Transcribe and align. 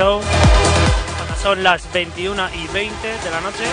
Show. 0.00 0.18
Son 1.42 1.62
las 1.62 1.92
21 1.92 2.42
y 2.54 2.66
20 2.72 3.06
de 3.06 3.30
la 3.30 3.42
noche. 3.42 3.64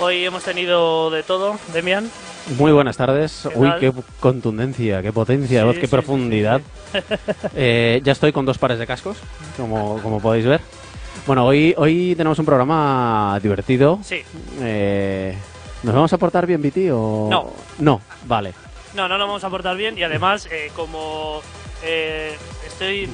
Hoy 0.00 0.24
hemos 0.24 0.44
tenido 0.44 1.10
de 1.10 1.24
todo, 1.24 1.58
Demian. 1.72 2.08
Muy 2.56 2.70
buenas 2.70 2.96
tardes. 2.96 3.48
¿Qué 3.52 3.58
Uy, 3.58 3.68
tal? 3.68 3.80
qué 3.80 3.92
contundencia, 4.20 5.02
qué 5.02 5.12
potencia 5.12 5.58
de 5.58 5.62
Sí, 5.62 5.66
voz, 5.66 5.74
qué 5.80 5.86
sí, 5.88 5.90
profundidad. 5.90 6.60
sí, 6.92 6.98
Eh, 7.56 8.00
ya 8.04 8.12
estoy 8.12 8.30
con 8.32 8.46
dos 8.46 8.58
pares 8.58 8.78
de 8.78 8.86
cascos, 8.86 9.16
como, 9.56 10.00
como 10.04 10.20
podéis 10.20 10.46
ver. 10.46 10.60
Bueno, 11.26 11.44
hoy, 11.44 11.74
hoy 11.76 12.14
tenemos 12.16 12.38
un 12.38 12.46
programa 12.46 13.40
divertido. 13.42 13.98
Sí, 14.04 14.22
Eh, 14.60 15.36
¿Nos 15.82 15.96
vamos 15.96 16.12
a 16.12 16.18
portar 16.18 16.46
bien, 16.46 16.62
Viti? 16.62 16.88
O... 16.92 17.26
No. 17.28 17.52
No, 17.80 18.00
vale. 18.28 18.54
no, 18.94 19.08
no 19.08 19.18
lo 19.18 19.26
vamos 19.26 19.42
a 19.42 19.50
portar 19.50 19.76
bien 19.76 19.98
y 19.98 20.04
además, 20.04 20.46
eh, 20.52 20.70
como 20.76 21.40
estoy. 22.68 23.08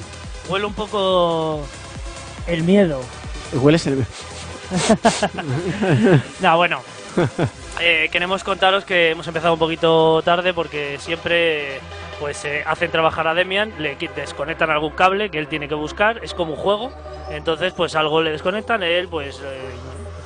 Huelo 0.49 0.67
un 0.67 0.73
poco. 0.73 1.63
El 2.47 2.63
miedo. 2.63 3.01
Hueles 3.53 3.85
el... 3.87 4.05
No, 6.41 6.57
bueno. 6.57 6.81
eh, 7.79 8.09
queremos 8.11 8.43
contaros 8.43 8.85
que 8.85 9.11
hemos 9.11 9.27
empezado 9.27 9.53
un 9.53 9.59
poquito 9.59 10.21
tarde 10.23 10.53
porque 10.53 10.97
siempre 10.99 11.79
pues 12.19 12.43
eh, 12.45 12.63
hacen 12.65 12.91
trabajar 12.91 13.27
a 13.27 13.33
Demian, 13.33 13.73
le 13.79 13.95
desconectan 14.15 14.69
algún 14.69 14.91
cable 14.91 15.29
que 15.29 15.39
él 15.39 15.47
tiene 15.47 15.69
que 15.69 15.75
buscar, 15.75 16.19
es 16.23 16.33
como 16.33 16.53
un 16.53 16.59
juego, 16.59 16.91
entonces 17.29 17.73
pues 17.73 17.95
algo 17.95 18.21
le 18.21 18.31
desconectan, 18.31 18.83
él 18.83 19.07
pues 19.07 19.39
eh, 19.43 19.69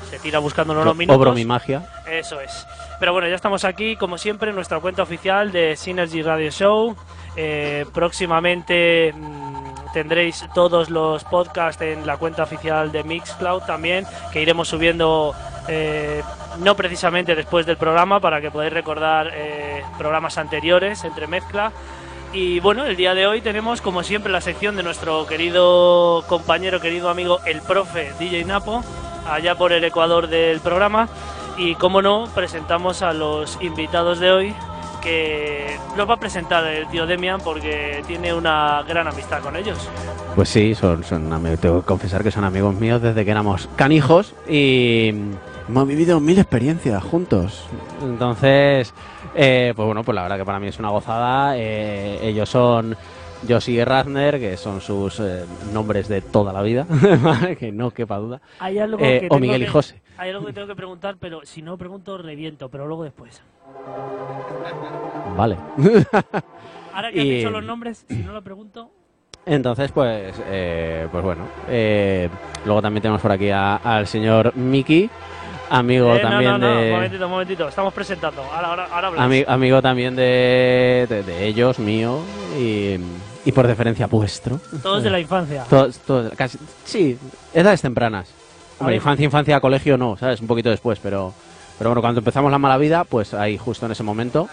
se 0.10 0.18
tira 0.20 0.40
buscándolo 0.40 0.82
unos 0.82 0.96
minutos. 0.96 1.20
Obro 1.20 1.34
mi 1.34 1.46
magia. 1.46 1.88
Eso 2.08 2.42
es. 2.42 2.66
Pero 3.00 3.14
bueno, 3.14 3.28
ya 3.28 3.36
estamos 3.36 3.64
aquí, 3.64 3.96
como 3.96 4.18
siempre, 4.18 4.50
en 4.50 4.56
nuestra 4.56 4.80
cuenta 4.80 5.04
oficial 5.04 5.52
de 5.52 5.76
Synergy 5.76 6.22
Radio 6.22 6.50
Show. 6.52 6.96
Eh, 7.36 7.86
próximamente 7.94 9.12
mm, 9.14 9.53
tendréis 9.94 10.46
todos 10.54 10.90
los 10.90 11.24
podcasts 11.24 11.82
en 11.82 12.06
la 12.06 12.18
cuenta 12.18 12.44
oficial 12.44 12.92
de 12.92 13.04
Mixcloud 13.04 13.62
también, 13.64 14.06
que 14.32 14.42
iremos 14.42 14.68
subiendo 14.68 15.34
eh, 15.68 16.22
no 16.60 16.76
precisamente 16.76 17.36
después 17.36 17.66
del 17.66 17.78
programa, 17.78 18.20
para 18.20 18.42
que 18.42 18.52
podáis 18.52 18.74
recordar 18.74 19.32
eh, 19.34 19.84
programas 19.98 20.38
anteriores 20.38 21.04
entre 21.06 21.28
mezcla. 21.28 21.72
Y 22.34 22.60
bueno, 22.60 22.84
el 22.86 22.96
día 22.96 23.14
de 23.14 23.28
hoy 23.28 23.42
tenemos 23.42 23.80
como 23.82 24.02
siempre 24.02 24.32
la 24.32 24.42
sección 24.42 24.76
de 24.76 24.82
nuestro 24.82 25.28
querido 25.28 26.24
compañero, 26.28 26.82
querido 26.82 27.10
amigo, 27.10 27.40
el 27.46 27.62
profe 27.62 28.12
DJ 28.18 28.46
Napo, 28.46 28.84
allá 29.30 29.56
por 29.56 29.72
el 29.72 29.84
Ecuador 29.84 30.28
del 30.28 30.60
programa. 30.60 31.08
Y 31.58 31.76
como 31.76 32.02
no, 32.02 32.28
presentamos 32.34 33.04
a 33.04 33.14
los 33.14 33.60
invitados 33.62 34.20
de 34.20 34.32
hoy, 34.32 34.56
que 35.04 35.78
los 35.98 36.10
va 36.10 36.14
a 36.16 36.20
presentar 36.20 36.66
el 36.66 36.88
tío 36.88 37.06
Demian 37.06 37.42
porque 37.42 38.02
tiene 38.08 38.34
una 38.34 38.84
gran 38.88 39.08
amistad 39.08 39.42
con 39.42 39.56
ellos. 39.56 39.78
Pues 40.36 40.50
sí, 40.50 40.74
son, 40.76 41.04
son 41.04 41.32
amigos, 41.32 41.60
tengo 41.60 41.82
que 41.82 41.86
confesar 41.86 42.24
que 42.24 42.32
son 42.32 42.44
amigos 42.44 42.74
míos 42.76 43.02
desde 43.02 43.24
que 43.26 43.32
éramos 43.32 43.68
canijos 43.76 44.34
y 44.48 45.14
hemos 45.70 45.88
vivido 45.88 46.20
mil 46.20 46.40
experiencias 46.40 47.04
juntos. 47.04 47.66
Entonces, 48.02 48.94
eh, 49.36 49.74
pues 49.76 49.86
bueno, 49.86 50.04
pues 50.04 50.16
la 50.16 50.24
verdad 50.24 50.38
que 50.38 50.46
para 50.46 50.60
mí 50.60 50.68
es 50.68 50.80
una 50.80 50.90
gozada. 50.90 51.58
Eh, 51.58 52.20
ellos 52.24 52.50
son 52.50 52.96
Josie 53.48 53.82
y 53.82 53.84
Razner, 53.84 54.40
que 54.40 54.56
son 54.58 54.80
sus 54.82 55.20
eh, 55.20 55.44
nombres 55.74 56.08
de 56.08 56.22
toda 56.22 56.54
la 56.54 56.62
vida, 56.62 56.88
que 57.60 57.72
no 57.72 57.92
quepa 57.92 58.18
duda. 58.18 58.42
Hay 58.60 58.80
algo 58.80 58.98
Eh, 59.04 59.20
que 59.22 59.28
o 59.30 59.38
Miguel 59.40 59.62
y 59.64 59.66
que- 59.66 59.72
José. 59.72 60.02
Hay 60.18 60.30
algo 60.30 60.46
que 60.46 60.54
tengo 60.54 60.68
que 60.68 60.76
preguntar, 60.76 61.16
pero 61.20 61.42
si 61.44 61.62
no 61.64 61.76
pregunto, 61.78 62.18
reviento, 62.20 62.70
pero 62.70 62.86
luego 62.88 63.04
después. 63.04 63.42
Vale. 65.38 65.58
Ahora 66.94 67.12
que 67.12 67.20
has 67.20 67.26
Y- 67.26 67.38
dicho 67.38 67.50
los 67.50 67.64
nombres, 67.64 68.06
si 68.08 68.16
no 68.18 68.34
lo 68.34 68.42
pregunto, 68.44 68.90
Entonces, 69.46 69.92
pues, 69.92 70.36
eh, 70.48 71.08
pues 71.12 71.24
bueno. 71.24 71.44
eh, 71.68 72.30
luego 72.66 72.82
también 72.82 73.02
tenemos 73.02 73.22
por 73.22 73.32
aquí 73.32 73.50
a- 73.50 73.76
al 73.78 74.08
señor 74.08 74.56
Miki, 74.56 75.10
amigo 75.70 76.14
Eh, 76.16 76.22
no, 76.24 76.30
también 76.30 76.52
no, 76.52 76.58
no, 76.60 76.68
de. 76.76 76.86
un 76.86 76.92
momentito, 76.96 77.26
un 77.26 77.32
momentito. 77.32 77.68
Estamos 77.68 77.94
presentando. 77.94 78.42
Ahora, 78.44 78.68
ahora, 78.70 78.86
ahora. 78.92 79.10
Ami- 79.26 79.44
amigo 79.48 79.82
también 79.82 80.16
de, 80.16 81.08
de, 81.10 81.24
de 81.24 81.46
ellos, 81.48 81.80
mío, 81.80 82.20
y, 82.60 82.96
y 83.44 83.52
por 83.52 83.66
deferencia 83.68 84.06
vuestro. 84.08 84.60
Todos 84.84 85.04
de 85.04 85.10
la 85.10 85.20
infancia. 85.20 85.64
Todos, 85.70 85.98
todos, 86.00 86.32
casi, 86.36 86.58
sí, 86.86 87.18
edades 87.54 87.82
tempranas. 87.82 88.32
Hombre, 88.80 88.96
infancia, 88.98 89.26
infancia, 89.26 89.60
colegio 89.60 89.98
no, 89.98 90.16
¿sabes? 90.16 90.40
Un 90.42 90.48
poquito 90.48 90.70
después, 90.70 91.00
pero, 91.02 91.34
pero 91.78 91.90
bueno, 91.90 92.02
cuando 92.02 92.20
empezamos 92.20 92.52
la 92.52 92.60
mala 92.60 92.78
vida, 92.78 93.04
pues 93.04 93.34
ahí 93.34 93.58
justo 93.58 93.86
en 93.86 93.92
ese 93.92 94.04
momento 94.04 94.48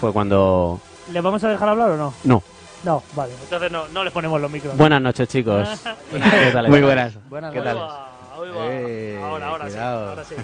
fue 0.00 0.12
cuando... 0.12 0.80
¿Le 1.12 1.20
vamos 1.20 1.42
a 1.44 1.48
dejar 1.48 1.68
hablar 1.68 1.90
o 1.90 1.96
no? 1.96 2.14
No. 2.24 2.42
No, 2.84 3.02
vale. 3.14 3.32
Entonces 3.42 3.72
no, 3.72 3.88
no 3.88 4.04
le 4.04 4.10
ponemos 4.10 4.40
los 4.40 4.50
micros. 4.50 4.76
Buenas 4.76 5.00
noches, 5.00 5.28
chicos. 5.28 5.68
¿Qué 6.12 6.50
tal 6.52 6.68
Muy 6.68 6.80
buenas. 6.80 7.14
Buenas 7.28 7.52
¿Qué 7.52 7.58
Ahí 7.58 7.64
va, 7.74 8.10
ahí 8.34 8.50
va. 8.50 8.66
Eh, 8.70 9.20
ahora, 9.20 9.48
ahora 9.48 9.70
sí, 9.70 9.78
ahora 9.78 10.24
sí. 10.24 10.34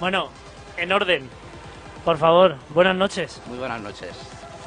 Bueno, 0.00 0.28
en 0.76 0.92
orden. 0.92 1.28
Por 2.04 2.16
favor, 2.16 2.56
buenas 2.70 2.96
noches. 2.96 3.42
Muy 3.48 3.58
buenas 3.58 3.82
noches. 3.82 4.10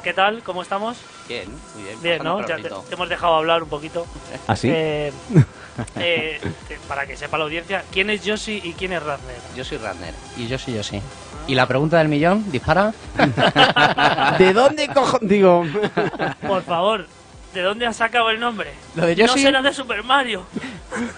¿Qué 0.03 0.13
tal? 0.13 0.43
¿Cómo 0.43 0.61
estamos? 0.61 0.97
Bien, 1.27 1.49
muy 1.75 1.83
bien. 1.83 2.01
Bien, 2.01 2.23
¿no? 2.23 2.45
Ya 2.45 2.57
te, 2.57 2.69
hemos 2.91 3.09
dejado 3.09 3.35
hablar 3.35 3.63
un 3.63 3.69
poquito. 3.69 4.05
¿Ah, 4.47 4.55
sí? 4.55 4.69
Eh, 4.71 5.11
eh, 5.95 6.39
te- 6.67 6.77
para 6.87 7.05
que 7.05 7.15
sepa 7.17 7.37
la 7.37 7.45
audiencia, 7.45 7.83
¿quién 7.91 8.09
es 8.09 8.23
Yoshi 8.23 8.61
y 8.63 8.73
quién 8.73 8.93
es 8.93 9.01
Razner? 9.03 9.37
Yo 9.55 9.63
soy 9.63 9.77
Radner. 9.77 10.13
Y 10.37 10.47
yo 10.47 10.57
sí, 10.57 10.73
yo 10.73 10.83
sí. 10.83 11.01
¿Y 11.47 11.55
la 11.55 11.65
pregunta 11.67 11.97
del 11.97 12.07
millón? 12.07 12.51
¿Dispara? 12.51 12.93
¿De 14.37 14.53
dónde 14.53 14.87
cojo...? 14.89 15.17
Digo... 15.21 15.65
Por 16.47 16.63
favor, 16.63 17.07
¿de 17.53 17.61
dónde 17.61 17.85
has 17.87 17.97
sacado 17.97 18.29
el 18.29 18.39
nombre? 18.39 18.71
Lo 18.95 19.05
de 19.05 19.15
No 19.15 19.25
Yoshi, 19.27 19.41
será 19.41 19.61
de 19.61 19.73
Super 19.73 20.03
Mario. 20.03 20.43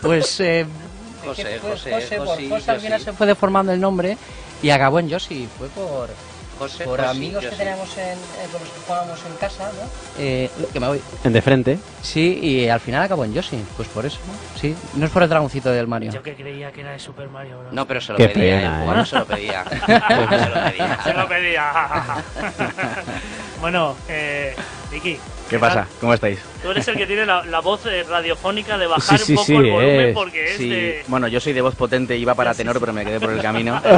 pues... 0.01 0.39
Eh, 0.39 0.65
José, 1.25 1.57
José, 1.60 1.91
José, 1.93 2.15
por 2.17 2.27
José, 2.27 2.50
José 2.50 2.72
al 2.72 2.79
final 2.81 3.00
Yoshi. 3.00 3.05
se 3.12 3.13
fue 3.13 3.27
deformando 3.27 3.72
el 3.72 3.79
nombre 3.79 4.17
y 4.62 4.69
acabó 4.69 5.00
en 5.00 5.07
Yoshi. 5.07 5.48
Fue 5.57 5.69
por, 5.69 6.10
José, 6.72 6.84
por 6.86 7.00
José, 7.00 7.10
amigos 7.12 7.43
que 7.43 7.51
sí. 7.51 7.55
teníamos 7.58 7.98
en, 7.98 8.03
eh, 8.03 8.48
con 8.51 8.62
los 8.62 8.70
que 8.70 8.79
jugábamos 8.88 9.20
en 9.25 9.36
casa, 9.38 9.65
¿no? 9.74 9.89
Eh, 10.20 10.50
que 10.72 10.79
me 10.79 10.88
voy. 10.88 11.01
En 11.24 11.34
de 11.34 11.41
frente. 11.41 11.79
Sí, 12.01 12.39
y 12.41 12.70
al 12.70 12.79
final 12.79 13.03
acabó 13.03 13.24
en 13.25 13.34
Yoshi. 13.34 13.63
Pues 13.75 13.88
por 13.89 14.05
eso, 14.05 14.20
¿no? 14.27 14.34
Sí, 14.60 14.75
no 14.96 15.05
es 15.05 15.12
por 15.12 15.24
el 15.24 15.29
dragoncito 15.29 15.70
del 15.72 15.88
Mario. 15.88 16.12
Yo 16.12 16.24
que 16.24 16.36
creía 16.36 16.72
que 16.72 16.82
era 16.82 16.91
de 16.91 17.00
Super 17.00 17.29
Mario, 17.29 17.60
bro. 17.60 17.72
No, 17.72 17.86
pero 17.88 18.01
se 18.01 18.12
lo 18.13 18.17
Qué 18.17 18.29
pedía, 18.29 18.58
pena, 18.58 18.79
¿eh? 18.79 18.82
¿eh? 18.82 18.86
Bueno, 18.86 19.05
se 19.05 19.15
lo 19.15 19.25
pedía. 19.25 19.63
se 19.86 20.50
lo 20.50 20.63
pedía. 20.65 21.00
Se 21.03 21.13
lo 21.13 21.27
pedía. 21.27 21.72
bueno, 23.62 23.96
eh, 24.10 24.55
Vicky. 24.91 25.17
¿Qué 25.50 25.60
pasa? 25.60 25.86
¿Cómo 26.00 26.13
estáis? 26.13 26.39
Tú 26.63 26.72
eres 26.72 26.88
el 26.88 26.96
que 26.98 27.05
tiene 27.05 27.25
la, 27.25 27.43
la 27.46 27.60
voz 27.60 27.86
eh, 27.86 28.03
radiofónica 28.10 28.77
de 28.77 28.88
bajar 28.88 29.20
Sí, 29.20 29.25
sí, 29.25 29.32
un 29.34 29.36
poco 29.36 29.46
sí, 29.46 29.55
el 29.55 29.72
volumen 29.72 30.00
es. 30.08 30.13
porque 30.15 30.51
es 30.51 30.58
Sí, 30.58 30.70
de... 30.70 31.03
bueno, 31.08 31.27
yo 31.27 31.39
soy 31.39 31.53
de 31.53 31.62
voz 31.62 31.75
potente, 31.75 32.17
iba 32.17 32.34
para 32.34 32.53
tenor, 32.55 32.79
pero 32.79 32.91
me 32.93 33.05
quedé 33.05 33.20
por 33.20 33.32
el 33.32 33.41
camino. 33.41 33.79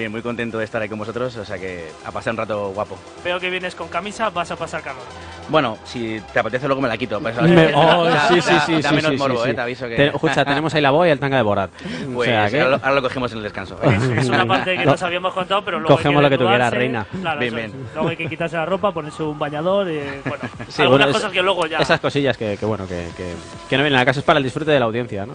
Bien, 0.00 0.10
muy 0.10 0.22
contento 0.22 0.56
de 0.56 0.64
estar 0.64 0.80
ahí 0.80 0.88
con 0.88 0.98
vosotros, 0.98 1.36
o 1.36 1.44
sea 1.44 1.58
que 1.58 1.90
a 2.06 2.10
pasar 2.10 2.32
un 2.32 2.38
rato 2.38 2.68
guapo. 2.70 2.96
Veo 3.22 3.38
que 3.38 3.50
vienes 3.50 3.74
con 3.74 3.88
camisa, 3.88 4.30
vas 4.30 4.50
a 4.50 4.56
pasar 4.56 4.80
calor. 4.80 5.02
Bueno, 5.50 5.76
si 5.84 6.18
te 6.32 6.38
apetece 6.38 6.66
luego 6.66 6.80
me 6.80 6.88
la 6.88 6.96
quito. 6.96 7.20
pues, 7.20 7.36
Me- 7.42 7.66
oh, 7.74 8.04
da- 8.06 8.28
sí, 8.28 8.40
sí, 8.40 8.54
sí, 8.64 8.80
da 8.80 8.92
menos 8.92 9.10
sí, 9.10 9.16
morbo, 9.18 9.42
sí, 9.42 9.48
eh, 9.48 9.50
sí. 9.50 9.56
te 9.56 9.60
aviso 9.60 9.88
que... 9.88 9.96
Te- 9.96 10.06
escucha, 10.06 10.42
tenemos 10.42 10.72
ahí 10.72 10.80
la 10.80 10.90
boa 10.90 11.06
y 11.06 11.10
el 11.10 11.20
tanga 11.20 11.36
de 11.36 11.42
Borat. 11.42 11.70
O 12.08 12.12
Pues 12.14 12.30
sea 12.30 12.48
que- 12.48 12.60
ahora, 12.62 12.76
lo, 12.78 12.82
ahora 12.82 12.94
lo 12.94 13.02
cogemos 13.02 13.30
en 13.32 13.38
el 13.38 13.44
descanso. 13.44 13.78
Es, 13.82 14.02
es 14.04 14.28
una 14.30 14.46
parte 14.46 14.74
que 14.74 14.86
No. 14.86 14.92
nos 14.92 15.02
habíamos 15.02 15.34
contado, 15.34 15.62
pero 15.66 15.78
luego 15.80 15.94
Cogemos 15.96 16.24
hay 16.24 16.30
lo 16.30 16.38
que 16.38 16.42
quieras, 16.42 16.72
reina. 16.72 17.06
Claro, 17.20 17.40
Bien, 17.40 17.58
es. 17.58 17.72
bien. 17.72 17.86
Luego 17.94 18.08
hay 18.08 18.16
que 18.16 18.26
quitarse 18.26 18.56
la 18.56 18.64
ropa, 18.64 18.92
ponerse 18.92 19.22
un 19.22 19.38
bañador 19.38 19.86
y 19.90 19.98
bueno, 20.24 20.44
Sí, 20.68 20.80
algunas 20.80 20.88
bueno, 20.88 21.06
es- 21.08 21.12
cosas 21.12 21.30
que 21.32 21.42
luego 21.42 21.66
ya... 21.66 21.76
Esas 21.80 22.00
cosillas 22.00 22.38
que, 22.38 22.56
que 22.56 22.64
bueno, 22.64 22.86
que, 22.88 23.06
que, 23.18 23.34
que 23.68 23.76
no 23.76 23.82
vienen 23.82 24.00
a 24.00 24.04
casa 24.06 24.20
es 24.20 24.24
para 24.24 24.38
el 24.38 24.44
disfrute 24.44 24.70
de 24.70 24.78
la 24.80 24.86
audiencia, 24.86 25.26
¿no? 25.26 25.34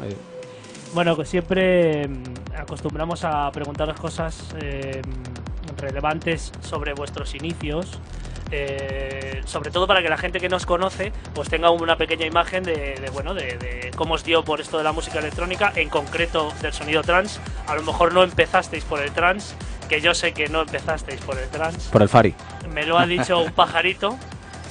Bueno, 0.96 1.18
que 1.18 1.26
siempre 1.26 2.08
mm, 2.08 2.24
acostumbramos 2.58 3.24
a 3.26 3.52
preguntaros 3.52 4.00
cosas 4.00 4.46
eh, 4.62 5.02
relevantes 5.78 6.54
sobre 6.62 6.94
vuestros 6.94 7.36
inicios. 7.36 8.00
eh, 8.52 9.42
sobre 9.46 9.72
todo 9.72 9.88
para 9.88 10.02
que 10.04 10.10
la 10.10 10.18
gente 10.18 10.40
que 10.40 10.48
nos 10.50 10.66
conoce 10.68 11.12
pues 11.34 11.50
tenga 11.50 11.72
una 11.72 11.98
pequeña 11.98 12.26
imagen 12.28 12.64
de, 12.64 12.96
de, 13.02 13.10
bueno 13.12 13.34
de, 13.34 13.58
de 13.58 13.92
cómo 13.96 14.14
os 14.14 14.24
dio 14.24 14.44
por 14.44 14.62
esto 14.62 14.78
de 14.78 14.84
la 14.84 14.92
música 14.92 15.18
electrónica 15.20 15.74
en 15.76 15.90
concreto 15.90 16.54
del 16.62 16.72
sonido 16.72 17.02
trans 17.02 17.40
a 17.68 17.74
lo 17.76 17.82
mejor 17.82 18.14
no 18.14 18.22
empezasteis 18.24 18.84
por 18.84 19.02
el 19.02 19.12
trans 19.12 19.56
que 19.90 20.00
yo 20.00 20.14
sé 20.14 20.32
que 20.34 20.48
no 20.48 20.62
empezasteis 20.62 21.20
por 21.22 21.38
el 21.40 21.50
trans 21.50 21.86
Por 21.92 22.04
el 22.04 22.10
Fari. 22.10 22.36
me 22.72 22.86
lo 22.86 23.00
ha 23.00 23.08
dicho 23.08 23.40
un 23.40 23.52
pajarito 23.52 24.16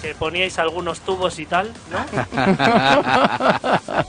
que 0.00 0.14
poníais 0.14 0.57
algunos 0.61 1.00
tubos 1.00 1.38
y 1.40 1.47
tal 1.47 1.69
¿no? 1.90 1.99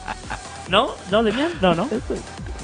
¿no? 0.70 0.90
¿no 1.12 1.24
Demian? 1.24 1.52
no 1.62 1.76
no 1.76 1.88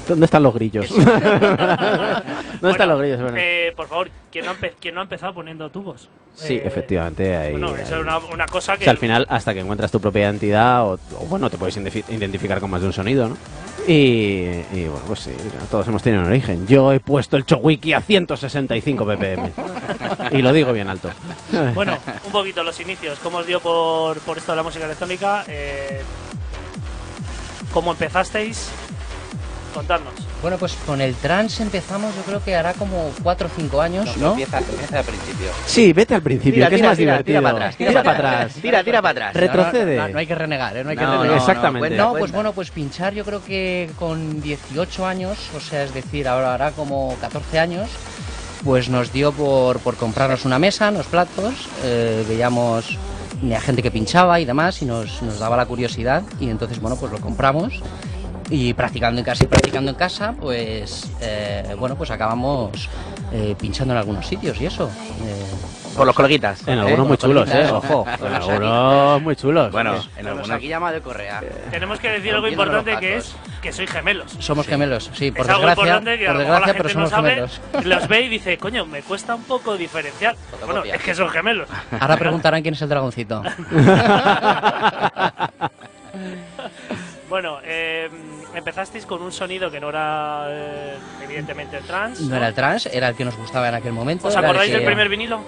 ¿Dónde 0.08 0.24
están 0.24 0.42
los 0.42 0.52
grillos? 0.54 0.88
¿Dónde 0.96 2.70
están 2.70 2.88
los 2.88 2.98
grillos? 2.98 3.20
Bueno, 3.22 3.36
Eh, 3.38 3.72
por 3.76 3.86
favor, 3.88 4.10
¿quién 4.32 4.46
no, 4.46 4.52
quién 4.80 4.94
no 4.94 5.00
ha 5.00 5.04
empezado 5.04 5.32
poniendo 5.34 5.70
tubos? 5.70 6.08
sí, 6.34 6.54
Eh, 6.54 6.62
efectivamente. 6.64 7.36
Ahí, 7.36 7.52
Bueno, 7.52 7.68
ahí- 7.68 7.82
eso 7.82 7.96
es 7.96 8.00
una, 8.02 8.18
una 8.18 8.46
cosa 8.46 8.74
O 8.74 8.78
que. 8.78 8.84
sea, 8.84 8.90
al 8.90 8.98
final, 8.98 9.26
hasta 9.30 9.54
que 9.54 9.60
encuentras 9.60 9.92
tu 9.92 10.00
propia 10.00 10.22
identidad, 10.22 10.84
o, 10.86 10.94
o, 11.18 11.26
bueno, 11.28 11.48
te 11.50 11.56
puedes 11.56 11.76
identifi- 11.78 12.04
identificar 12.08 12.58
con 12.58 12.70
más 12.70 12.80
de 12.80 12.88
un 12.88 12.92
sonido, 12.92 13.28
¿no? 13.28 13.36
Y, 13.86 14.62
y, 14.72 14.86
bueno, 14.88 15.04
pues 15.06 15.20
sí, 15.20 15.32
todos 15.70 15.86
hemos 15.88 16.02
tenido 16.02 16.22
un 16.22 16.28
origen. 16.28 16.66
Yo 16.66 16.92
he 16.92 16.98
puesto 17.00 17.36
el 17.36 17.44
Chowiki 17.46 17.92
a 17.92 18.00
165 18.00 19.04
ppm. 19.06 19.52
y 20.32 20.42
lo 20.42 20.52
digo 20.52 20.72
bien 20.72 20.88
alto. 20.88 21.10
Bueno, 21.74 21.96
un 22.24 22.32
poquito 22.32 22.62
los 22.64 22.78
inicios. 22.80 23.18
¿Cómo 23.20 23.38
os 23.38 23.46
dio 23.46 23.60
por, 23.60 24.18
por 24.20 24.38
esto 24.38 24.52
de 24.52 24.56
la 24.56 24.62
música 24.62 24.84
electrónica? 24.84 25.44
Eh, 25.48 26.00
¿Cómo 27.72 27.92
empezasteis? 27.92 28.68
Contadnos. 29.74 30.12
Bueno, 30.42 30.58
pues 30.58 30.74
con 30.84 31.00
el 31.00 31.14
trance 31.14 31.62
empezamos 31.62 32.14
yo 32.14 32.22
creo 32.22 32.44
que 32.44 32.54
hará 32.54 32.74
como 32.74 33.10
4 33.22 33.46
o 33.46 33.50
5 33.56 33.80
años, 33.80 34.04
No, 34.18 34.22
¿no? 34.26 34.30
Empieza, 34.32 34.58
empieza 34.58 34.98
al 34.98 35.04
principio. 35.04 35.50
Sí, 35.64 35.92
vete 35.94 36.14
al 36.14 36.20
principio, 36.22 36.54
Tira, 36.54 36.68
que 36.68 36.74
es 36.74 36.82
más 36.82 36.96
tira, 36.98 37.12
divertido. 37.12 37.38
tira 37.38 37.42
para 37.42 37.56
atrás, 37.56 37.76
tira 37.76 37.88
Tira 37.90 38.02
para 38.02 38.16
atrás. 38.18 38.54
Tira, 38.60 38.84
tira 38.84 39.00
para 39.02 39.10
atrás. 39.12 39.34
Re- 39.34 39.40
retrocede. 39.46 39.96
No, 39.96 40.02
no, 40.08 40.12
no 40.12 40.18
hay 40.18 40.26
que 40.26 40.34
renegar, 40.34 40.76
¿eh? 40.76 40.84
No 40.84 40.90
hay 40.90 40.96
que 40.96 41.02
No, 41.04 41.12
renegar. 41.12 41.30
no, 41.30 41.36
Exactamente. 41.36 41.78
cuenta, 41.78 42.02
No, 42.02 42.10
cuenta. 42.10 42.18
pues 42.20 42.32
bueno, 42.32 42.52
pues 42.52 42.70
pinchar 42.70 43.14
yo 43.14 43.24
creo 43.24 43.42
que 43.42 43.90
con 43.98 44.42
18 44.42 45.06
años, 45.06 45.38
o 45.56 45.60
sea, 45.60 45.84
es 45.84 45.94
decir, 45.94 46.28
ahora 46.28 46.52
hará 46.52 46.72
como 46.72 47.16
14 47.22 47.58
años, 47.58 47.88
pues 48.64 48.90
nos 48.90 49.10
dio 49.10 49.32
por, 49.32 49.78
por 49.78 49.96
comprarnos 49.96 50.44
una 50.44 50.58
mesa, 50.58 50.90
unos 50.90 51.06
platos, 51.06 51.54
eh, 51.82 52.24
veíamos 52.28 52.98
a 53.50 53.60
gente 53.60 53.82
que 53.82 53.90
pinchaba 53.90 54.38
y 54.40 54.44
demás 54.44 54.82
y 54.82 54.84
nos, 54.84 55.20
nos 55.22 55.38
daba 55.38 55.56
la 55.56 55.66
curiosidad 55.66 56.22
y 56.38 56.48
entonces, 56.48 56.80
bueno, 56.80 56.96
pues 56.96 57.10
lo 57.12 57.18
compramos. 57.20 57.82
Y 58.50 58.74
practicando 58.74 59.18
en 59.18 59.24
casa 59.24 59.44
y 59.44 59.46
practicando 59.46 59.90
en 59.90 59.96
casa, 59.96 60.34
pues 60.38 61.10
eh, 61.20 61.74
bueno, 61.78 61.96
pues 61.96 62.10
acabamos 62.10 62.88
eh, 63.32 63.54
pinchando 63.58 63.94
en 63.94 63.98
algunos 63.98 64.26
sitios 64.26 64.60
y 64.60 64.66
eso. 64.66 64.90
Eh, 65.24 65.81
Por 65.96 66.06
los 66.06 66.16
coleguitas. 66.16 66.66
En 66.66 66.78
¿eh? 66.78 66.80
algunos 66.80 67.06
muy 67.06 67.16
chulos, 67.16 67.50
eh, 67.50 67.68
ojo. 67.70 68.06
En 68.22 68.34
algunos 68.34 69.22
muy 69.22 69.36
chulos. 69.36 69.72
Bueno, 69.72 69.94
en 70.16 70.24
nos 70.24 70.26
algunos. 70.26 70.50
aquí 70.50 70.68
llama 70.68 70.92
de 70.92 71.00
Correa. 71.00 71.42
Tenemos 71.70 71.98
que 71.98 72.10
decir 72.10 72.34
algo 72.34 72.48
importante 72.48 72.96
que 72.98 73.16
es 73.16 73.34
que 73.60 73.72
sois 73.72 73.90
gemelos. 73.90 74.32
somos 74.38 74.66
gemelos, 74.66 75.10
sí, 75.12 75.30
por 75.30 75.46
es 75.46 75.48
algo 75.50 75.66
desgracia, 75.66 75.96
importante 75.96 76.18
que 76.18 76.28
a 76.28 76.32
por 76.32 76.38
desgracia, 76.38 76.72
pero 76.74 76.84
no 76.84 76.92
somos 76.92 77.10
sabe, 77.10 77.30
gemelos. 77.30 77.60
los 77.84 78.08
ve 78.08 78.22
y 78.22 78.28
dice, 78.28 78.58
coño, 78.58 78.86
me 78.86 79.02
cuesta 79.02 79.34
un 79.34 79.44
poco 79.44 79.76
diferenciar. 79.76 80.36
Bueno, 80.64 80.84
es 80.84 81.02
que 81.02 81.14
son 81.14 81.28
gemelos. 81.28 81.68
Ahora 81.98 82.16
preguntarán 82.16 82.62
quién 82.62 82.74
es 82.74 82.82
el 82.82 82.88
dragoncito. 82.88 83.42
Bueno, 87.32 87.60
eh, 87.64 88.10
empezasteis 88.54 89.06
con 89.06 89.22
un 89.22 89.32
sonido 89.32 89.70
que 89.70 89.80
no 89.80 89.88
era 89.88 90.44
eh, 90.50 90.98
evidentemente 91.24 91.78
el 91.78 91.84
trans. 91.84 92.20
No 92.20 92.36
era 92.36 92.48
el 92.48 92.52
trans, 92.52 92.84
era 92.84 93.08
el 93.08 93.14
que 93.14 93.24
nos 93.24 93.34
gustaba 93.38 93.70
en 93.70 93.74
aquel 93.76 93.92
momento. 93.92 94.28
¿Os 94.28 94.34
era 94.34 94.40
el 94.40 94.44
acordáis 94.44 94.70
que 94.70 94.76
del 94.76 94.86
primer 94.86 95.08
vinilo? 95.08 95.40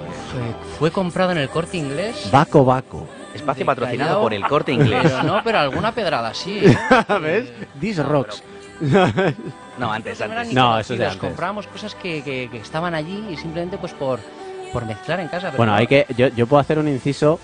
Fue, 0.00 0.78
fue 0.78 0.90
comprado 0.90 1.32
en 1.32 1.38
el 1.38 1.48
corte 1.48 1.76
inglés. 1.76 2.28
Baco 2.30 2.64
Baco. 2.64 3.06
Espacio 3.34 3.60
de 3.60 3.66
patrocinado 3.66 4.08
Callao. 4.10 4.22
por 4.22 4.34
el 4.34 4.42
corte 4.46 4.72
inglés. 4.72 5.00
Pero 5.02 5.22
no, 5.22 5.40
pero 5.44 5.58
alguna 5.58 5.92
pedrada 5.92 6.32
sí. 6.34 6.60
¿eh? 6.64 6.76
¿Ves? 7.20 7.48
This 7.80 7.98
rocks. 8.04 8.42
No, 8.80 9.92
antes, 9.92 10.18
No 10.20 10.24
antes. 10.38 10.52
No, 10.54 10.78
eso 10.78 10.94
es 10.94 10.98
de 10.98 11.04
antes. 11.06 11.20
Comprábamos 11.20 11.66
cosas 11.66 11.94
que, 11.94 12.22
que- 12.22 12.48
que 12.50 12.58
estaban 12.58 12.94
allí 12.94 13.26
y 13.30 13.36
simplemente 13.36 13.76
pues 13.78 13.92
por, 13.92 14.20
por 14.72 14.84
mezclar 14.86 15.20
en 15.20 15.28
casa. 15.28 15.48
pero 15.48 15.58
Bueno, 15.58 15.72
no. 15.72 15.78
hay 15.78 15.86
que. 15.86 16.06
Yo, 16.16 16.28
yo 16.28 16.46
puedo 16.46 16.60
hacer 16.60 16.78
un 16.78 16.88
inciso. 16.88 17.38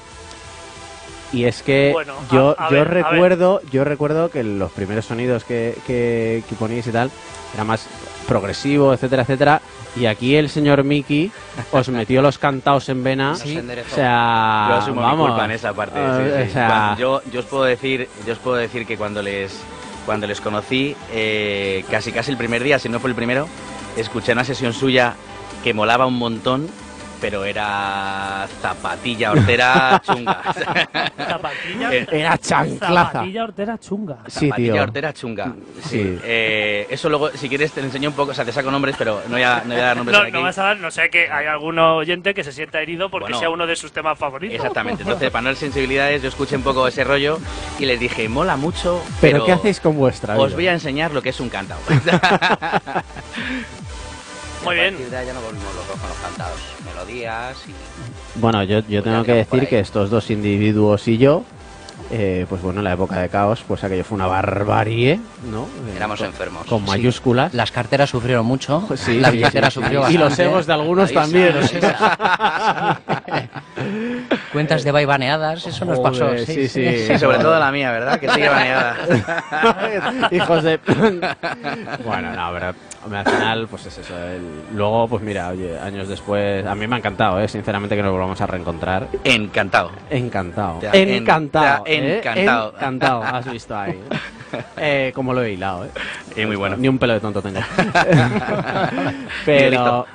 Y 1.32 1.44
es 1.46 1.62
que 1.62 1.90
Bueno, 1.92 2.14
yo, 2.30 2.54
a- 2.58 2.66
a 2.66 2.70
yo 2.70 2.76
ver. 2.76 2.88
recuerdo, 2.88 3.60
yo 3.70 3.84
recuerdo 3.84 4.30
que 4.30 4.42
los 4.44 4.70
primeros 4.72 5.06
sonidos 5.06 5.44
que, 5.44 5.74
que, 5.86 6.42
que 6.48 6.54
poníais 6.56 6.86
y 6.86 6.92
tal 6.92 7.10
era 7.54 7.64
más 7.64 7.86
progresivo, 8.32 8.94
etcétera, 8.94 9.22
etcétera. 9.22 9.60
Y 9.94 10.06
aquí 10.06 10.36
el 10.36 10.48
señor 10.48 10.84
Mickey 10.84 11.30
os 11.70 11.88
metió 11.98 12.22
los 12.22 12.38
cantaos 12.38 12.88
en 12.88 13.04
vena. 13.04 13.34
Sí. 13.34 13.58
O 13.58 13.94
sea, 13.94 14.66
Yo 14.70 14.74
asumo 14.76 15.00
vamos. 15.02 15.18
mi 15.18 15.26
culpa 15.32 15.44
en 15.44 15.50
esa 15.50 15.72
parte. 15.74 16.00
Sí, 16.00 16.44
sí. 16.44 16.50
o 16.50 16.52
sea, 16.52 16.96
yo, 16.98 17.20
yo 17.30 17.40
os 17.40 17.46
puedo 17.46 17.64
decir, 17.64 18.08
yo 18.26 18.32
os 18.32 18.38
puedo 18.38 18.56
decir 18.56 18.86
que 18.86 18.96
cuando 18.96 19.22
les 19.22 19.60
cuando 20.06 20.26
les 20.26 20.40
conocí, 20.40 20.96
eh, 21.12 21.84
casi 21.90 22.10
casi 22.10 22.30
el 22.32 22.36
primer 22.36 22.64
día, 22.64 22.78
si 22.80 22.88
no 22.88 22.98
fue 22.98 23.10
el 23.10 23.14
primero, 23.14 23.46
escuché 23.96 24.32
una 24.32 24.44
sesión 24.44 24.72
suya 24.72 25.14
que 25.62 25.74
molaba 25.74 26.06
un 26.06 26.18
montón, 26.18 26.68
pero 27.22 27.44
era 27.44 28.46
zapatilla 28.60 29.30
hortera 29.30 30.02
chunga. 30.06 30.42
Zapatilla. 31.16 31.92
Era 32.10 32.36
chanclaza. 32.36 32.94
Zapatilla 33.12 33.44
hortera 33.44 33.78
chunga. 33.78 34.16
Sí, 34.26 34.48
zapatilla 34.48 34.72
tío. 34.72 34.82
hortera 34.82 35.12
chunga. 35.14 35.52
Sí. 35.84 35.88
Sí. 36.02 36.18
Eh, 36.24 36.86
eso 36.90 37.08
luego, 37.08 37.30
si 37.30 37.48
quieres, 37.48 37.70
te 37.72 37.80
lo 37.80 37.86
enseño 37.86 38.08
un 38.10 38.16
poco, 38.16 38.32
o 38.32 38.34
sea, 38.34 38.44
te 38.44 38.50
saco 38.52 38.70
nombres, 38.72 38.96
pero 38.98 39.22
no 39.28 39.34
voy 39.34 39.42
a, 39.44 39.62
no 39.64 39.72
voy 39.72 39.80
a 39.82 39.86
dar 39.86 39.96
nombres 39.96 40.18
No, 40.18 40.24
aquí. 40.24 40.32
no 40.32 40.42
vas 40.42 40.58
a 40.58 40.64
dar, 40.64 40.76
no 40.78 40.90
sé 40.90 41.08
que 41.10 41.30
hay 41.30 41.46
algún 41.46 41.78
oyente 41.78 42.34
que 42.34 42.42
se 42.42 42.50
sienta 42.52 42.80
herido 42.82 43.08
porque 43.08 43.26
Bueno. 43.26 43.38
sea 43.38 43.50
uno 43.50 43.66
de 43.68 43.76
sus 43.76 43.92
temas 43.92 44.18
favoritos. 44.18 44.56
Exactamente, 44.56 45.02
entonces 45.04 45.30
para 45.30 45.42
no 45.42 45.48
dar 45.50 45.56
sensibilidades 45.56 46.22
yo 46.22 46.28
escuché 46.28 46.56
un 46.56 46.62
poco 46.62 46.88
ese 46.88 47.04
rollo 47.04 47.38
y 47.78 47.86
les 47.86 48.00
dije, 48.00 48.28
mola 48.28 48.56
mucho, 48.56 49.00
¿Pero, 49.20 49.34
pero, 49.38 49.44
qué 49.46 49.52
hacéis 49.52 49.78
con 49.80 49.96
vuestra 49.96 50.36
os 50.36 50.46
vida? 50.48 50.56
voy 50.56 50.66
a 50.66 50.72
enseñar 50.72 51.12
lo 51.12 51.22
que 51.22 51.28
es 51.28 51.38
un 51.40 51.48
cantao. 51.48 51.78
Muy 54.64 54.74
bien. 54.76 54.94
partir 54.94 55.10
de 55.10 55.16
ahí 55.16 55.26
ya 55.26 55.32
no 55.34 55.40
volvimos 55.40 55.74
locos 55.74 56.00
con 56.00 56.08
los 56.08 56.18
cantados. 56.18 56.60
Melodías 57.06 57.56
y. 57.68 58.38
Bueno, 58.38 58.62
yo, 58.64 58.78
yo 58.80 59.02
Pues 59.02 59.04
tengo 59.04 59.24
que 59.24 59.32
decir 59.34 59.68
que 59.68 59.80
estos 59.80 60.08
dos 60.10 60.30
individuos 60.30 61.06
y 61.08 61.18
yo, 61.18 61.44
eh, 62.10 62.46
pues 62.48 62.62
bueno, 62.62 62.80
en 62.80 62.84
la 62.84 62.92
época 62.94 63.18
de 63.20 63.28
caos, 63.28 63.62
pues 63.66 63.82
aquello 63.84 64.04
fue 64.04 64.14
una 64.16 64.26
barbarie, 64.26 65.20
¿no? 65.50 65.62
Eh, 65.64 65.96
Éramos 65.96 66.18
con, 66.18 66.26
enfermos. 66.28 66.66
Con 66.66 66.80
Sí. 66.80 66.86
mayúsculas. 66.90 67.52
Las 67.54 67.70
carteras 67.72 68.08
sufrieron 68.10 68.46
mucho. 68.46 68.86
Sí, 68.96 69.18
la 69.20 69.30
sí, 69.30 69.36
billetera 69.38 69.70
sí, 69.70 69.74
sí. 69.74 69.80
sufrió 69.80 69.98
Y 70.00 70.02
bastante. 70.16 70.24
los 70.24 70.38
egos 70.38 70.66
de 70.66 70.72
algunos 70.72 71.08
Ahí 71.10 71.14
también. 71.14 71.54
Cuentas 74.52 74.84
de 74.84 74.92
baibaneadas, 74.92 75.66
eso 75.66 75.84
nos 75.86 75.98
pasó. 75.98 76.26
Joder, 76.26 76.46
sí, 76.46 76.68
sí. 76.68 77.06
Sí, 77.06 77.18
sobre 77.18 77.38
todo 77.38 77.58
la 77.58 77.72
mía, 77.72 77.90
¿verdad? 77.90 78.20
Que 78.20 78.28
sigue 78.28 78.48
baneada. 78.48 78.96
Hijos 80.30 80.62
de... 80.62 80.78
bueno, 82.04 82.34
no, 82.36 82.50
pero 82.52 82.74
hombre, 83.04 83.18
al 83.20 83.26
final, 83.26 83.66
pues 83.68 83.86
es 83.86 83.98
eso. 83.98 84.16
el- 84.16 84.76
Luego, 84.76 85.08
pues 85.08 85.22
mira, 85.22 85.48
oye, 85.48 85.78
años 85.78 86.08
después, 86.08 86.64
a 86.66 86.74
mí 86.74 86.86
me 86.86 86.94
ha 86.96 86.98
encantado, 86.98 87.40
¿eh? 87.40 87.48
sinceramente, 87.48 87.96
que 87.96 88.02
nos 88.02 88.12
volvamos 88.12 88.40
a 88.40 88.46
reencontrar. 88.46 89.08
Encantado. 89.24 89.90
Encantado. 90.10 90.78
Te 90.80 90.88
ha- 90.88 90.92
en- 90.92 91.08
encantado. 91.10 91.84
te 91.84 91.90
ha 91.90 91.94
¿eh? 91.94 92.18
encantado. 92.18 92.72
Encantado, 92.76 93.22
has 93.22 93.50
visto 93.50 93.76
ahí. 93.76 93.98
Eh, 94.76 95.12
como 95.14 95.32
lo 95.32 95.42
he 95.42 95.52
hilado, 95.52 95.86
¿eh? 95.86 95.88
Y 96.36 96.44
muy 96.44 96.56
bueno. 96.56 96.76
Ni 96.76 96.86
un 96.86 96.98
pelo 96.98 97.14
de 97.14 97.20
tonto 97.20 97.40
tengo. 97.40 97.60
Pero... 99.46 100.06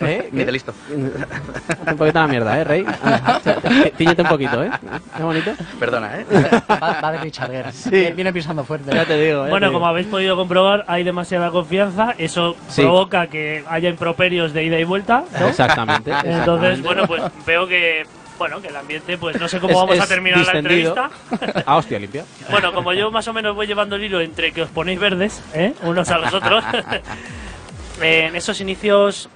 ¿Eh? 0.00 0.28
Ni 0.32 0.44
de 0.44 0.52
listo. 0.52 0.72
Un 0.90 1.96
poquito 1.96 2.18
la 2.20 2.26
mierda, 2.26 2.58
¿eh, 2.60 2.64
Rey? 2.64 2.84
Ah, 3.04 3.40
Tíñete 3.96 4.22
un 4.22 4.28
poquito, 4.28 4.62
¿eh? 4.62 4.70
Qué 5.16 5.22
bonito. 5.22 5.52
Perdona, 5.78 6.20
¿eh? 6.20 6.26
Va, 6.70 7.00
va 7.00 7.12
de 7.12 7.18
Richard 7.18 7.50
Gere. 7.50 8.12
Viene 8.12 8.32
pisando 8.32 8.64
fuerte. 8.64 8.94
Ya 8.94 9.04
te 9.04 9.16
digo, 9.18 9.46
¿eh? 9.46 9.50
Bueno, 9.50 9.72
como 9.72 9.86
habéis 9.86 10.06
podido 10.06 10.36
comprobar, 10.36 10.84
hay 10.88 11.04
demasiada 11.04 11.50
confianza. 11.50 12.14
Eso 12.18 12.56
Sí. 12.68 12.82
provoca 12.82 13.26
que 13.28 13.64
haya 13.68 13.88
improperios 13.88 14.52
de 14.52 14.64
ida 14.64 14.78
y 14.78 14.84
vuelta. 14.84 15.24
¿no? 15.40 15.48
Exactamente. 15.48 16.12
Entonces, 16.24 16.82
bueno, 16.82 17.06
pues 17.06 17.22
veo 17.46 17.66
que 17.66 18.04
bueno 18.38 18.60
que 18.60 18.68
el 18.68 18.76
ambiente, 18.76 19.16
pues 19.16 19.40
no 19.40 19.48
sé 19.48 19.58
cómo 19.60 19.72
Es- 19.72 19.78
vamos 19.78 20.00
a 20.00 20.06
terminar 20.06 20.40
distendido. 20.40 20.94
la 20.94 21.04
entrevista. 21.30 21.62
Ah, 21.66 21.76
hostia, 21.76 21.98
limpia. 21.98 22.24
Bueno, 22.50 22.70
como 22.74 22.92
yo 22.92 23.10
más 23.10 23.26
o 23.28 23.32
menos 23.32 23.54
voy 23.54 23.66
llevando 23.66 23.96
el 23.96 24.04
hilo 24.04 24.20
entre 24.20 24.52
que 24.52 24.60
os 24.62 24.68
ponéis 24.68 25.00
verdes, 25.00 25.42
¿eh? 25.54 25.72
unos 25.82 26.10
a 26.10 26.18
los 26.18 26.34
otros, 26.34 26.62
eh, 28.02 28.26
en 28.28 28.36
esos 28.36 28.60
inicios, 28.60 29.28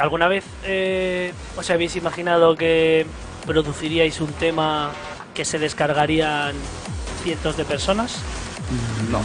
¿alguna 0.00 0.28
vez 0.28 0.44
eh, 0.64 1.32
os 1.56 1.68
habéis 1.70 1.96
imaginado 1.96 2.56
que 2.56 3.06
produciríais 3.46 4.20
un 4.20 4.32
tema 4.32 4.90
que 5.34 5.44
se 5.44 5.58
descargarían 5.58 6.54
cientos 7.22 7.56
de 7.56 7.64
personas? 7.64 8.18
No. 9.10 9.20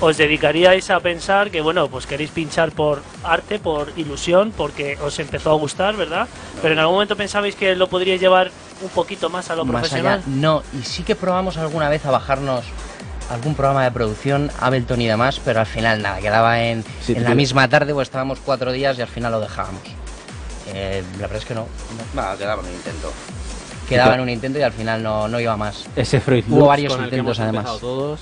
¿Os 0.00 0.16
dedicaríais 0.16 0.90
a 0.90 1.00
pensar 1.00 1.50
que, 1.50 1.60
bueno, 1.60 1.88
pues 1.88 2.06
queréis 2.06 2.30
pinchar 2.30 2.72
por 2.72 3.02
arte, 3.22 3.58
por 3.58 3.92
ilusión, 3.96 4.52
porque 4.56 4.96
os 5.02 5.18
empezó 5.18 5.50
a 5.50 5.54
gustar, 5.54 5.96
¿verdad? 5.96 6.26
Pero 6.62 6.72
en 6.74 6.80
algún 6.80 6.94
momento 6.94 7.14
pensabais 7.16 7.54
que 7.54 7.76
lo 7.76 7.88
podríais 7.88 8.20
llevar 8.20 8.50
un 8.82 8.88
poquito 8.88 9.28
más 9.30 9.50
a 9.50 9.54
lo 9.56 9.64
Más 9.64 9.82
profesional. 9.82 10.20
allá, 10.20 10.22
no. 10.26 10.62
Y 10.78 10.82
sí 10.82 11.02
que 11.02 11.14
probamos 11.14 11.56
alguna 11.58 11.88
vez 11.88 12.04
a 12.06 12.10
bajarnos 12.10 12.64
algún 13.30 13.54
programa 13.54 13.84
de 13.84 13.90
producción, 13.90 14.50
Ableton 14.60 15.00
y 15.00 15.06
demás, 15.06 15.40
pero 15.44 15.60
al 15.60 15.66
final 15.66 16.02
nada, 16.02 16.18
quedaba 16.20 16.62
en, 16.62 16.84
Sí, 17.00 17.14
en 17.14 17.24
la 17.24 17.34
misma 17.34 17.68
tarde 17.68 17.92
o 17.92 18.00
estábamos 18.02 18.38
cuatro 18.44 18.72
días 18.72 18.98
y 18.98 19.02
al 19.02 19.08
final 19.08 19.32
lo 19.32 19.40
dejábamos. 19.40 19.82
Eh, 20.72 21.02
la 21.14 21.22
verdad 21.22 21.38
es 21.38 21.44
que 21.44 21.54
no. 21.54 21.66
quedaba 22.38 22.60
un 22.62 22.68
intento. 22.68 23.12
Quedaba 23.88 24.14
en 24.16 24.20
un 24.20 24.28
intento 24.28 24.58
y 24.58 24.62
al 24.62 24.72
final 24.72 25.00
no, 25.02 25.28
no 25.28 25.38
iba 25.38 25.56
más. 25.56 25.86
Ese 25.94 26.18
Fruit 26.20 26.44
Hubo 26.48 26.66
varios 26.66 26.92
con 26.92 27.04
el 27.04 27.10
que 27.10 27.16
intentos, 27.18 27.38
hemos 27.38 27.48
además. 27.54 27.80
todos. 27.80 28.20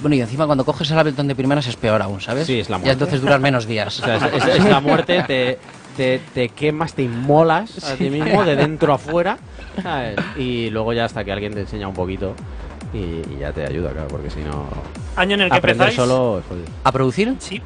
Bueno, 0.00 0.16
y 0.16 0.20
encima 0.22 0.46
cuando 0.46 0.64
coges 0.64 0.90
el 0.90 0.98
Ableton 0.98 1.28
de 1.28 1.34
primeras 1.34 1.66
es 1.66 1.76
peor 1.76 2.00
aún, 2.00 2.20
¿sabes? 2.22 2.46
Sí, 2.46 2.60
es 2.60 2.70
la 2.70 2.76
Ya 2.76 2.78
muerte. 2.78 2.92
entonces 2.94 3.20
duran 3.20 3.42
menos 3.42 3.66
días. 3.66 4.00
O 4.00 4.04
sea, 4.04 4.16
es, 4.16 4.22
es- 4.44 4.54
es 4.56 4.64
la 4.64 4.80
muerte, 4.80 5.22
te, 5.26 5.58
te, 5.98 6.20
te 6.32 6.48
quemas, 6.48 6.94
te 6.94 7.02
inmolas 7.02 7.84
a 7.84 7.94
ti 7.96 8.08
mismo 8.08 8.42
de 8.44 8.56
dentro 8.56 8.94
a 8.94 8.98
fuera. 8.98 9.36
¿sabes? 9.82 10.16
Y 10.38 10.70
luego 10.70 10.94
ya 10.94 11.04
hasta 11.04 11.24
que 11.24 11.32
alguien 11.32 11.52
te 11.52 11.60
enseña 11.60 11.88
un 11.88 11.94
poquito 11.94 12.34
y, 12.96 13.34
y 13.34 13.38
ya 13.40 13.52
te 13.52 13.66
ayuda, 13.66 13.90
claro, 13.92 14.08
porque 14.08 14.30
si 14.30 14.40
no. 14.40 14.64
Año 15.16 15.34
en 15.34 15.42
el 15.42 15.50
que 15.50 15.56
Aprender 15.56 15.88
empezáis. 15.88 16.08
solo 16.08 16.38
es 16.40 16.44
jodido. 16.46 16.66
¿A 16.84 16.92
producir? 16.92 17.34
Sí. 17.38 17.62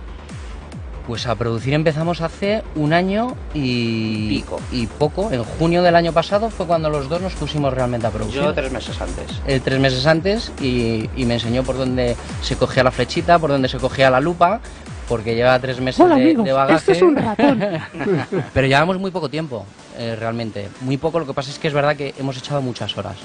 Pues 1.07 1.27
a 1.27 1.35
producir 1.35 1.75
empezamos 1.75 2.21
hace 2.21 2.63
un 2.77 2.93
año 2.93 3.35
y, 3.53 4.29
Pico. 4.29 4.61
y 4.71 4.87
poco. 4.87 5.33
En 5.33 5.43
junio 5.43 5.83
del 5.83 5.97
año 5.97 6.13
pasado 6.13 6.51
fue 6.51 6.67
cuando 6.67 6.89
los 6.89 7.09
dos 7.09 7.21
nos 7.21 7.33
pusimos 7.35 7.73
realmente 7.75 8.07
a 8.07 8.11
producir. 8.11 8.41
Yo 8.43 8.55
tres 8.55 8.71
meses 8.71 9.01
antes. 9.01 9.27
Eh, 9.47 9.61
tres 9.65 9.81
meses 9.81 10.07
antes 10.07 10.53
y, 10.61 11.11
y 11.17 11.25
me 11.25 11.35
enseñó 11.35 11.65
por 11.65 11.77
dónde 11.77 12.15
se 12.43 12.55
cogía 12.57 12.85
la 12.85 12.93
flechita, 12.93 13.39
por 13.41 13.51
dónde 13.51 13.69
se 13.69 13.79
cogía 13.79 14.09
la 14.09 14.21
lupa, 14.21 14.61
porque 15.09 15.35
lleva 15.35 15.59
tres 15.59 15.81
meses 15.81 16.09
de, 16.09 16.35
de 16.37 16.53
bagaje. 16.53 16.93
Pero 18.55 18.67
llevamos 18.69 18.99
muy 19.01 19.11
poco 19.11 19.29
tiempo, 19.29 19.67
eh, 19.99 20.15
realmente. 20.17 20.69
Muy 20.83 20.97
poco, 20.97 21.19
lo 21.19 21.27
que 21.27 21.35
pasa 21.35 21.51
es 21.51 21.59
que 21.59 21.67
es 21.67 21.75
verdad 21.75 21.97
que 21.97 22.15
hemos 22.21 22.37
echado 22.37 22.63
muchas 22.63 22.97
horas. 22.97 23.17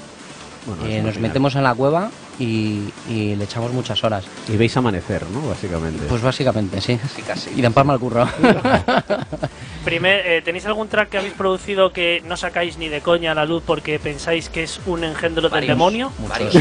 Bueno, 0.66 0.84
Eh, 0.86 1.02
nos 1.02 1.18
metemos 1.18 1.54
en 1.54 1.62
la 1.62 1.74
cueva 1.74 2.10
y, 2.38 2.92
y 3.08 3.34
le 3.36 3.44
echamos 3.44 3.72
muchas 3.72 4.02
horas. 4.04 4.24
Y 4.48 4.56
veis 4.56 4.76
amanecer, 4.76 5.24
¿no? 5.30 5.48
Básicamente. 5.48 6.04
Pues 6.08 6.22
básicamente, 6.22 6.80
sí. 6.80 6.98
Sí, 7.14 7.22
casi. 7.22 7.50
Y 7.56 7.60
de 7.60 7.66
empalma 7.68 7.94
el 7.94 8.00
curro. 8.00 8.28
Primer, 9.84 10.26
eh, 10.26 10.42
¿Tenéis 10.42 10.66
algún 10.66 10.88
track 10.88 11.10
que 11.10 11.18
habéis 11.18 11.34
producido 11.34 11.92
que 11.92 12.20
no 12.26 12.36
sacáis 12.36 12.76
ni 12.76 12.88
de 12.88 13.00
coña 13.02 13.30
a 13.30 13.34
la 13.36 13.44
luz 13.44 13.62
porque 13.64 14.00
pensáis 14.00 14.48
que 14.48 14.64
es 14.64 14.80
un 14.86 15.04
engendro 15.04 15.42
del 15.42 15.50
Varios. 15.52 15.68
demonio? 15.68 16.12
Varios. 16.28 16.54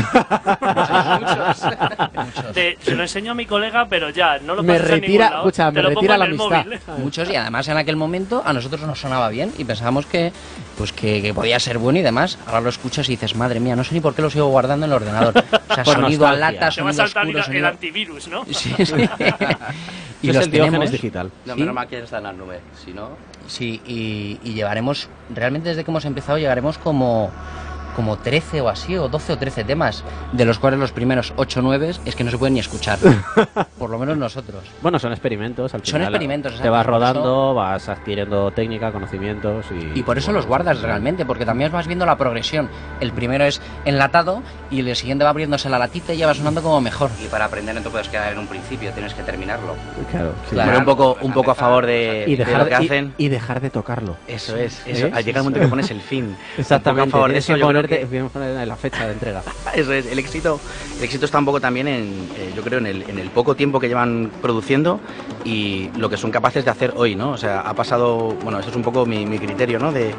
De- 2.53 2.77
se 2.83 2.91
lo 2.95 3.01
enseño 3.01 3.31
a 3.31 3.35
mi 3.35 3.45
colega, 3.47 3.87
pero 3.89 4.09
ya, 4.11 4.37
no 4.39 4.53
lo 4.55 4.63
me 4.63 4.75
a 4.75 4.77
retira, 4.77 4.99
ningún 4.99 5.19
lado. 5.19 5.37
escucha, 5.39 5.71
Te 5.71 5.75
me 5.77 5.81
lo 5.81 5.87
pongo 5.89 6.01
retira 6.01 6.17
la 6.17 6.25
amistad. 6.25 6.65
móvil. 6.65 6.79
Muchos 7.03 7.29
y 7.29 7.35
además 7.35 7.67
en 7.67 7.77
aquel 7.77 7.95
momento 7.95 8.43
a 8.45 8.53
nosotros 8.53 8.81
nos 8.81 8.99
sonaba 8.99 9.29
bien 9.29 9.51
y 9.57 9.63
pensábamos 9.65 10.05
que 10.05 10.31
pues 10.77 10.91
que, 10.93 11.21
que 11.21 11.33
podía 11.33 11.59
ser 11.59 11.77
bueno 11.79 11.99
y 11.99 12.01
demás. 12.03 12.37
Ahora 12.45 12.61
lo 12.61 12.69
escuchas 12.69 13.07
y 13.09 13.13
dices, 13.13 13.35
madre 13.35 13.59
mía, 13.59 13.75
no 13.75 13.83
sé 13.83 13.93
ni 13.95 14.01
por 14.01 14.13
qué 14.13 14.21
lo 14.21 14.29
sigo 14.29 14.47
guardando 14.47 14.85
en 14.85 14.91
el 14.91 14.95
ordenador. 14.95 15.33
O 15.69 15.73
sea, 15.75 15.83
Por 15.83 15.95
sonido 15.95 16.27
a 16.27 16.35
lata, 16.35 16.71
Se 16.71 16.81
va 16.81 16.89
a 16.89 16.93
saltar 16.93 17.23
oscuro, 17.23 17.39
el 17.39 17.45
sonido... 17.45 17.67
antivirus, 17.67 18.27
¿no? 18.27 18.45
Sí, 18.45 18.73
sí. 18.85 18.93
y 20.21 20.27
los 20.31 20.45
el 20.45 20.51
tenemos, 20.51 20.91
digital. 20.91 21.31
No, 21.45 21.53
¿Sí? 21.53 21.59
menos 21.59 21.75
mal 21.75 21.87
que 21.87 21.99
está 21.99 22.17
en 22.17 22.23
la 22.23 22.33
nube. 22.33 22.59
Si 22.83 22.93
no, 22.93 23.09
sí, 23.47 23.81
y, 23.85 24.39
y 24.43 24.53
llevaremos, 24.53 25.09
realmente 25.33 25.69
desde 25.69 25.83
que 25.83 25.91
hemos 25.91 26.05
empezado 26.05 26.37
llegaremos 26.37 26.77
como, 26.77 27.31
como 27.95 28.17
13 28.17 28.61
o 28.61 28.69
así, 28.69 28.95
o 28.97 29.07
12 29.07 29.33
o 29.33 29.37
13 29.37 29.63
temas, 29.63 30.03
de 30.33 30.45
los 30.45 30.59
cuales 30.59 30.79
los 30.79 30.91
primeros 30.91 31.33
8 31.37 31.59
o 31.59 31.63
9 31.63 31.91
es 32.05 32.15
que 32.15 32.23
no 32.23 32.31
se 32.31 32.37
pueden 32.37 32.53
ni 32.55 32.59
escuchar, 32.59 32.99
por 33.79 33.89
lo 33.89 33.97
menos 33.99 34.17
nosotros. 34.17 34.63
Bueno, 34.81 34.99
son 34.99 35.11
experimentos. 35.11 35.73
Al 35.73 35.81
Son 35.85 35.93
final, 35.99 36.13
experimentos, 36.13 36.59
Te 36.61 36.69
vas 36.69 36.85
rodando, 36.85 37.53
vas 37.53 37.87
adquiriendo 37.89 38.51
técnica, 38.51 38.91
conocimientos 38.91 39.65
y... 39.71 39.99
Y 39.99 40.03
por 40.03 40.17
eso 40.17 40.27
bueno, 40.27 40.39
los 40.39 40.47
guardas 40.47 40.77
sí. 40.77 40.83
realmente, 40.85 41.25
porque 41.25 41.45
también 41.45 41.71
vas 41.71 41.87
viendo 41.87 42.05
la 42.05 42.17
progresión. 42.17 42.69
El 42.99 43.11
primero 43.11 43.45
es 43.45 43.61
enlatado 43.85 44.41
y 44.71 44.79
el 44.87 44.95
siguiente 44.95 45.23
va 45.23 45.29
abriéndose 45.29 45.69
la 45.69 45.79
latita 45.79 46.13
y 46.13 46.17
ya 46.17 46.27
va 46.27 46.33
sonando 46.33 46.61
como 46.61 46.81
mejor. 46.81 47.09
y 47.23 47.27
para 47.27 47.45
aprender 47.45 47.75
no 47.75 47.81
te 47.81 47.89
puedes 47.89 48.09
quedar 48.09 48.33
en 48.33 48.39
un 48.39 48.47
principio, 48.47 48.91
tienes 48.91 49.13
que 49.13 49.23
terminarlo. 49.23 49.75
Claro, 50.11 50.33
sí. 50.49 50.51
Claro. 50.55 50.69
Pero 50.69 50.79
un 50.79 50.85
poco, 50.85 51.17
un 51.21 51.33
poco 51.33 51.51
a 51.51 51.55
favor 51.55 51.85
de, 51.85 52.25
Y 52.27 52.35
de 52.35 52.45
dejar, 52.45 52.59
lo 52.63 52.65
que 52.67 52.71
y- 52.83 52.85
hacen. 52.85 53.13
y 53.17 53.27
dejar 53.29 53.61
de 53.61 53.69
tocarlo. 53.69 54.17
Eso 54.27 54.55
es, 54.57 54.81
eso. 54.85 55.07
¿Eh? 55.07 55.11
Al 55.13 55.23
llegar 55.23 55.39
al 55.39 55.43
momento 55.45 55.59
que 55.61 55.67
pones 55.67 55.91
el 55.91 56.01
fin. 56.01 56.35
Exactamente. 56.57 57.05
Un 57.05 57.11
poco 57.11 57.17
a 57.17 57.19
favor 57.19 57.31
de 57.31 57.37
eso, 57.39 57.53
que 57.53 57.59
yo 57.59 57.67
creo 57.69 57.83
ponerte, 57.87 58.07
que- 58.17 58.23
poner 58.29 58.67
la 58.67 58.75
fecha 58.75 59.05
de 59.07 59.13
entrega. 59.13 59.41
Eso 59.73 59.93
es, 59.93 60.05
el 60.05 60.19
éxito, 60.19 60.59
el 60.97 61.03
éxito 61.03 61.25
está 61.25 61.39
un 61.39 61.45
poco 61.45 61.59
también 61.61 61.87
en, 61.87 62.29
eh, 62.37 62.51
yo 62.55 62.61
creo, 62.61 62.79
en 62.79 62.87
el, 62.87 63.03
en 63.09 63.19
el 63.19 63.29
poco 63.29 63.55
tiempo 63.55 63.79
que 63.79 63.87
llevan 63.87 64.31
produciendo 64.41 64.99
y 65.43 65.89
lo 65.97 66.09
que 66.09 66.17
son 66.17 66.31
capaces 66.31 66.65
de 66.65 66.71
hacer 66.71 66.93
hoy, 66.95 67.15
¿no? 67.15 67.31
O 67.31 67.37
sea, 67.37 67.61
ha 67.61 67.73
pasado, 67.73 68.35
bueno, 68.43 68.59
eso 68.59 68.69
es 68.69 68.75
un 68.75 68.83
poco 68.83 69.05
mi, 69.05 69.25
mi 69.25 69.37
criterio, 69.39 69.79
¿no? 69.79 69.91
De, 69.91 70.13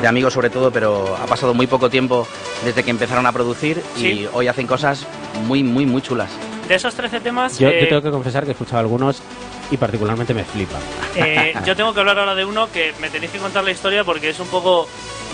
de 0.00 0.06
amigos 0.08 0.32
sobre 0.34 0.50
todo, 0.50 0.70
pero 0.70 1.16
ha 1.16 1.26
pasado 1.26 1.54
muy 1.54 1.66
poco 1.66 1.90
tiempo 1.90 2.26
desde 2.64 2.82
que 2.82 2.90
empezaron 2.90 3.26
a 3.26 3.32
producir 3.32 3.82
y 3.96 4.00
Sí. 4.00 4.28
hoy 4.32 4.48
hacen 4.48 4.66
cosas 4.66 5.06
muy, 5.46 5.62
muy, 5.62 5.86
muy 5.86 6.02
chulas. 6.02 6.30
De 6.68 6.74
esos 6.74 6.94
13 6.94 7.20
temas, 7.20 7.58
Yo, 7.58 7.68
eh, 7.70 7.78
yo 7.80 7.88
tengo 7.88 8.02
que 8.02 8.10
confesar 8.10 8.44
que 8.44 8.50
he 8.50 8.52
escuchado 8.52 8.78
algunos 8.80 9.22
y 9.70 9.76
particularmente 9.76 10.34
me 10.34 10.44
flipan. 10.44 10.80
eh, 11.16 11.54
yo 11.66 11.74
tengo 11.74 11.92
que 11.94 12.00
hablar 12.00 12.18
ahora 12.18 12.34
de 12.34 12.44
uno 12.44 12.70
que 12.70 12.92
me 13.00 13.08
tenéis 13.10 13.32
que 13.32 13.38
contar 13.38 13.64
la 13.64 13.70
historia 13.70 14.04
porque 14.04 14.28
es 14.30 14.38
un 14.38 14.48
poco 14.48 14.86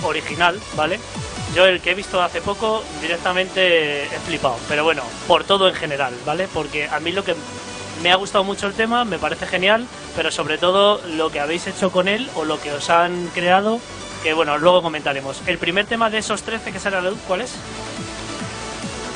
original, 0.05 0.59
¿vale? 0.77 0.99
Yo 1.55 1.67
el 1.67 1.81
que 1.81 1.93
he 1.93 1.95
visto 1.95 2.21
hace 2.21 2.41
poco 2.41 2.83
directamente 3.01 4.05
he 4.05 4.19
flipado, 4.27 4.57
pero 4.69 4.83
bueno, 4.83 5.03
por 5.29 5.45
todo 5.45 5.69
en 5.69 5.75
general, 5.75 6.13
¿vale? 6.27 6.49
Porque 6.53 6.89
a 6.89 6.99
mí 6.99 7.13
lo 7.13 7.23
que 7.23 7.37
me 8.03 8.11
ha 8.11 8.17
gustado 8.17 8.43
mucho 8.43 8.67
el 8.67 8.75
tema, 8.75 9.05
me 9.05 9.21
parece 9.21 9.47
genial, 9.47 9.87
pero 10.17 10.33
sobre 10.33 10.59
todo 10.59 11.01
lo 11.07 11.31
que 11.31 11.39
habéis 11.39 11.69
hecho 11.69 11.93
con 11.93 12.09
él 12.09 12.29
o 12.35 12.45
lo 12.45 12.61
que 12.61 12.73
os 12.73 12.91
han 12.91 13.29
creado, 13.29 13.79
que 14.25 14.35
bueno, 14.35 14.59
luego 14.59 14.83
comentaremos. 14.83 15.43
El 15.47 15.59
primer 15.59 15.87
tema 15.87 16.11
de 16.11 16.19
esos 16.19 16.43
13 16.43 16.73
que 16.73 16.89
a 16.89 16.91
la 16.91 17.03
luz, 17.03 17.19
¿cuál 17.29 17.43
es? 17.43 17.55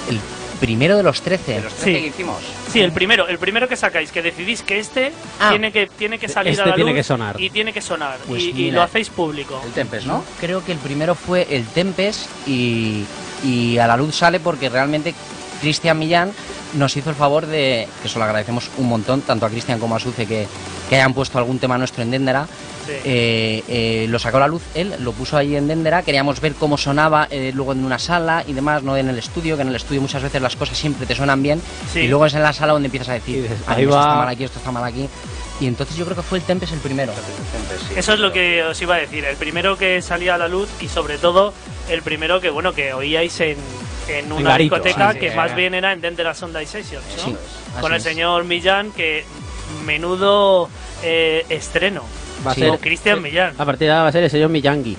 El 0.08 0.20
primero 0.60 0.96
de 0.96 1.02
los 1.02 1.20
13. 1.22 1.52
De 1.54 1.60
los 1.62 1.72
13 1.74 1.84
Sí. 1.98 2.00
que 2.02 2.06
hicimos, 2.08 2.36
Sí, 2.72 2.80
el 2.80 2.92
primero, 2.92 3.26
el 3.28 3.38
primero 3.38 3.66
que 3.68 3.76
sacáis, 3.76 4.12
que 4.12 4.20
decidís 4.22 4.62
que 4.62 4.78
este 4.78 5.12
Ah. 5.40 5.50
tiene 5.50 5.72
que 5.72 5.86
tiene 5.86 6.18
que 6.18 6.28
salir 6.28 6.50
Este 6.52 6.62
a 6.62 6.66
la 6.66 6.74
tiene 6.74 6.90
luz 6.90 6.98
que 6.98 7.02
sonar. 7.04 7.40
y 7.40 7.50
tiene 7.50 7.72
que 7.72 7.80
sonar 7.80 8.18
Pues 8.26 8.42
y, 8.42 8.70
lo 8.70 8.82
hacéis 8.82 9.08
público. 9.10 9.60
el 9.64 9.72
Tempest, 9.72 10.06
¿no? 10.06 10.24
Creo 10.40 10.64
que 10.64 10.72
el 10.72 10.78
primero 10.78 11.14
fue 11.14 11.46
el 11.50 11.64
Tempest 11.66 12.26
y, 12.46 13.04
y 13.44 13.78
a 13.78 13.86
la 13.86 13.96
luz 13.96 14.14
sale 14.16 14.40
porque 14.40 14.68
realmente 14.68 15.14
Cristian 15.60 15.98
Millán 15.98 16.32
nos 16.74 16.96
hizo 16.96 17.08
el 17.10 17.16
favor 17.16 17.46
de, 17.46 17.88
que 18.02 18.08
eso 18.08 18.18
lo 18.18 18.26
agradecemos 18.26 18.70
un 18.76 18.88
montón, 18.88 19.22
tanto 19.22 19.46
a 19.46 19.50
Cristian 19.50 19.78
como 19.80 19.96
a 19.96 19.98
Suce 19.98 20.26
que, 20.26 20.46
que 20.88 20.96
hayan 20.96 21.14
puesto 21.14 21.38
algún 21.38 21.58
tema 21.58 21.76
nuestro 21.78 22.02
en 22.02 22.10
Dendera. 22.10 22.46
Sí. 22.86 22.92
Eh, 23.04 23.62
eh, 23.68 24.06
lo 24.08 24.18
sacó 24.18 24.38
a 24.38 24.40
la 24.40 24.48
luz 24.48 24.62
él, 24.74 24.94
lo 25.00 25.12
puso 25.12 25.36
ahí 25.36 25.54
en 25.56 25.68
Dendera, 25.68 26.02
queríamos 26.02 26.40
ver 26.40 26.54
cómo 26.54 26.78
sonaba 26.78 27.28
eh, 27.30 27.52
luego 27.54 27.72
en 27.72 27.84
una 27.84 27.98
sala 27.98 28.44
y 28.46 28.54
demás, 28.54 28.82
no 28.82 28.96
en 28.96 29.08
el 29.10 29.18
estudio, 29.18 29.56
que 29.56 29.62
en 29.62 29.68
el 29.68 29.76
estudio 29.76 30.00
muchas 30.00 30.22
veces 30.22 30.40
las 30.40 30.56
cosas 30.56 30.78
siempre 30.78 31.04
te 31.06 31.14
suenan 31.14 31.42
bien 31.42 31.60
Sí. 31.92 32.00
y 32.00 32.08
luego 32.08 32.24
es 32.24 32.32
en 32.34 32.42
la 32.42 32.52
sala 32.54 32.72
donde 32.72 32.86
empiezas 32.86 33.10
a 33.10 33.12
decir, 33.14 33.42
dices, 33.42 33.58
"Ay, 33.66 33.76
ahí 33.76 33.82
esto 33.84 33.94
va". 33.96 34.02
está 34.02 34.14
mal 34.16 34.28
aquí, 34.28 34.44
esto 34.44 34.58
está 34.58 34.70
mal 34.72 34.84
aquí. 34.84 35.06
Y 35.60 35.66
entonces 35.66 35.96
yo 35.96 36.04
creo 36.06 36.16
que 36.16 36.22
fue 36.22 36.38
el 36.38 36.44
Tempest 36.44 36.72
el 36.72 36.78
primero. 36.78 37.12
Sí. 37.12 37.94
Eso 37.96 38.14
es 38.14 38.20
lo 38.20 38.32
que 38.32 38.62
os 38.62 38.80
iba 38.80 38.94
a 38.94 38.98
decir, 38.98 39.24
el 39.24 39.36
primero 39.36 39.76
que 39.76 40.00
salía 40.00 40.36
a 40.36 40.38
la 40.38 40.48
luz 40.48 40.70
y 40.80 40.88
sobre 40.88 41.18
todo 41.18 41.52
el 41.90 42.00
primero 42.02 42.40
que 42.40 42.48
bueno 42.48 42.72
que 42.72 42.94
oíais 42.94 43.38
en, 43.40 43.56
en 44.08 44.32
una 44.32 44.50
Garito, 44.52 44.76
discoteca 44.76 45.12
sí, 45.12 45.18
que 45.18 45.30
sí. 45.30 45.36
más 45.36 45.54
bien 45.54 45.74
era 45.74 45.92
en 45.92 46.00
Dendera 46.00 46.32
Sunday 46.32 46.64
Sessions, 46.64 47.04
¿no? 47.18 47.24
Sí, 47.24 47.36
Con 47.82 47.92
el 47.92 47.98
es. 47.98 48.02
señor 48.04 48.44
Millán 48.44 48.92
que 48.92 49.24
menudo 49.84 50.68
eh, 51.02 51.44
estreno 51.48 52.02
Va 52.46 52.52
a 52.52 52.54
Sí. 52.54 52.60
ser, 52.60 52.78
Cristian 52.78 53.20
Millán. 53.20 53.52
a 53.58 53.64
partir 53.64 53.88
de 53.88 53.92
ahora 53.92 54.02
va 54.04 54.08
a 54.10 54.12
ser 54.12 54.22
el 54.22 54.30
señor 54.30 54.48
Miyagi. 54.48 54.96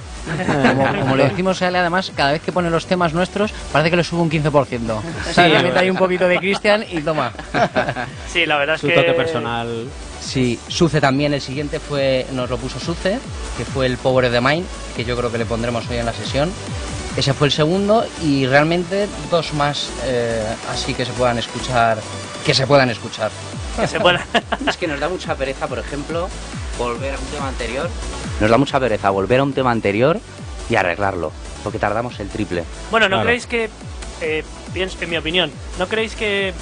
Como, 0.67 0.86
como 0.99 1.15
le 1.15 1.23
decimos 1.29 1.62
a 1.62 1.69
él, 1.69 1.75
además, 1.77 2.12
cada 2.13 2.34
vez 2.34 2.41
que 2.41 2.51
pone 2.51 2.69
los 2.69 2.86
temas 2.86 3.13
nuestros, 3.13 3.53
parece 3.71 3.89
que 3.89 3.95
le 3.95 4.03
sube 4.03 4.19
un 4.21 4.29
15%. 4.29 4.97
O 4.97 5.34
sea, 5.34 5.45
Sí. 5.47 5.67
ahí 5.77 5.89
un 5.89 5.95
poquito 5.95 6.27
de 6.27 6.38
Cristian 6.38 6.84
y 6.91 6.99
toma. 6.99 7.32
Sí, 8.27 8.45
la 8.45 8.58
verdad 8.58 8.75
es 8.75 8.82
Su 8.82 8.88
que 8.88 8.93
toque 8.93 9.13
personal. 9.13 9.88
Sí, 10.19 10.60
Suce 10.67 10.99
también, 10.99 11.34
el 11.34 11.39
siguiente 11.41 11.79
fue, 11.79 12.25
nos 12.34 12.49
lo 12.49 12.58
puso 12.58 12.77
Suce, 12.77 13.19
que 13.58 13.63
fue 13.63 13.86
el 13.86 13.97
Power 13.97 14.25
of 14.25 14.34
the 14.34 14.41
Mind, 14.41 14.65
que 14.97 15.05
yo 15.05 15.15
creo 15.15 15.32
que 15.32 15.38
le 15.38 15.45
pondremos 15.45 15.89
hoy 15.89 15.95
en 15.97 16.05
la 16.05 16.13
sesión. 16.13 16.51
Ese 17.17 17.34
fue 17.34 17.48
el 17.48 17.54
segundo 17.54 18.06
y 18.24 18.45
realmente 18.45 19.08
dos 19.30 19.54
más 19.54 19.89
eh, 20.06 20.41
así 20.72 20.93
que 20.93 21.06
se 21.06 21.12
puedan 21.13 21.38
escuchar, 21.38 21.98
que 22.45 22.54
se 22.54 22.65
puedan 22.65 22.89
escuchar. 22.89 23.30
que 23.80 23.88
se 23.88 24.00
pueda- 24.00 24.26
Es 24.67 24.78
que 24.78 24.88
nos 24.88 25.00
da 25.00 25.10
mucha 25.10 25.36
pereza, 25.36 25.67
por 25.67 25.80
ejemplo, 25.80 26.30
volver 26.78 27.15
a 27.15 27.19
un 27.19 27.26
tema 27.26 27.48
anterior. 27.50 27.89
Nos 28.39 28.50
da 28.50 28.58
mucha 28.58 28.80
pereza 28.80 29.10
volver 29.10 29.39
a 29.41 29.43
un 29.43 29.54
tema 29.54 29.72
anterior 29.72 30.19
y 30.69 30.76
arreglarlo, 30.76 31.32
porque 31.63 31.80
tardamos 31.80 32.19
el 32.19 32.30
triple. 32.30 32.63
Bueno, 32.91 33.08
¿no 33.10 33.17
Claro. 33.17 33.24
creéis 33.26 33.48
que, 33.48 33.69
eh, 34.22 34.43
pienso, 34.74 34.98
en 35.02 35.10
mi 35.10 35.17
opinión, 35.17 35.52
¿no 35.78 35.88
creéis 35.88 36.15
que 36.15 36.54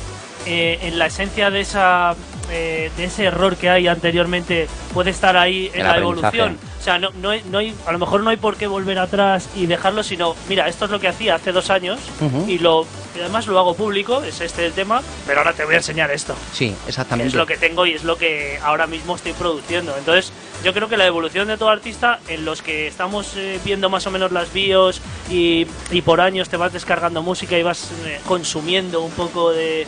eh, 0.47 0.79
en 0.83 0.97
la 0.97 1.07
esencia 1.07 1.51
de 1.51 1.59
esa 1.61 2.15
eh, 2.49 2.89
de 2.95 3.03
ese 3.03 3.25
error 3.25 3.57
que 3.57 3.69
hay 3.69 3.87
anteriormente 3.87 4.67
puede 4.93 5.09
estar 5.11 5.35
ahí 5.35 5.69
en 5.73 5.81
El 5.81 5.87
la 5.87 5.97
evolución? 5.97 6.57
O 6.79 6.83
sea, 6.83 6.99
no, 6.99 7.09
no, 7.21 7.31
no 7.51 7.57
hay, 7.57 7.75
a 7.85 7.91
lo 7.91 7.99
mejor 7.99 8.21
no 8.21 8.29
hay 8.29 8.37
por 8.37 8.55
qué 8.55 8.67
volver 8.67 8.99
atrás 8.99 9.49
y 9.55 9.65
dejarlo, 9.65 10.03
sino, 10.03 10.35
mira, 10.47 10.67
esto 10.67 10.85
es 10.85 10.91
lo 10.91 10.99
que 10.99 11.07
hacía 11.07 11.35
hace 11.35 11.51
dos 11.51 11.69
años 11.69 11.99
y 12.47 12.59
lo 12.59 12.85
y 13.15 13.19
además 13.19 13.47
lo 13.47 13.57
hago 13.57 13.73
público, 13.73 14.21
es 14.23 14.41
este 14.41 14.65
el 14.67 14.73
tema, 14.73 15.01
pero 15.25 15.39
ahora 15.39 15.53
te 15.53 15.65
voy 15.65 15.73
a 15.73 15.77
enseñar 15.77 16.11
esto. 16.11 16.35
Sí, 16.53 16.75
exactamente. 16.87 17.29
Es 17.29 17.33
lo 17.33 17.47
que 17.47 17.57
tengo 17.57 17.87
y 17.87 17.93
es 17.93 18.03
lo 18.03 18.15
que 18.15 18.59
ahora 18.61 18.85
mismo 18.85 19.15
estoy 19.15 19.33
produciendo. 19.33 19.97
Entonces, 19.97 20.31
yo 20.63 20.71
creo 20.71 20.87
que 20.87 20.97
la 20.97 21.07
evolución 21.07 21.47
de 21.47 21.57
todo 21.57 21.69
artista, 21.69 22.19
en 22.27 22.45
los 22.45 22.61
que 22.61 22.87
estamos 22.87 23.35
eh, 23.35 23.59
viendo 23.65 23.89
más 23.89 24.05
o 24.05 24.11
menos 24.11 24.31
las 24.31 24.53
bios 24.53 25.01
y, 25.31 25.65
y 25.89 26.01
por 26.03 26.21
años 26.21 26.47
te 26.49 26.57
vas 26.57 26.73
descargando 26.73 27.23
música 27.23 27.57
y 27.57 27.63
vas 27.63 27.89
eh, 28.05 28.19
consumiendo 28.27 29.01
un 29.01 29.11
poco 29.11 29.51
de, 29.51 29.87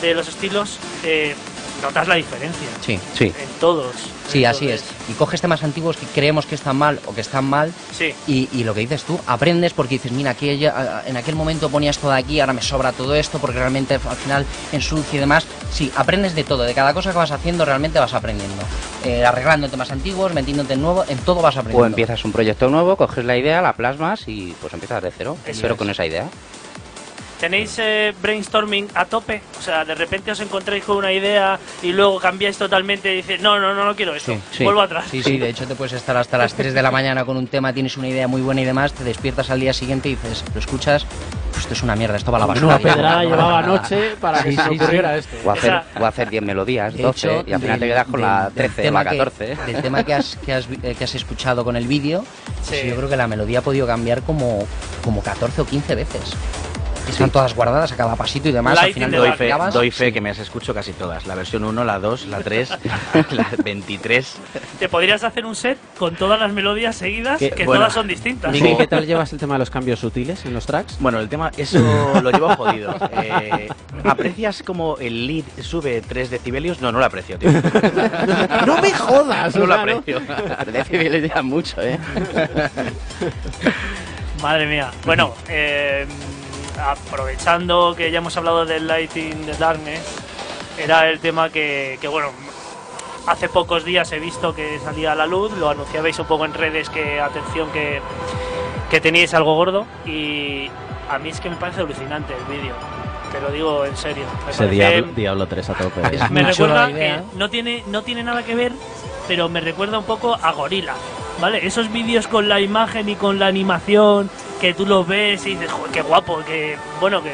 de 0.00 0.14
los 0.14 0.26
estilos, 0.26 0.78
eh, 1.04 1.36
notas 1.84 2.08
la 2.08 2.14
diferencia 2.16 2.68
Sí, 2.84 2.98
Sí. 3.16 3.26
en 3.26 3.48
todos. 3.60 3.94
sí, 4.28 4.44
así 4.44 4.68
es. 4.68 4.82
Y 5.08 5.12
coges 5.12 5.40
temas 5.40 5.62
antiguos 5.62 5.96
que 5.96 6.06
creemos 6.06 6.46
que 6.46 6.54
están 6.54 6.76
mal 6.76 7.00
o 7.06 7.14
que 7.14 7.20
están 7.20 7.44
mal 7.44 7.72
Sí, 7.96 8.12
Y, 8.26 8.48
y 8.52 8.64
lo 8.64 8.74
que 8.74 8.80
dices 8.80 9.04
tú, 9.04 9.18
aprendes 9.26 9.72
porque 9.74 9.94
dices, 9.96 10.10
mira, 10.12 10.30
aquí, 10.32 10.50
en 11.06 11.16
aquel 11.16 11.34
momento 11.36 11.68
ponías 11.68 11.98
todo 11.98 12.12
aquí, 12.12 12.40
ahora 12.40 12.52
me 12.52 12.62
sobra 12.62 12.92
todo 12.92 13.14
esto 13.14 13.38
porque 13.38 13.58
realmente 13.58 13.94
al 13.94 14.16
final 14.16 14.44
ensucia 14.72 15.16
y 15.16 15.20
demás. 15.20 15.46
Sí, 15.70 15.92
aprendes 15.96 16.34
de 16.34 16.44
todo, 16.44 16.62
de 16.62 16.74
cada 16.74 16.94
cosa 16.94 17.10
que 17.12 17.18
vas 17.18 17.30
haciendo 17.30 17.64
realmente 17.64 17.98
vas 17.98 18.14
aprendiendo. 18.14 18.62
Eh, 19.04 19.24
arreglando 19.24 19.68
temas 19.68 19.90
antiguos, 19.90 20.32
metiéndote 20.32 20.74
en 20.74 20.82
nuevo, 20.82 21.04
en 21.08 21.18
todo 21.18 21.42
vas 21.42 21.56
aprendiendo. 21.56 21.82
O 21.84 21.86
empiezas 21.86 22.24
un 22.24 22.32
proyecto 22.32 22.68
nuevo, 22.70 22.96
coges 22.96 23.24
la 23.24 23.36
idea, 23.36 23.60
la 23.60 23.74
plasmas 23.74 24.26
y 24.26 24.54
pues 24.60 24.72
empiezas 24.72 25.02
de 25.02 25.10
cero, 25.10 25.36
Eso 25.46 25.60
pero 25.62 25.74
es. 25.74 25.78
con 25.78 25.90
esa 25.90 26.06
idea. 26.06 26.26
¿Tenéis 27.44 27.76
eh, 27.78 28.14
brainstorming 28.22 28.88
a 28.94 29.04
tope? 29.04 29.42
O 29.58 29.62
sea, 29.62 29.84
de 29.84 29.94
repente 29.94 30.30
os 30.32 30.40
encontráis 30.40 30.82
con 30.82 30.96
una 30.96 31.12
idea 31.12 31.58
y 31.82 31.92
luego 31.92 32.18
cambiáis 32.18 32.56
totalmente 32.56 33.12
y 33.12 33.16
dices, 33.16 33.42
no, 33.42 33.60
no, 33.60 33.74
no, 33.74 33.84
no 33.84 33.94
quiero 33.94 34.14
esto, 34.14 34.32
Sí, 34.32 34.40
sí. 34.50 34.64
vuelvo 34.64 34.80
atrás. 34.80 35.04
Sí, 35.10 35.22
sí, 35.22 35.36
de 35.36 35.50
hecho 35.50 35.66
te 35.66 35.74
puedes 35.74 35.92
estar 35.92 36.16
hasta 36.16 36.38
las 36.38 36.54
3 36.54 36.72
de 36.72 36.80
la 36.80 36.90
mañana 36.90 37.26
con 37.26 37.36
un 37.36 37.46
tema, 37.46 37.74
tienes 37.74 37.98
una 37.98 38.08
idea 38.08 38.26
muy 38.28 38.40
buena 38.40 38.62
y 38.62 38.64
demás, 38.64 38.94
te 38.94 39.04
despiertas 39.04 39.50
al 39.50 39.60
día 39.60 39.74
siguiente 39.74 40.08
y 40.08 40.12
dices, 40.14 40.42
lo 40.54 40.58
escuchas, 40.58 41.04
pues 41.50 41.58
esto 41.64 41.74
es 41.74 41.82
una 41.82 41.94
mierda, 41.96 42.16
esto 42.16 42.32
va 42.32 42.38
a 42.38 42.40
la 42.40 42.46
basura. 42.46 42.66
Una 42.66 42.78
pedrada 42.78 43.22
llevaba 43.24 43.58
anoche 43.58 44.16
para 44.18 44.42
que 44.42 44.52
Sí, 44.52 44.56
se 44.56 44.68
ocurriera 44.70 45.14
esto. 45.18 45.36
O 45.44 45.50
hacer, 45.50 45.70
Esa- 45.70 46.00
o 46.00 46.06
hacer 46.06 46.30
10 46.30 46.42
melodías, 46.44 46.94
De 46.96 47.02
12, 47.02 47.28
hecho, 47.28 47.44
y 47.46 47.52
al 47.52 47.60
final 47.60 47.78
te 47.78 47.84
del- 47.84 47.94
quedas 47.94 48.06
con 48.06 48.20
la 48.22 48.44
del- 48.44 48.54
del 48.54 48.72
13 48.72 48.88
o 48.88 48.92
la 48.92 49.04
que- 49.04 49.18
14. 49.18 49.56
del 49.66 49.82
tema 49.82 50.02
que 50.02 50.14
has, 50.14 50.36
que 50.36 50.54
has, 50.54 50.66
eh, 50.82 50.94
que 50.96 51.04
has 51.04 51.14
escuchado 51.14 51.62
con 51.62 51.76
el 51.76 51.86
vídeo, 51.86 52.24
Sí. 52.62 52.76
sí, 52.80 52.88
yo 52.88 52.96
creo 52.96 53.10
que 53.10 53.16
la 53.18 53.26
melodía 53.26 53.58
ha 53.58 53.62
podido 53.62 53.86
cambiar 53.86 54.22
como, 54.22 54.66
como 55.04 55.22
14 55.22 55.60
o 55.60 55.66
15 55.66 55.94
veces. 55.94 56.32
Están 57.08 57.30
todas 57.30 57.54
guardadas 57.54 57.92
a 57.92 57.96
cada 57.96 58.16
pasito 58.16 58.48
y 58.48 58.52
demás. 58.52 58.76
Al 58.78 58.92
final 58.92 59.10
Doy 59.12 59.32
fe, 59.32 59.50
doy 59.72 59.90
fe 59.90 60.12
que 60.12 60.20
me 60.20 60.30
las 60.30 60.38
escucho 60.40 60.74
casi 60.74 60.92
todas. 60.92 61.26
La 61.26 61.34
versión 61.34 61.62
1, 61.64 61.84
la 61.84 61.98
2, 61.98 62.26
la 62.26 62.40
3, 62.40 62.70
la 63.30 63.46
23. 63.62 64.36
Te 64.80 64.88
podrías 64.88 65.22
hacer 65.22 65.44
un 65.46 65.54
set 65.54 65.78
con 65.98 66.16
todas 66.16 66.40
las 66.40 66.52
melodías 66.52 66.96
seguidas, 66.96 67.38
Que- 67.38 67.50
que 67.50 67.64
bueno. 67.66 67.82
todas 67.82 67.92
son 67.94 68.08
distintas. 68.08 68.50
Miguel, 68.52 68.76
¿qué 68.76 68.86
tal 68.88 69.06
llevas 69.06 69.32
el 69.32 69.38
tema 69.38 69.54
de 69.54 69.58
los 69.60 69.70
cambios 69.70 70.00
sutiles 70.00 70.44
en 70.44 70.54
los 70.54 70.66
tracks? 70.66 70.96
Bueno, 70.98 71.20
el 71.20 71.28
tema, 71.28 71.50
eso 71.56 71.78
lo 72.22 72.30
llevo 72.30 72.48
jodido. 72.56 72.96
Eh, 73.22 73.68
¿Aprecias 74.04 74.62
como 74.64 74.96
el 74.98 75.26
lead 75.26 75.44
sube 75.62 76.00
3 76.00 76.30
decibelios? 76.30 76.80
No, 76.80 76.90
no 76.90 76.98
lo 76.98 77.04
aprecio, 77.04 77.38
tío. 77.38 77.50
¡No 78.66 78.80
me 78.80 78.92
jodas! 78.92 79.54
No 79.54 79.66
lo 79.66 79.74
aprecio. 79.74 80.20
Decibeles 80.72 81.32
ya 81.32 81.42
mucho, 81.42 81.80
¿eh? 81.80 81.98
Madre 84.42 84.66
mía. 84.66 84.90
Bueno, 85.06 85.32
eh, 85.48 86.06
aprovechando 86.82 87.94
que 87.96 88.10
ya 88.10 88.18
hemos 88.18 88.36
hablado 88.36 88.64
del 88.64 88.86
Lighting 88.86 89.46
the 89.46 89.54
Darkness, 89.54 90.02
era 90.78 91.08
el 91.08 91.20
tema 91.20 91.50
que, 91.50 91.98
que, 92.00 92.08
bueno, 92.08 92.30
hace 93.26 93.48
pocos 93.48 93.84
días 93.84 94.10
he 94.12 94.18
visto 94.18 94.54
que 94.54 94.78
salía 94.80 95.12
a 95.12 95.14
la 95.14 95.26
luz, 95.26 95.52
lo 95.58 95.70
anunciabais 95.70 96.18
un 96.18 96.26
poco 96.26 96.44
en 96.44 96.54
redes 96.54 96.90
que 96.90 97.20
atención 97.20 97.70
que, 97.70 98.00
que 98.90 99.00
teníais 99.00 99.34
algo 99.34 99.54
gordo 99.54 99.86
y 100.04 100.68
a 101.10 101.18
mí 101.18 101.30
es 101.30 101.40
que 101.40 101.50
me 101.50 101.56
parece 101.56 101.80
alucinante 101.80 102.34
el 102.34 102.56
vídeo. 102.56 102.74
Te 103.32 103.40
lo 103.40 103.50
digo 103.50 103.84
en 103.84 103.96
serio. 103.96 104.24
Me 104.44 104.52
Ese 104.52 104.68
Diablo, 104.68 105.12
Diablo 105.14 105.48
3 105.48 105.70
a 105.70 105.74
tope. 105.74 106.00
Es 106.14 106.30
me 106.30 106.42
recuerda 106.42 106.86
que 106.88 107.20
no 107.34 107.50
tiene, 107.50 107.82
no 107.88 108.02
tiene 108.02 108.22
nada 108.22 108.44
que 108.44 108.54
ver, 108.54 108.72
pero 109.26 109.48
me 109.48 109.60
recuerda 109.60 109.98
un 109.98 110.04
poco 110.04 110.36
a 110.40 110.52
Gorila. 110.52 110.94
¿Vale? 111.40 111.66
Esos 111.66 111.90
vídeos 111.90 112.28
con 112.28 112.48
la 112.48 112.60
imagen 112.60 113.08
y 113.08 113.16
con 113.16 113.40
la 113.40 113.48
animación 113.48 114.30
que 114.64 114.72
tú 114.72 114.86
los 114.86 115.06
ves 115.06 115.44
y 115.44 115.50
dices, 115.50 115.70
joder, 115.70 115.92
qué 115.92 116.00
guapo, 116.00 116.38
que 116.46 116.78
bueno, 116.98 117.22
que 117.22 117.32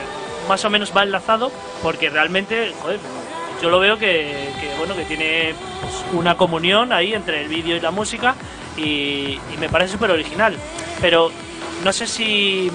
más 0.49 0.65
o 0.65 0.71
menos 0.71 0.93
va 0.97 1.05
enlazado, 1.05 1.53
porque 1.81 2.11
realmente, 2.11 2.73
joder, 2.83 2.99
yo 3.63 3.71
lo 3.71 3.79
veo 3.79 3.99
que, 3.99 4.49
que, 4.61 4.75
bueno, 4.79 4.97
que 4.97 5.05
tiene 5.05 5.55
pues, 5.81 5.95
una 6.13 6.37
comunión 6.37 6.93
ahí 6.93 7.15
entre 7.15 7.43
el 7.43 7.49
vídeo 7.49 7.77
y 7.77 7.81
la 7.81 7.93
música 7.93 8.35
y, 8.77 9.39
y 9.55 9.57
me 9.61 9.69
parece 9.69 9.93
súper 9.93 10.11
original. 10.11 10.57
Pero 11.01 11.31
no 11.85 11.93
sé 11.93 12.09
si 12.09 12.69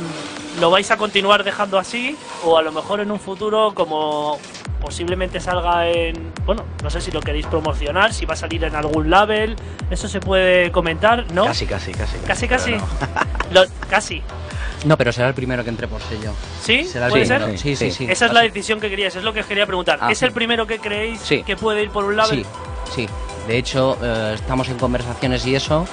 lo 0.62 0.70
vais 0.70 0.90
a 0.90 0.96
continuar 0.96 1.44
dejando 1.44 1.78
así 1.78 2.16
o 2.46 2.58
a 2.58 2.62
lo 2.62 2.72
mejor 2.72 3.02
en 3.02 3.12
un 3.12 3.20
futuro 3.20 3.74
como 3.76 4.40
posiblemente 4.80 5.40
salga 5.42 5.90
en 5.90 6.32
bueno 6.46 6.64
no 6.84 6.90
sé 6.92 7.02
si 7.02 7.12
lo 7.12 7.20
queréis 7.20 7.46
promocionar 7.48 8.14
si 8.14 8.26
va 8.26 8.36
a 8.36 8.38
salir 8.38 8.64
en 8.64 8.76
algún 8.76 9.10
label 9.10 9.56
eso 9.90 10.08
se 10.08 10.20
puede 10.20 10.72
comentar 10.72 11.26
no 11.34 11.46
Casi, 11.46 11.66
casi, 11.66 11.92
casi. 11.92 12.18
casi 12.20 12.48
casi 12.48 12.72
no. 12.74 12.88
Lo- 13.52 13.66
casi 13.90 14.22
No, 14.86 14.98
pero 14.98 15.12
será 15.12 15.28
el 15.28 15.34
primero 15.34 15.64
que 15.64 15.70
entre 15.70 15.88
por 15.88 16.02
sello. 16.02 16.32
sí 16.62 16.86
Será 16.86 17.08
el 17.08 17.12
puede 17.12 17.26
primero. 17.26 17.48
ser 17.48 17.60
Sí, 17.60 17.76
sí, 17.76 17.92
sí. 17.92 18.06
esa 18.10 18.28
es 18.28 18.34
la 18.34 18.42
decisión 18.42 18.80
que 18.80 18.90
querías 18.90 19.16
es 19.16 19.24
lo 19.24 19.34
que 19.34 19.42
os 19.42 19.46
quería 19.46 19.66
preguntar 19.66 20.00
Ah, 20.02 20.12
es 20.12 20.22
el 20.22 20.32
primero 20.32 20.66
que 20.68 20.80
creéis 20.80 21.20
Sí. 21.22 21.44
que 21.44 21.56
puede 21.58 21.84
ir 21.84 21.90
por 21.90 22.06
un 22.06 22.16
label 22.16 22.46
Sí, 22.90 23.06
sí. 23.08 23.10
De 23.48 23.58
hecho, 23.58 23.98
eh, 24.02 24.32
estamos 24.36 24.70
en 24.70 24.78
conversaciones 24.78 25.46
y 25.46 25.56
eso. 25.56 25.86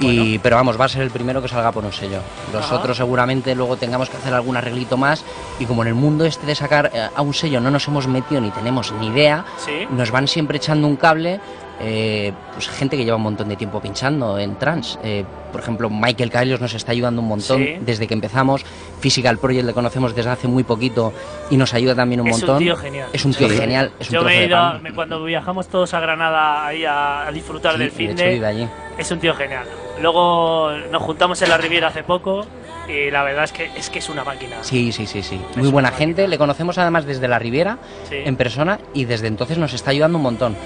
Y, 0.00 0.38
pero 0.40 0.56
vamos, 0.56 0.78
va 0.78 0.84
a 0.84 0.88
ser 0.90 1.00
el 1.02 1.10
primero 1.10 1.40
que 1.40 1.48
salga 1.48 1.72
por 1.72 1.82
un 1.84 1.92
sello. 1.92 2.20
Los 2.52 2.66
Ajá. 2.66 2.76
otros 2.76 2.98
seguramente 2.98 3.54
luego 3.54 3.76
tengamos 3.78 4.10
que 4.10 4.18
hacer 4.18 4.34
algún 4.34 4.56
arreglito 4.56 4.96
más. 4.98 5.24
Y 5.58 5.64
como 5.64 5.82
en 5.82 5.88
el 5.88 5.94
mundo 5.94 6.24
este 6.26 6.44
de 6.46 6.54
sacar 6.54 6.90
eh, 6.94 7.08
a 7.14 7.22
un 7.22 7.32
sello 7.32 7.60
no 7.60 7.70
nos 7.70 7.88
hemos 7.88 8.06
metido 8.06 8.40
ni 8.42 8.50
tenemos 8.50 8.92
ni 8.92 9.06
idea, 9.08 9.44
sí 9.56 9.86
nos 9.90 10.10
van 10.10 10.28
siempre 10.28 10.58
echando 10.58 10.86
un 10.86 10.96
cable. 10.96 11.40
eh, 11.78 12.32
pues 12.54 12.68
gente 12.70 12.96
que 12.96 13.04
lleva 13.04 13.18
un 13.18 13.22
montón 13.22 13.50
de 13.50 13.56
tiempo 13.56 13.80
pinchando 13.82 14.38
en 14.38 14.56
trans. 14.56 14.98
Eh, 15.02 15.24
por 15.56 15.62
ejemplo, 15.62 15.88
Michael 15.88 16.30
Kaelios 16.30 16.60
nos 16.60 16.74
está 16.74 16.92
ayudando 16.92 17.22
un 17.22 17.28
montón 17.28 17.64
Sí. 17.64 17.76
desde 17.80 18.06
que 18.06 18.12
empezamos. 18.12 18.62
Physical 19.00 19.38
Project 19.38 19.64
le 19.64 19.72
conocemos 19.72 20.14
desde 20.14 20.28
hace 20.30 20.48
muy 20.48 20.64
poquito 20.64 21.14
y 21.50 21.56
nos 21.56 21.72
ayuda 21.72 21.94
también 21.94 22.20
un 22.20 22.26
es 22.28 22.32
montón. 22.36 22.56
un 22.56 22.62
tío 22.62 22.76
genial 22.76 23.08
Es 23.14 23.24
un 23.24 23.32
tío 23.32 23.48
Sí. 23.48 23.56
genial. 23.56 23.90
Es 23.98 24.08
un 24.10 24.14
yo 24.16 24.22
me 24.22 24.38
he 24.42 24.46
ido 24.46 24.58
a- 24.58 24.78
cuando 24.94 25.24
viajamos 25.24 25.68
todos 25.68 25.94
a 25.94 26.00
Granada 26.00 26.66
ahí 26.66 26.84
a, 26.84 27.26
a 27.26 27.32
disfrutar 27.32 27.72
Sí, 27.72 27.78
del 27.78 27.92
y 27.98 28.06
de 28.08 28.12
hecho 28.12 28.24
vive 28.34 28.46
allí. 28.46 28.68
es 28.98 29.10
un 29.10 29.18
tío 29.18 29.34
genial. 29.34 29.64
Luego 30.02 30.72
nos 30.92 31.02
juntamos 31.02 31.40
en 31.40 31.48
la 31.48 31.56
Riviera 31.56 31.88
hace 31.88 32.02
poco 32.02 32.44
y 32.86 33.10
la 33.10 33.22
verdad 33.22 33.44
es 33.44 33.52
que 33.52 33.70
es 33.76 33.88
que 33.88 33.98
es 34.00 34.08
una 34.10 34.24
máquina. 34.24 34.56
Sí, 34.60 34.92
sí, 34.92 35.06
sí, 35.06 35.22
sí. 35.22 35.40
Es 35.52 35.56
Muy 35.56 35.70
buena 35.70 35.90
gente. 35.90 36.28
Le 36.28 36.36
conocemos 36.38 36.76
además 36.78 37.06
desde 37.06 37.26
la 37.28 37.38
Riviera, 37.38 37.78
Sí. 38.10 38.16
en 38.24 38.36
persona, 38.36 38.78
y 38.92 39.06
desde 39.06 39.26
entonces 39.28 39.56
nos 39.58 39.72
está 39.72 39.90
ayudando 39.90 40.18
un 40.18 40.22
montón. 40.22 40.56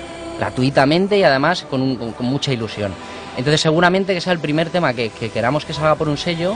Gratuitamente 0.41 1.19
y 1.19 1.23
además 1.23 1.67
con, 1.69 1.83
un- 1.83 1.97
con- 1.97 2.13
con 2.13 2.25
mucha 2.27 2.51
ilusión. 2.51 2.93
Entonces 3.37 3.61
seguramente 3.61 4.15
que 4.15 4.23
sea 4.23 4.33
el 4.33 4.39
primer 4.39 4.71
tema 4.71 4.95
que, 4.95 5.11
que 5.11 5.29
queramos 5.31 5.67
que 5.67 5.75
salga 5.75 5.95
por 5.97 6.09
un 6.09 6.17
sello. 6.17 6.55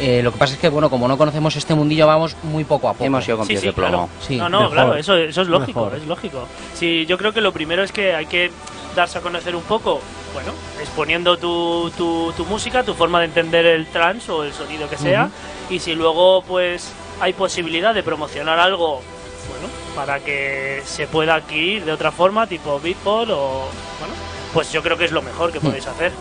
Eh, 0.00 0.20
lo 0.24 0.32
que 0.32 0.38
pasa 0.38 0.54
es 0.54 0.58
que, 0.58 0.68
bueno, 0.68 0.90
como 0.90 1.06
no 1.06 1.16
conocemos 1.16 1.54
este 1.54 1.72
mundillo, 1.76 2.08
vamos 2.08 2.36
muy 2.42 2.64
poco 2.64 2.88
a 2.88 2.92
poco. 2.94 3.04
Hemos 3.04 3.26
ido 3.28 3.36
con 3.36 3.46
Sí, 3.46 3.50
pies 3.52 3.60
sí, 3.60 3.66
de 3.68 3.72
plomo. 3.72 3.90
claro. 3.90 4.08
Sí, 4.26 4.36
no, 4.38 4.48
no, 4.48 4.58
mejor. 4.62 4.72
claro, 4.74 4.94
eso, 4.96 5.14
eso 5.16 5.42
es 5.42 5.48
lógico, 5.48 5.84
Mejor. 5.84 5.98
es 6.00 6.06
lógico. 6.08 6.48
Sí, 6.74 7.06
yo 7.06 7.16
creo 7.16 7.32
que 7.32 7.40
lo 7.40 7.52
primero 7.52 7.84
es 7.84 7.92
que 7.92 8.12
hay 8.12 8.26
que 8.26 8.50
darse 8.96 9.18
a 9.18 9.20
conocer 9.20 9.54
un 9.54 9.62
poco, 9.62 10.00
bueno, 10.34 10.50
exponiendo 10.80 11.36
tu, 11.38 11.92
tu, 11.96 12.32
tu 12.36 12.44
música, 12.46 12.82
tu 12.82 12.94
forma 12.94 13.20
de 13.20 13.26
entender 13.26 13.64
el 13.64 13.86
trance 13.86 14.30
o 14.32 14.42
el 14.42 14.52
sonido 14.52 14.88
que 14.90 14.96
sea, 14.98 15.30
y 15.70 15.78
si 15.78 15.94
luego 15.94 16.42
pues 16.42 16.90
hay 17.20 17.32
posibilidad 17.34 17.94
de 17.94 18.02
promocionar 18.02 18.58
algo, 18.58 19.00
bueno, 19.48 19.68
para 19.94 20.20
que 20.20 20.82
se 20.84 21.06
pueda 21.06 21.34
adquirir 21.34 21.84
de 21.84 21.92
otra 21.92 22.12
forma, 22.12 22.46
tipo 22.46 22.80
Beatport 22.80 23.30
o, 23.30 23.68
bueno, 23.98 24.14
pues 24.52 24.72
yo 24.72 24.82
creo 24.82 24.96
que 24.96 25.04
es 25.04 25.12
lo 25.12 25.22
mejor 25.22 25.52
que 25.52 25.60
podéis 25.60 25.86
hacer. 25.86 26.12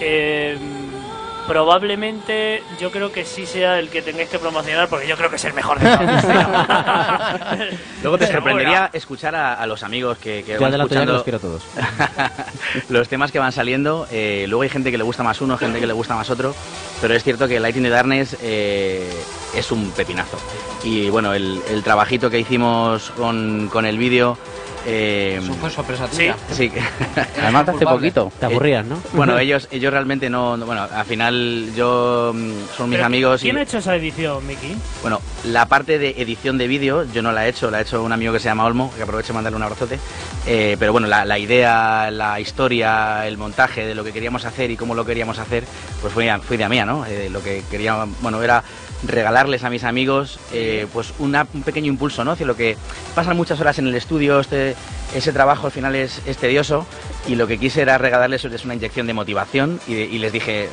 Eh, 0.00 0.58
probablemente 1.50 2.62
yo 2.80 2.92
creo 2.92 3.10
que 3.10 3.24
sí 3.24 3.44
sea 3.44 3.80
el 3.80 3.88
que 3.88 4.02
tengáis 4.02 4.28
que 4.28 4.38
promocionar 4.38 4.88
porque 4.88 5.08
yo 5.08 5.16
creo 5.16 5.30
que 5.30 5.34
es 5.34 5.44
el 5.44 5.52
mejor 5.52 5.80
de 5.80 5.96
todos. 5.96 6.24
Luego 8.04 8.18
te 8.18 8.28
sorprendería 8.28 8.88
escuchar 8.92 9.34
a, 9.34 9.54
a 9.54 9.66
los 9.66 9.82
amigos 9.82 10.16
que, 10.18 10.44
que 10.44 10.56
van 10.58 10.72
escuchando 10.74 11.14
los 11.14 11.24
quiero 11.24 11.40
todos. 11.40 11.64
los 12.88 13.08
temas 13.08 13.32
que 13.32 13.40
van 13.40 13.50
saliendo. 13.50 14.06
eh, 14.12 14.46
luego 14.48 14.62
hay 14.62 14.68
gente 14.68 14.92
que 14.92 14.98
le 14.98 15.02
gusta 15.02 15.24
más 15.24 15.40
uno, 15.40 15.58
gente 15.58 15.80
que 15.80 15.88
le 15.88 15.92
gusta 15.92 16.14
más 16.14 16.30
otro. 16.30 16.54
Pero 17.00 17.14
es 17.14 17.24
cierto 17.24 17.48
que 17.48 17.58
Lighting 17.58 17.82
the 17.82 17.90
Darkness 17.90 18.36
eh, 18.40 19.10
es 19.56 19.72
un 19.72 19.90
pepinazo. 19.90 20.38
Y 20.84 21.10
bueno, 21.10 21.34
el, 21.34 21.60
el 21.68 21.82
trabajito 21.82 22.30
que 22.30 22.38
hicimos 22.38 23.10
con, 23.16 23.68
con 23.72 23.86
el 23.86 23.98
vídeo. 23.98 24.38
Eh, 24.86 25.38
Eso 25.42 25.54
fue 25.54 25.70
sorpresa 25.70 26.06
Sí. 26.10 26.16
tuya. 26.18 26.36
sí, 26.50 26.72
Además, 27.42 27.68
hace 27.68 27.84
poquito. 27.84 28.32
Te 28.40 28.46
aburrías, 28.46 28.84
¿no? 28.84 29.00
bueno, 29.12 29.38
ellos, 29.38 29.68
ellos 29.70 29.92
realmente 29.92 30.30
no, 30.30 30.56
no- 30.56 30.66
Bueno, 30.66 30.86
al 30.92 31.04
final 31.06 31.72
yo. 31.76 32.32
mm, 32.34 32.52
Son 32.76 32.88
mis 32.90 33.00
amigos. 33.00 33.40
¿Quién 33.42 33.56
y, 33.56 33.60
ha 33.60 33.62
hecho 33.62 33.78
esa 33.78 33.94
edición, 33.96 34.46
Miki? 34.46 34.74
Bueno, 35.02 35.20
la 35.44 35.66
parte 35.66 35.98
de 35.98 36.14
edición 36.18 36.58
de 36.58 36.66
vídeo 36.68 37.04
yo 37.12 37.22
no 37.22 37.32
la 37.32 37.46
he 37.46 37.50
hecho, 37.50 37.70
la 37.70 37.78
ha 37.78 37.80
hecho 37.82 38.02
un 38.02 38.12
amigo 38.12 38.32
que 38.32 38.38
se 38.40 38.46
llama 38.46 38.64
Olmo, 38.64 38.92
que 38.96 39.02
aprovecho 39.02 39.28
de 39.28 39.34
mandarle 39.34 39.56
un 39.56 39.62
abrazote. 39.62 39.98
Eh, 40.46 40.76
pero 40.78 40.92
bueno, 40.92 41.06
la, 41.06 41.24
la 41.24 41.38
idea, 41.38 42.10
la 42.10 42.40
historia, 42.40 43.26
el 43.26 43.36
montaje 43.36 43.84
de 43.86 43.94
lo 43.94 44.04
que 44.04 44.12
queríamos 44.12 44.44
hacer 44.44 44.70
y 44.70 44.76
cómo 44.76 44.94
lo 44.94 45.04
queríamos 45.04 45.38
hacer, 45.38 45.64
pues 46.00 46.12
fue, 46.12 46.30
fue 46.40 46.56
idea 46.56 46.68
mía, 46.68 46.84
¿no? 46.86 47.04
Eh, 47.06 47.28
lo 47.30 47.42
que 47.42 47.62
quería, 47.70 48.06
bueno, 48.20 48.42
era 48.42 48.62
regalarles 49.06 49.64
a 49.64 49.70
mis 49.70 49.84
amigos 49.84 50.38
eh, 50.52 50.86
pues 50.92 51.12
una- 51.18 51.46
un 51.54 51.62
pequeño 51.62 51.86
impulso, 51.88 52.24
¿no? 52.24 52.32
Hacia 52.32 52.46
lo 52.46 52.56
que 52.56 52.76
pasan 53.14 53.36
muchas 53.36 53.60
horas 53.60 53.78
en 53.78 53.86
el 53.86 53.94
estudio, 53.94 54.40
este, 54.40 54.74
ese 55.14 55.32
trabajo 55.32 55.66
al 55.66 55.72
final 55.72 55.94
es, 55.94 56.20
es 56.26 56.36
tedioso 56.36 56.86
y 57.26 57.34
lo 57.34 57.46
que 57.46 57.58
quise 57.58 57.82
era 57.82 57.98
regalarles 57.98 58.44
es 58.44 58.64
una 58.64 58.74
inyección 58.74 59.06
de 59.06 59.14
motivación 59.14 59.80
y, 59.86 59.94
de- 59.94 60.04
y 60.04 60.18
les 60.18 60.32
dije, 60.32 60.68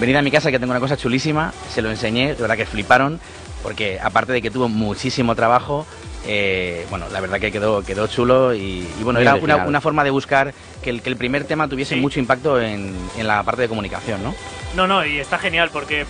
venid 0.00 0.16
a 0.16 0.22
mi 0.22 0.30
casa 0.30 0.50
que 0.50 0.58
tengo 0.58 0.70
una 0.72 0.80
cosa 0.80 0.96
chulísima, 0.96 1.52
se 1.72 1.82
lo 1.82 1.90
enseñé, 1.90 2.34
de 2.34 2.40
verdad 2.42 2.56
que 2.56 2.66
fliparon, 2.66 3.20
porque 3.62 3.98
aparte 4.02 4.32
de 4.32 4.42
que 4.42 4.50
tuvo 4.50 4.68
muchísimo 4.68 5.34
trabajo, 5.34 5.86
eh, 6.26 6.86
bueno, 6.90 7.06
la 7.10 7.20
verdad 7.20 7.40
que 7.40 7.50
quedó, 7.50 7.82
quedó 7.82 8.06
chulo 8.06 8.54
y, 8.54 8.86
y 8.98 9.02
bueno, 9.02 9.18
Muy 9.18 9.22
era 9.26 9.34
una, 9.36 9.56
una 9.66 9.80
forma 9.80 10.04
de 10.04 10.10
buscar 10.10 10.52
que 10.82 10.90
el, 10.90 11.02
que 11.02 11.08
el 11.08 11.16
primer 11.16 11.44
tema 11.44 11.68
tuviese 11.68 11.94
Sí. 11.94 12.00
mucho 12.00 12.20
impacto 12.20 12.60
en, 12.60 12.94
en 13.16 13.26
la 13.26 13.42
parte 13.42 13.62
de 13.62 13.68
comunicación, 13.68 14.22
¿no? 14.22 14.34
No, 14.76 14.86
no, 14.86 15.04
y 15.04 15.18
está 15.18 15.38
genial 15.38 15.70
porque 15.72 16.06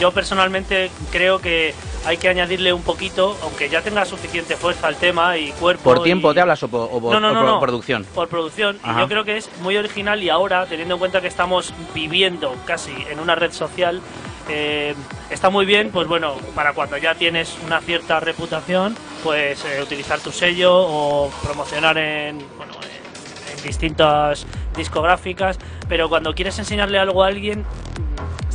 yo 0.00 0.12
personalmente 0.12 0.90
creo 1.10 1.38
que 1.40 1.74
hay 2.04 2.18
que 2.18 2.28
añadirle 2.28 2.72
un 2.72 2.82
poquito, 2.82 3.36
aunque 3.42 3.68
ya 3.68 3.82
tenga 3.82 4.04
suficiente 4.04 4.56
fuerza 4.56 4.88
el 4.88 4.96
tema 4.96 5.36
y 5.38 5.50
cuerpo. 5.52 5.82
¿Por 5.82 6.02
tiempo 6.02 6.30
y- 6.30 6.34
te 6.34 6.40
hablas 6.40 6.62
o 6.62 6.68
por, 6.68 6.88
o 6.92 7.00
por- 7.00 7.12
No, 7.12 7.20
no, 7.20 7.30
o 7.30 7.34
no, 7.34 7.58
por 7.58 7.68
producción? 7.68 8.04
Por 8.14 8.28
producción, 8.28 8.78
y 8.84 8.98
yo 8.98 9.08
creo 9.08 9.24
que 9.24 9.36
es 9.38 9.50
muy 9.62 9.76
original 9.76 10.22
y 10.22 10.28
ahora, 10.28 10.66
teniendo 10.66 10.94
en 10.94 10.98
cuenta 11.00 11.20
que 11.20 11.26
estamos 11.28 11.72
viviendo 11.94 12.54
casi 12.64 12.92
en 13.10 13.18
una 13.18 13.34
red 13.34 13.52
social, 13.52 14.00
eh, 14.48 14.94
está 15.30 15.50
muy 15.50 15.66
bien, 15.66 15.90
pues 15.90 16.06
bueno, 16.06 16.34
para 16.54 16.72
cuando 16.74 16.96
ya 16.98 17.14
tienes 17.16 17.56
una 17.66 17.80
cierta 17.80 18.20
reputación, 18.20 18.96
pues 19.24 19.64
eh, 19.64 19.82
utilizar 19.82 20.20
tu 20.20 20.30
sello 20.30 20.72
o 20.72 21.30
promocionar 21.42 21.98
en, 21.98 22.38
bueno, 22.56 22.74
en, 22.74 23.58
en 23.58 23.64
distintas 23.64 24.46
discográficas, 24.76 25.58
pero 25.88 26.08
cuando 26.08 26.32
quieres 26.34 26.56
enseñarle 26.60 27.00
algo 27.00 27.24
a 27.24 27.26
alguien, 27.26 27.64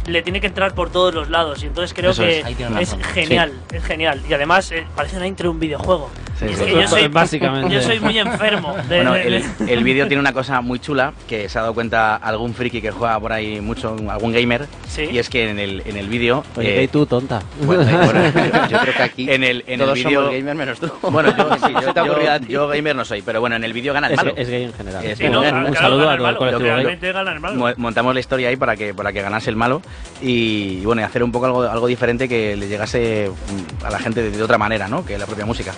le 0.08 0.22
tiene 0.22 0.42
que 0.42 0.48
entrar 0.48 0.74
por 0.74 0.90
todos 0.90 1.14
los 1.14 1.30
lados 1.30 1.64
y 1.64 1.68
entonces 1.68 1.94
creo 1.94 2.12
Eso 2.12 2.24
que 2.24 2.40
es, 2.40 2.96
genial, 3.14 3.54
es 3.72 3.84
genial. 3.84 4.22
Y 4.28 4.34
además 4.34 4.72
eh, 4.72 4.86
parece 4.96 5.18
una 5.18 5.28
intro 5.28 5.46
de 5.46 5.50
un 5.50 5.60
videojuego. 5.60 6.10
Sí, 6.48 6.54
es 6.54 6.60
que 6.62 6.72
yo 6.72 6.88
soy, 6.88 7.08
Básicamente. 7.08 7.74
yo 7.74 7.82
soy 7.82 8.00
muy 8.00 8.18
enfermo. 8.18 8.76
de- 8.90 8.96
Bueno, 8.98 9.14
de- 9.14 9.28
el, 9.28 9.44
el 9.70 9.84
vídeo 9.84 10.08
tiene 10.08 10.20
una 10.20 10.34
cosa 10.34 10.62
muy 10.62 10.80
chula 10.80 11.14
que 11.28 11.48
se 11.50 11.58
ha 11.58 11.62
dado 11.62 11.74
cuenta 11.74 12.16
algún 12.16 12.54
friki 12.54 12.82
que 12.82 12.92
juega 12.92 13.20
por 13.20 13.32
ahí 13.32 13.62
mucho, 13.62 13.96
algún 14.10 14.32
gamer, 14.34 14.66
Sí. 14.88 15.04
y 15.12 15.18
es 15.20 15.30
que 15.30 15.50
en 15.50 15.60
el, 15.60 15.84
en 15.86 15.98
el 15.98 16.08
vídeo... 16.08 16.44
Oye, 16.58 16.80
eh, 16.80 16.84
¿y 16.84 16.88
tú, 16.88 17.06
tonta? 17.06 17.42
bueno, 17.64 17.84
bueno, 17.84 18.22
Yo 18.70 18.80
creo 18.80 18.94
que 18.96 19.04
aquí 19.04 19.30
en 19.32 19.44
el, 19.44 19.64
en 19.68 19.82
el 19.82 19.98
somos 20.02 20.32
gamers 20.32 20.56
menos 20.58 20.80
tú. 20.80 20.92
Bueno, 21.10 21.34
yo, 21.38 21.50
sí, 21.68 21.74
gamer 22.72 22.96
no 22.96 23.06
soy, 23.06 23.22
pero 23.22 23.40
bueno, 23.40 23.56
en 23.56 23.64
el 23.64 23.74
vídeo 23.74 23.94
gana 23.94 24.08
el 24.08 24.14
Es, 24.14 24.18
malo. 24.18 24.34
es 24.36 24.50
gay 24.50 24.64
en 24.64 24.74
general. 24.74 25.04
Sí, 25.04 25.16
Sí, 25.16 25.30
no, 25.30 25.42
un, 25.42 25.48
claro, 25.50 25.68
un 25.68 25.76
saludo 25.76 26.02
a 26.02 26.04
todo 26.06 26.14
el 26.16 26.22
malo, 26.22 26.38
colectivo 26.38 26.62
gay. 26.64 26.70
realmente 26.76 27.12
gana 27.12 27.32
el 27.34 27.40
malo. 27.40 27.56
Mo- 27.56 27.74
montamos 27.78 28.14
la 28.14 28.20
historia 28.20 28.50
ahí 28.50 28.56
para 28.56 28.76
que 28.76 28.94
para 28.94 29.12
que 29.14 29.22
ganase 29.22 29.50
el 29.50 29.56
malo 29.56 29.82
y, 30.22 30.80
y 30.82 30.86
bueno 30.86 31.02
y 31.02 31.06
hacer 31.06 31.24
un 31.24 31.32
poco 31.32 31.46
algo, 31.46 31.64
algo 31.64 31.88
diferente 31.88 32.28
que 32.28 32.56
le 32.56 32.68
llegase 32.68 33.30
mm, 33.30 33.86
a 33.86 33.90
la 33.90 34.00
gente 34.00 34.22
de, 34.24 34.32
de 34.32 34.44
otra 34.44 34.58
manera 34.58 34.88
no 34.88 35.06
que 35.06 35.18
la 35.18 35.26
propia 35.26 35.46
música 35.46 35.74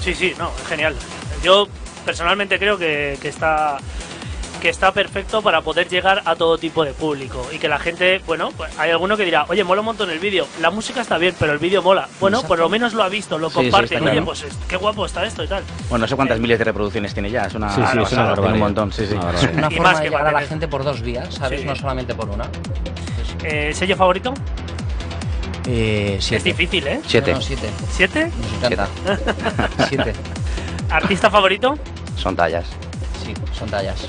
Sí, 0.00 0.14
sí, 0.14 0.34
no, 0.38 0.50
genial. 0.68 0.94
Yo 1.42 1.68
personalmente 2.04 2.58
creo 2.58 2.78
que, 2.78 3.18
que 3.20 3.28
está 3.28 3.78
que 4.60 4.70
está 4.70 4.90
perfecto 4.90 5.40
para 5.40 5.60
poder 5.60 5.88
llegar 5.88 6.20
a 6.24 6.34
todo 6.34 6.58
tipo 6.58 6.84
de 6.84 6.92
público 6.92 7.46
y 7.52 7.58
que 7.58 7.68
la 7.68 7.78
gente, 7.78 8.20
bueno, 8.26 8.50
pues 8.56 8.76
hay 8.76 8.90
alguno 8.90 9.16
que 9.16 9.24
dirá, 9.24 9.46
oye, 9.48 9.62
mola 9.62 9.82
un 9.82 9.84
montón 9.84 10.10
el 10.10 10.18
vídeo, 10.18 10.48
la 10.60 10.72
música 10.72 11.00
está 11.00 11.16
bien, 11.16 11.32
pero 11.38 11.52
el 11.52 11.60
vídeo 11.60 11.80
mola. 11.80 12.08
Bueno, 12.18 12.42
por 12.42 12.58
lo 12.58 12.68
menos 12.68 12.92
lo 12.92 13.04
ha 13.04 13.08
visto, 13.08 13.38
lo 13.38 13.50
Sí, 13.50 13.54
comparte, 13.54 13.94
oye, 13.98 14.04
claro. 14.04 14.24
pues 14.24 14.42
es- 14.42 14.58
qué 14.68 14.76
guapo 14.76 15.06
está 15.06 15.24
esto 15.24 15.44
y 15.44 15.46
tal. 15.46 15.62
Bueno, 15.88 16.02
no 16.06 16.08
sé 16.08 16.16
cuántas 16.16 16.40
miles 16.40 16.58
de 16.58 16.64
reproducciones 16.64 17.14
tiene 17.14 17.30
ya. 17.30 17.42
Es 17.44 17.54
una, 17.54 17.68
Sí, 17.72 17.82
sí, 17.92 17.98
es 18.02 18.12
una 18.12 18.24
barbaridad. 18.24 18.54
un 18.54 18.58
montón, 18.58 18.92
sí, 18.92 19.06
sí. 19.06 19.14
Una 19.14 19.70
forma 19.70 19.82
más 19.84 19.98
de 19.98 20.02
que 20.04 20.10
llegar 20.10 20.26
a 20.26 20.32
la 20.32 20.40
gente 20.42 20.66
por 20.66 20.82
dos 20.82 21.02
vías, 21.02 21.32
¿sabes? 21.34 21.60
Sí. 21.60 21.66
No 21.66 21.76
solamente 21.76 22.16
por 22.16 22.28
una. 22.28 22.48
Eh, 23.44 23.70
¿Sello 23.72 23.94
favorito? 23.96 24.34
Eh, 25.68 26.14
Es 26.18 26.24
siete. 26.24 26.44
difícil, 26.44 26.86
¿eh? 26.86 27.00
Siete. 27.06 27.32
No, 27.32 27.38
no, 27.38 27.42
siete. 27.44 27.68
¿Siete? 27.90 28.30
Nos 28.60 28.72
encanta. 28.72 28.88
siete. 29.88 30.12
¿Artista 30.90 31.30
favorito? 31.30 31.76
Son 32.16 32.34
tallas. 32.34 32.64
Sí, 33.24 33.34
son 33.52 33.68
tallas. 33.68 34.06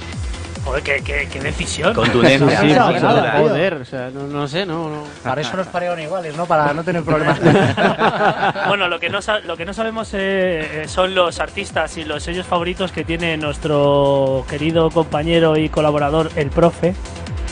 Joder, 0.63 0.83
qué, 0.83 1.01
qué, 1.03 1.27
qué 1.31 1.39
decisión. 1.39 1.93
Contundencia. 1.93 2.59
Sí, 2.61 2.67
macho, 2.67 2.99
duda. 2.99 3.35
joder, 3.39 3.73
o 3.75 3.85
sea, 3.85 4.09
no, 4.13 4.27
no 4.27 4.47
sé, 4.47 4.65
no, 4.65 4.89
no. 4.89 5.03
Para 5.23 5.41
eso 5.41 5.55
nos 5.57 5.67
parearon 5.67 5.99
iguales, 6.01 6.35
¿no? 6.35 6.45
Para 6.45 6.73
no 6.73 6.83
tener 6.83 7.03
problemas. 7.03 7.39
Bueno, 8.67 8.87
lo 8.87 8.99
que 8.99 9.09
no, 9.09 9.19
lo 9.45 9.57
que 9.57 9.65
no 9.65 9.73
sabemos 9.73 10.13
eh, 10.13 10.83
eh, 10.83 10.87
son 10.87 11.15
los 11.15 11.39
artistas 11.39 11.97
y 11.97 12.03
los 12.03 12.23
sellos 12.23 12.45
favoritos 12.45 12.91
que 12.91 13.03
tiene 13.03 13.35
nuestro 13.37 14.45
querido 14.49 14.91
compañero 14.91 15.57
y 15.57 15.69
colaborador, 15.69 16.29
el 16.35 16.49
profe. 16.49 16.93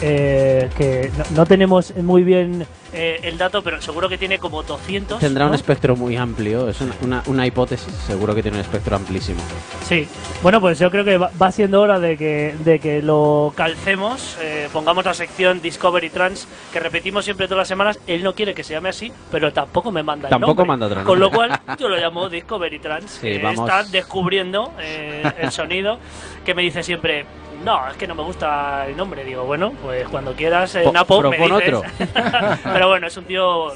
eh, 0.02 0.70
que 0.78 1.10
no, 1.18 1.24
no 1.38 1.46
tenemos 1.46 1.96
muy 1.96 2.24
bien 2.24 2.68
eh, 2.94 3.20
el 3.24 3.38
dato, 3.38 3.62
pero 3.62 3.82
seguro 3.82 4.08
que 4.10 4.18
tiene 4.18 4.40
como 4.40 4.64
200. 4.64 5.20
Tendrá 5.20 5.46
un 5.46 5.52
¿no? 5.52 5.56
espectro 5.56 5.96
muy 5.96 6.16
amplio, 6.16 6.70
es 6.70 6.80
una, 6.82 6.94
una, 7.02 7.24
una 7.28 7.46
hipótesis, 7.48 7.94
seguro 8.06 8.34
que 8.36 8.42
tiene 8.42 8.58
un 8.58 8.62
espectro 8.62 8.96
amplísimo. 8.96 9.42
Sí, 9.86 10.08
bueno, 10.42 10.60
pues 10.62 10.80
yo 10.80 10.90
creo 10.92 11.04
que 11.04 11.18
va, 11.18 11.32
va 11.42 11.52
siendo 11.52 11.82
hora 11.82 12.00
de 12.00 12.18
que, 12.18 12.56
de 12.60 12.80
que 12.80 13.02
lo 13.02 13.54
calcemos, 13.56 14.38
eh, 14.42 14.70
pongamos 14.72 15.06
la 15.06 15.14
sección 15.14 15.62
Discovery 15.62 16.10
Trans, 16.10 16.48
que 16.72 16.80
repetimos 16.80 17.26
siempre 17.26 17.48
todas 17.48 17.60
las 17.62 17.68
semanas. 17.68 18.00
Él 18.08 18.24
no 18.24 18.34
quiere 18.34 18.54
que 18.54 18.64
se 18.64 18.74
llame 18.74 18.90
así, 18.90 19.12
pero 19.32 19.52
tampoco 19.54 19.92
me 19.92 20.04
manda 20.04 20.28
el 20.28 20.32
Tampoco 20.32 20.62
nombre. 20.62 20.66
manda 20.66 20.86
otro 20.88 21.04
Con 21.04 21.20
lo 21.20 21.30
nombre. 21.30 21.50
cual, 21.66 21.78
yo 21.78 21.90
lo 21.90 21.98
llamo 21.98 22.30
Discovery 22.30 22.80
Trans, 22.80 23.12
Sí, 23.12 23.28
que 23.34 23.40
vamos. 23.40 23.68
está 23.70 23.84
descubriendo 23.84 24.72
eh, 24.80 25.24
el 25.40 25.52
sonido, 25.52 26.00
que 26.46 26.54
me 26.56 26.62
dice 26.62 26.84
siempre... 26.84 27.26
No, 27.68 27.88
es 27.90 27.98
que 27.98 28.08
no 28.08 28.16
me 28.16 28.24
gusta 28.24 28.86
el 28.88 28.98
nombre. 28.98 29.24
Digo, 29.24 29.44
bueno, 29.44 29.74
pues 29.84 30.08
cuando 30.10 30.34
quieras, 30.34 30.74
eh, 30.76 30.82
Po- 30.84 30.92
Napo, 30.92 31.22
me 31.22 31.38
dices. 31.38 31.52
otro. 31.52 31.82
Pero 32.64 32.88
bueno, 32.90 33.08
es 33.08 33.18
un 33.18 33.26
tío 33.26 33.68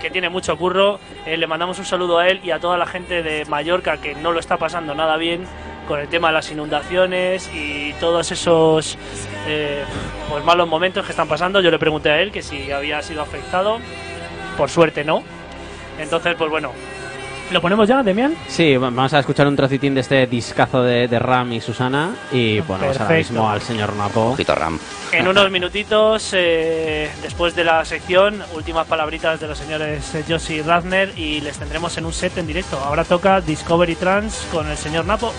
que 0.00 0.10
tiene 0.10 0.28
mucho 0.28 0.56
curro. 0.56 1.00
Eh, 1.26 1.36
le 1.36 1.46
mandamos 1.46 1.78
un 1.78 1.84
saludo 1.84 2.18
a 2.18 2.28
él 2.28 2.40
y 2.44 2.50
a 2.52 2.60
toda 2.60 2.76
la 2.78 2.86
gente 2.86 3.22
de 3.22 3.44
Mallorca 3.46 3.96
que 3.96 4.14
no 4.14 4.32
lo 4.32 4.38
está 4.40 4.56
pasando 4.56 4.94
nada 4.94 5.16
bien 5.16 5.44
con 5.88 5.98
el 5.98 6.08
tema 6.08 6.28
de 6.28 6.34
las 6.34 6.50
inundaciones 6.52 7.50
y 7.54 7.94
todos 7.94 8.30
esos 8.30 8.98
eh, 9.46 9.82
pues 10.28 10.44
malos 10.44 10.68
momentos 10.68 11.04
que 11.04 11.10
están 11.12 11.26
pasando. 11.28 11.60
Yo 11.60 11.70
le 11.70 11.78
pregunté 11.78 12.10
a 12.10 12.20
él 12.20 12.30
que 12.30 12.42
si 12.42 12.70
había 12.70 13.02
sido 13.02 13.22
afectado. 13.22 13.78
Por 14.56 14.68
suerte 14.68 15.04
no. 15.04 15.22
Entonces, 15.98 16.34
pues 16.36 16.50
bueno. 16.50 16.72
¿Lo 17.50 17.62
ponemos 17.62 17.88
ya, 17.88 18.02
Demian? 18.02 18.34
Sí, 18.46 18.76
va- 18.76 18.90
vamos 18.90 19.12
a 19.14 19.20
escuchar 19.20 19.46
un 19.46 19.56
trocitín 19.56 19.94
de 19.94 20.02
este 20.02 20.26
discazo 20.26 20.82
de, 20.82 21.08
de 21.08 21.18
Ram 21.18 21.50
y 21.54 21.60
Susana 21.62 22.10
y 22.30 22.60
ponemos 22.60 22.94
ahora 22.98 23.08
Perfecto. 23.08 23.32
mismo 23.32 23.50
al 23.50 23.62
señor 23.62 23.94
Napo. 23.96 24.20
Ojito 24.32 24.54
Ram. 24.54 24.78
En 25.12 25.26
unos 25.26 25.50
minutitos, 25.50 26.30
eh, 26.34 27.10
después 27.22 27.56
de 27.56 27.64
la 27.64 27.82
sección, 27.86 28.42
últimas 28.54 28.86
palabritas 28.86 29.40
de 29.40 29.48
los 29.48 29.56
señores 29.56 30.12
Josie 30.28 30.56
y 30.58 30.62
Radner 30.62 31.12
y 31.16 31.40
les 31.40 31.56
tendremos 31.58 31.96
en 31.96 32.04
un 32.04 32.12
set 32.12 32.36
en 32.36 32.46
directo. 32.46 32.78
Ahora 32.84 33.04
toca 33.04 33.40
Discovery 33.40 33.94
Trans 33.94 34.46
con 34.52 34.68
el 34.68 34.76
señor 34.76 35.06
Napo. 35.06 35.32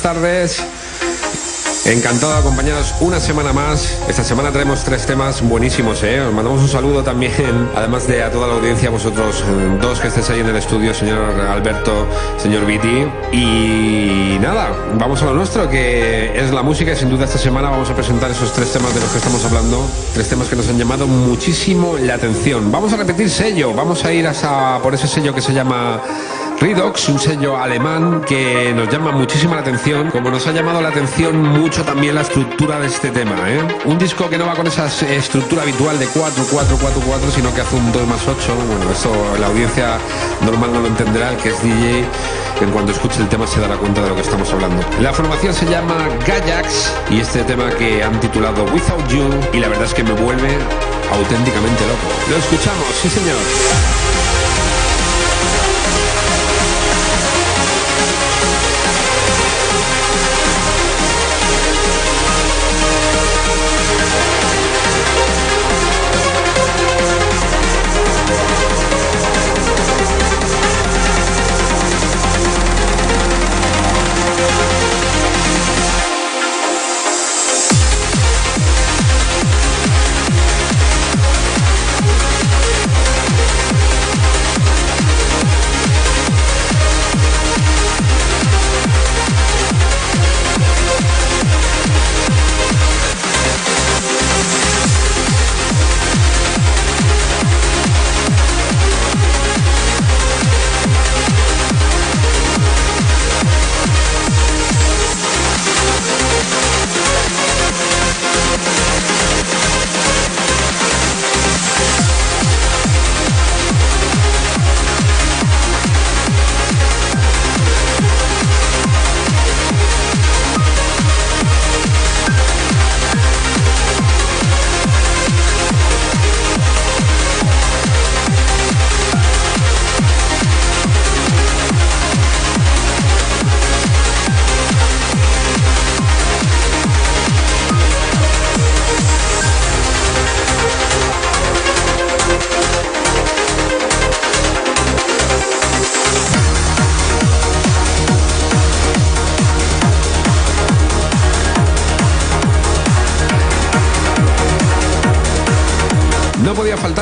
Buenas 0.00 0.02
tardes. 0.02 0.64
Encantado 1.86 2.32
de 2.32 2.38
acompañaros 2.38 2.94
una 3.00 3.18
semana 3.18 3.52
más. 3.52 3.98
Esta 4.08 4.22
semana 4.22 4.52
tenemos 4.52 4.84
tres 4.84 5.06
temas 5.06 5.42
buenísimos, 5.42 6.02
¿eh? 6.02 6.20
Os 6.20 6.32
mandamos 6.32 6.60
un 6.62 6.68
saludo 6.68 7.02
también, 7.02 7.68
además 7.76 8.06
de 8.06 8.22
a 8.22 8.30
toda 8.30 8.46
la 8.46 8.54
audiencia, 8.54 8.90
vosotros 8.90 9.42
eh, 9.46 9.78
dos 9.80 9.98
que 10.00 10.08
estéis 10.08 10.30
ahí 10.30 10.40
en 10.40 10.48
el 10.48 10.56
estudio, 10.56 10.94
señor 10.94 11.40
Alberto, 11.40 12.06
señor 12.36 12.66
Viti. 12.66 13.06
Y 13.32 14.38
nada, 14.40 14.70
vamos 14.94 15.22
a 15.22 15.26
lo 15.26 15.34
nuestro, 15.34 15.68
que 15.68 16.38
es 16.38 16.50
la 16.52 16.62
música. 16.62 16.92
Y 16.92 16.96
sin 16.96 17.10
duda 17.10 17.24
esta 17.24 17.38
semana 17.38 17.70
vamos 17.70 17.90
a 17.90 17.94
presentar 17.94 18.30
esos 18.30 18.52
tres 18.52 18.72
temas 18.72 18.94
de 18.94 19.00
los 19.00 19.10
que 19.10 19.18
estamos 19.18 19.44
hablando. 19.44 19.84
Tres 20.14 20.28
temas 20.28 20.48
que 20.48 20.56
nos 20.56 20.68
han 20.68 20.78
llamado 20.78 21.06
muchísimo 21.06 21.96
la 21.98 22.14
atención. 22.14 22.70
Vamos 22.70 22.92
a 22.92 22.96
repetir 22.96 23.28
sello, 23.30 23.74
vamos 23.74 24.04
a 24.04 24.12
ir 24.12 24.26
hasta 24.26 24.78
por 24.82 24.94
ese 24.94 25.08
sello 25.08 25.34
que 25.34 25.40
se 25.40 25.52
llama 25.52 26.00
Redox, 26.60 27.08
un 27.08 27.18
sello 27.18 27.56
alemán 27.56 28.20
que 28.20 28.72
nos 28.74 28.90
llama 28.90 29.12
muchísimo 29.12 29.54
la 29.54 29.62
atención, 29.62 30.10
como 30.10 30.30
nos 30.30 30.46
ha 30.46 30.52
llamado 30.52 30.82
la 30.82 30.90
atención 30.90 31.40
mucho 31.42 31.82
también 31.84 32.14
la 32.14 32.20
estructura 32.20 32.78
de 32.78 32.86
este 32.86 33.10
tema. 33.10 33.34
¿eh? 33.48 33.60
Un 33.86 33.98
disco 33.98 34.28
que 34.28 34.36
no 34.36 34.46
va 34.46 34.54
con 34.54 34.66
esa 34.66 34.86
estructura 34.86 35.62
habitual 35.62 35.98
de 35.98 36.06
4, 36.06 36.44
4, 36.50 36.76
4, 36.78 37.02
4, 37.06 37.30
sino 37.30 37.54
que 37.54 37.62
hace 37.62 37.76
un 37.76 37.90
2 37.90 38.06
más 38.06 38.28
8. 38.28 38.54
Bueno, 38.68 38.92
eso 38.92 39.10
la 39.40 39.46
audiencia 39.46 39.96
normal 40.44 40.74
no 40.74 40.80
lo 40.80 40.88
entenderá, 40.88 41.30
el 41.30 41.38
que 41.38 41.48
es 41.48 41.62
DJ, 41.62 42.04
en 42.60 42.70
cuanto 42.72 42.92
escuche 42.92 43.20
el 43.22 43.28
tema 43.28 43.46
se 43.46 43.58
dará 43.58 43.76
cuenta 43.76 44.02
de 44.02 44.10
lo 44.10 44.14
que 44.14 44.20
estamos 44.20 44.52
hablando. 44.52 44.84
La 45.00 45.14
formación 45.14 45.54
se 45.54 45.64
llama 45.64 46.08
Gajax 46.26 46.92
y 47.10 47.20
este 47.20 47.42
tema 47.44 47.70
que 47.70 48.02
han 48.02 48.20
titulado 48.20 48.64
Without 48.64 49.08
You 49.08 49.30
y 49.54 49.60
la 49.60 49.68
verdad 49.68 49.86
es 49.86 49.94
que 49.94 50.04
me 50.04 50.12
vuelve 50.12 50.58
auténticamente 51.10 51.86
loco. 51.86 52.06
Lo 52.28 52.36
escuchamos, 52.36 52.86
sí 53.00 53.08
señor. 53.08 54.19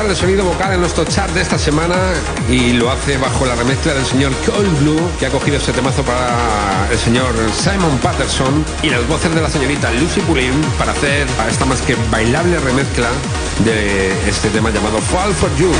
El 0.07 0.15
sonido 0.15 0.45
vocal 0.45 0.73
en 0.73 0.79
nuestro 0.79 1.03
chat 1.03 1.29
de 1.31 1.41
esta 1.41 1.59
semana 1.59 1.95
y 2.49 2.73
lo 2.73 2.89
hace 2.89 3.17
bajo 3.17 3.45
la 3.45 3.55
remezcla 3.55 3.93
del 3.93 4.05
señor 4.05 4.31
Cold 4.45 4.79
Blue, 4.79 4.99
que 5.19 5.25
ha 5.25 5.29
cogido 5.29 5.57
este 5.57 5.73
temazo 5.73 6.03
para 6.03 6.87
el 6.89 6.97
señor 6.97 7.33
Simon 7.53 7.97
Patterson 7.99 8.65
y 8.81 8.89
las 8.89 9.05
voces 9.07 9.33
de 9.35 9.41
la 9.41 9.49
señorita 9.49 9.91
Lucy 9.91 10.21
Pulin 10.21 10.53
para 10.77 10.93
hacer 10.93 11.27
esta 11.49 11.65
más 11.65 11.81
que 11.81 11.95
bailable 12.09 12.57
remezcla 12.59 13.09
de 13.65 14.29
este 14.29 14.49
tema 14.49 14.69
llamado 14.69 14.99
Fall 15.01 15.33
for 15.33 15.49
You. 15.57 15.71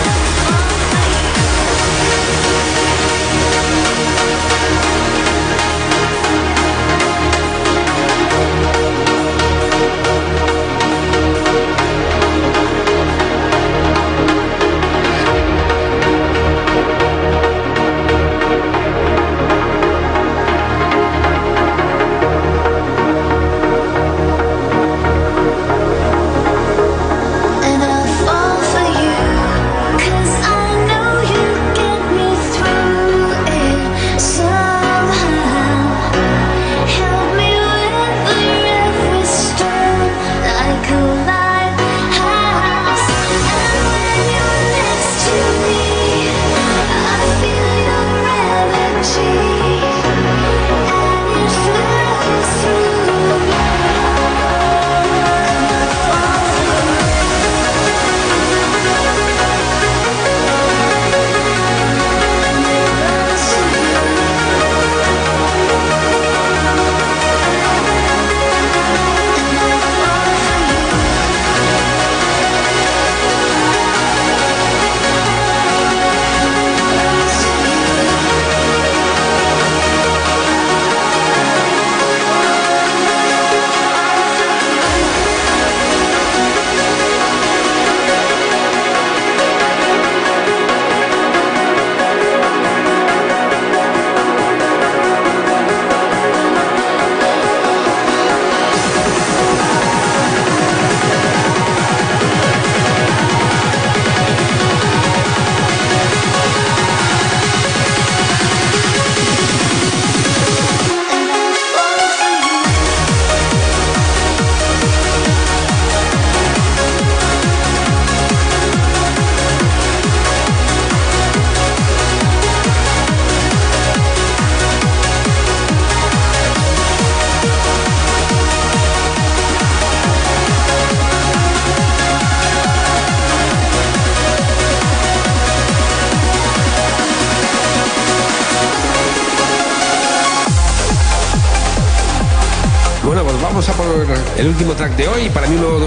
De 145.00 145.08
hoy. 145.08 145.30
Para 145.30 145.48
mí 145.48 145.56
uno, 145.56 145.78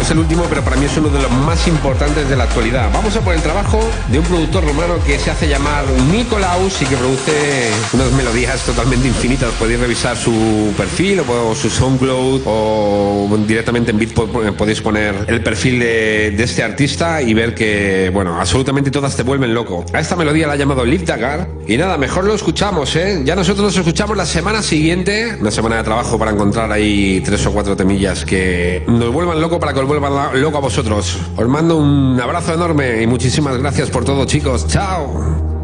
es 0.00 0.10
el 0.10 0.18
último, 0.18 0.46
pero 0.48 0.62
para 0.62 0.76
mí 0.76 0.86
es 0.86 0.96
uno 0.96 1.08
de 1.08 1.22
los 1.22 1.30
más 1.56 1.68
importantes 1.68 2.28
de 2.28 2.36
la 2.36 2.44
actualidad. 2.44 2.90
Vamos 2.92 3.16
a 3.16 3.20
por 3.22 3.32
el 3.32 3.40
trabajo 3.40 3.80
de 4.10 4.18
un 4.18 4.24
productor 4.26 4.62
romano 4.62 4.96
que 5.06 5.18
se 5.18 5.30
hace 5.30 5.48
llamar 5.48 5.84
Nicolaus 6.12 6.82
y 6.82 6.84
que 6.84 6.96
produce 6.96 7.70
unas 7.94 8.12
melodías 8.12 8.60
totalmente 8.62 9.08
infinitas. 9.08 9.52
Podéis 9.52 9.80
revisar 9.80 10.18
su 10.18 10.74
perfil 10.76 11.20
o 11.20 11.54
su 11.54 11.70
SoundCloud 11.70 12.42
o 12.44 13.38
directamente 13.46 13.90
en 13.90 13.98
Beatport 13.98 14.54
podéis 14.54 14.82
poner 14.82 15.14
el 15.28 15.42
perfil 15.42 15.78
de, 15.78 16.32
de 16.32 16.44
este 16.44 16.62
artista 16.62 17.22
y 17.22 17.32
ver 17.32 17.54
que, 17.54 18.10
bueno, 18.12 18.38
absolutamente 18.38 18.90
todas 18.90 19.16
te 19.16 19.22
vuelven 19.22 19.54
loco. 19.54 19.84
A 19.94 20.00
esta 20.00 20.14
melodía 20.14 20.46
la 20.46 20.54
ha 20.54 20.56
llamado 20.56 20.84
Liv 20.84 21.06
Dagar 21.06 21.48
y 21.66 21.78
nada, 21.78 21.96
mejor 21.96 22.24
lo 22.24 22.34
escuchamos, 22.34 22.94
¿eh? 22.96 23.22
Ya 23.24 23.34
nosotros 23.34 23.64
nos 23.64 23.76
escuchamos 23.76 24.14
la 24.14 24.26
semana 24.26 24.62
siguiente, 24.62 25.38
una 25.40 25.50
semana 25.50 25.76
de 25.76 25.84
trabajo 25.84 26.18
para 26.18 26.32
encontrar 26.32 26.70
ahí 26.70 27.22
tres 27.24 27.46
o 27.46 27.52
cuatro 27.52 27.76
temillas 27.76 28.26
que 28.26 28.84
nos 28.86 29.10
vuelvan 29.10 29.40
loco 29.40 29.58
para 29.58 29.72
que 29.72 29.80
os 29.80 29.86
vuelvan 29.86 30.38
loco 30.40 30.58
a 30.58 30.60
vosotros. 30.60 31.18
Os 31.36 31.45
mando 31.48 31.76
un 31.76 32.20
abrazo 32.20 32.54
enorme 32.54 33.02
y 33.02 33.06
muchísimas 33.06 33.58
gracias 33.58 33.90
por 33.90 34.04
todo, 34.04 34.24
chicos. 34.24 34.66
Chao. 34.66 35.55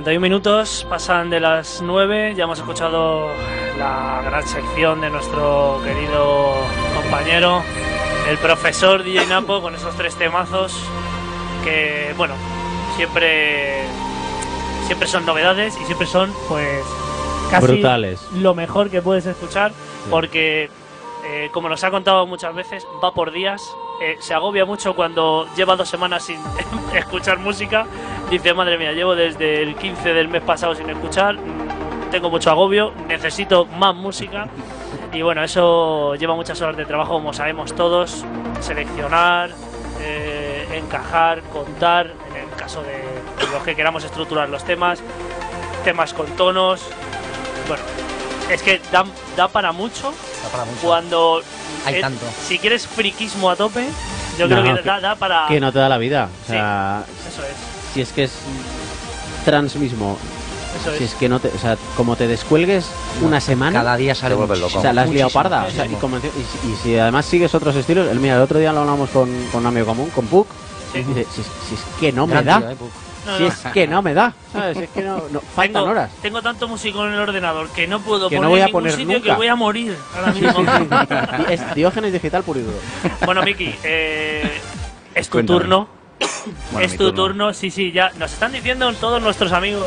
51 0.00 0.18
minutos, 0.18 0.86
pasan 0.88 1.28
de 1.28 1.40
las 1.40 1.82
9, 1.82 2.34
ya 2.34 2.44
hemos 2.44 2.58
escuchado 2.58 3.28
la 3.78 4.22
gran 4.24 4.48
sección 4.48 5.02
de 5.02 5.10
nuestro 5.10 5.78
querido 5.84 6.54
compañero, 6.94 7.62
el 8.26 8.38
profesor 8.38 9.04
DJ 9.04 9.26
Napo, 9.26 9.60
con 9.60 9.74
esos 9.74 9.94
tres 9.96 10.16
temazos 10.16 10.74
que, 11.62 12.14
bueno, 12.16 12.32
siempre, 12.96 13.82
siempre 14.86 15.06
son 15.06 15.26
novedades 15.26 15.78
y 15.78 15.84
siempre 15.84 16.06
son, 16.06 16.32
pues, 16.48 16.82
casi 17.50 17.66
Brutales. 17.66 18.26
lo 18.32 18.54
mejor 18.54 18.88
que 18.88 19.02
puedes 19.02 19.26
escuchar, 19.26 19.70
porque, 20.08 20.70
eh, 21.26 21.50
como 21.52 21.68
nos 21.68 21.84
ha 21.84 21.90
contado 21.90 22.26
muchas 22.26 22.54
veces, 22.54 22.86
va 23.04 23.12
por 23.12 23.32
días, 23.32 23.60
eh, 24.00 24.16
se 24.20 24.32
agobia 24.32 24.64
mucho 24.64 24.96
cuando 24.96 25.46
lleva 25.54 25.76
dos 25.76 25.90
semanas 25.90 26.24
sin 26.24 26.40
escuchar 26.94 27.38
música. 27.38 27.86
Dice, 28.30 28.54
madre 28.54 28.78
mía, 28.78 28.92
llevo 28.92 29.14
desde 29.16 29.62
el 29.62 29.74
15 29.74 30.14
del 30.14 30.28
mes 30.28 30.42
pasado 30.42 30.74
sin 30.74 30.88
escuchar, 30.88 31.36
tengo 32.12 32.30
mucho 32.30 32.50
agobio, 32.50 32.92
necesito 33.08 33.66
más 33.66 33.94
música. 33.94 34.48
Y 35.12 35.22
bueno, 35.22 35.42
eso 35.42 36.14
lleva 36.14 36.36
muchas 36.36 36.60
horas 36.62 36.76
de 36.76 36.84
trabajo, 36.84 37.14
como 37.14 37.32
sabemos 37.32 37.74
todos, 37.74 38.24
seleccionar, 38.60 39.50
eh, 40.00 40.68
encajar, 40.76 41.42
contar, 41.52 42.12
en 42.30 42.36
el 42.48 42.50
caso 42.56 42.80
de 42.84 43.02
los 43.52 43.60
que 43.64 43.74
queramos 43.74 44.04
estructurar 44.04 44.48
los 44.48 44.62
temas, 44.62 45.00
temas 45.82 46.14
con 46.14 46.26
tonos. 46.36 46.80
Bueno, 47.66 47.82
es 48.52 48.62
que 48.62 48.80
da, 48.92 49.04
da 49.36 49.48
para 49.48 49.72
mucho 49.72 50.12
Da 50.44 50.48
para 50.52 50.64
mucho. 50.64 50.78
cuando 50.86 51.42
Hay 51.84 52.00
tanto. 52.00 52.24
si 52.40 52.60
quieres 52.60 52.86
friquismo 52.86 53.50
a 53.50 53.56
tope, 53.56 53.88
yo 54.38 54.46
No, 54.46 54.62
creo 54.62 54.76
que 54.76 54.82
que- 54.82 54.88
da, 54.88 55.00
da 55.00 55.16
para 55.16 55.46
Que 55.48 55.58
no 55.58 55.72
te 55.72 55.80
da 55.80 55.88
la 55.88 55.98
vida. 55.98 56.28
O 56.30 56.46
Sí. 56.46 56.52
sea, 56.52 57.02
eso 57.28 57.42
es, 57.42 57.56
si 57.94 58.00
es 58.00 58.12
que 58.12 58.24
es 58.24 58.32
trans 59.44 59.76
mismo, 59.76 60.18
eso 60.80 60.90
si 60.96 61.04
es. 61.04 61.10
es 61.12 61.16
que 61.16 61.28
no 61.28 61.40
te, 61.40 61.48
o 61.48 61.58
sea, 61.58 61.76
como 61.96 62.16
te 62.16 62.26
descuelgues 62.28 62.86
una 63.22 63.40
semana, 63.40 63.80
Cada 63.80 63.96
día 63.96 64.14
sale 64.14 64.34
loco. 64.36 64.52
o 64.52 64.68
sea, 64.82 64.92
la 64.92 65.02
has 65.02 65.10
liado 65.10 65.30
parda. 65.30 65.64
O 65.66 65.70
sea, 65.70 65.86
y, 65.86 65.94
como- 65.94 66.18
y 66.18 66.20
si- 66.20 66.68
y 66.72 66.76
si 66.82 66.98
además 66.98 67.26
sigues 67.26 67.54
otros 67.54 67.74
estilos, 67.76 68.08
el 68.10 68.20
mira, 68.20 68.36
el 68.36 68.42
otro 68.42 68.58
día 68.58 68.72
lo 68.72 68.80
hablamos 68.80 69.10
con, 69.10 69.28
con 69.50 69.60
un 69.62 69.66
amigo 69.66 69.86
común, 69.86 70.10
con 70.10 70.26
Puck, 70.26 70.46
Sí. 70.92 70.98
y 70.98 71.02
dice, 71.04 71.26
si, 71.34 71.40
es- 71.40 71.46
si 71.68 71.74
es 71.74 71.80
que 72.00 72.12
no 72.12 72.26
me 72.26 72.42
da, 72.42 72.58
tío, 72.58 72.70
eh. 72.70 72.76
No, 73.26 73.36
si 73.36 73.42
no. 73.42 73.48
es 73.50 73.54
que 73.74 73.86
no 73.86 74.00
me 74.00 74.14
da, 74.14 74.32
¿sabes? 74.50 74.78
Es 74.78 74.88
que 74.90 75.02
no, 75.02 75.22
no- 75.30 75.40
faltan 75.54 75.74
tengo, 75.74 75.90
horas. 75.90 76.10
tengo 76.22 76.40
tanto 76.42 76.66
músico 76.68 77.04
en 77.06 77.12
el 77.12 77.20
ordenador 77.20 77.68
que 77.68 77.86
no 77.86 78.00
puedo 78.00 78.28
Que 78.30 78.36
no 78.36 78.42
poner 78.48 78.50
voy 78.50 78.60
a 78.60 78.62
en 78.62 78.66
ningún 78.68 78.80
poner 78.82 78.92
sitio 78.96 79.08
que 79.22 79.28
nunca. 79.28 79.36
voy 79.36 79.46
a 79.48 79.54
morir 79.56 79.96
ahora 80.16 80.32
mismo. 80.32 80.64
Es 81.50 81.74
Diógenes 81.74 82.12
digital 82.14 82.42
puro 82.42 82.60
y 82.60 82.62
duro. 82.62 82.76
bueno, 83.26 83.42
Miki, 83.42 83.74
eh, 83.84 84.60
es 85.14 85.26
tu 85.28 85.32
Cuéntame. 85.32 85.58
turno. 85.60 85.99
Bueno, 86.72 86.86
es 86.86 86.92
tu 86.96 87.12
turno. 87.12 87.14
turno. 87.24 87.54
sí, 87.54 87.70
sí, 87.70 87.92
ya. 87.92 88.12
Nos 88.18 88.32
están 88.32 88.52
diciendo 88.52 88.92
todos 88.94 89.20
nuestros 89.22 89.52
amigos 89.52 89.86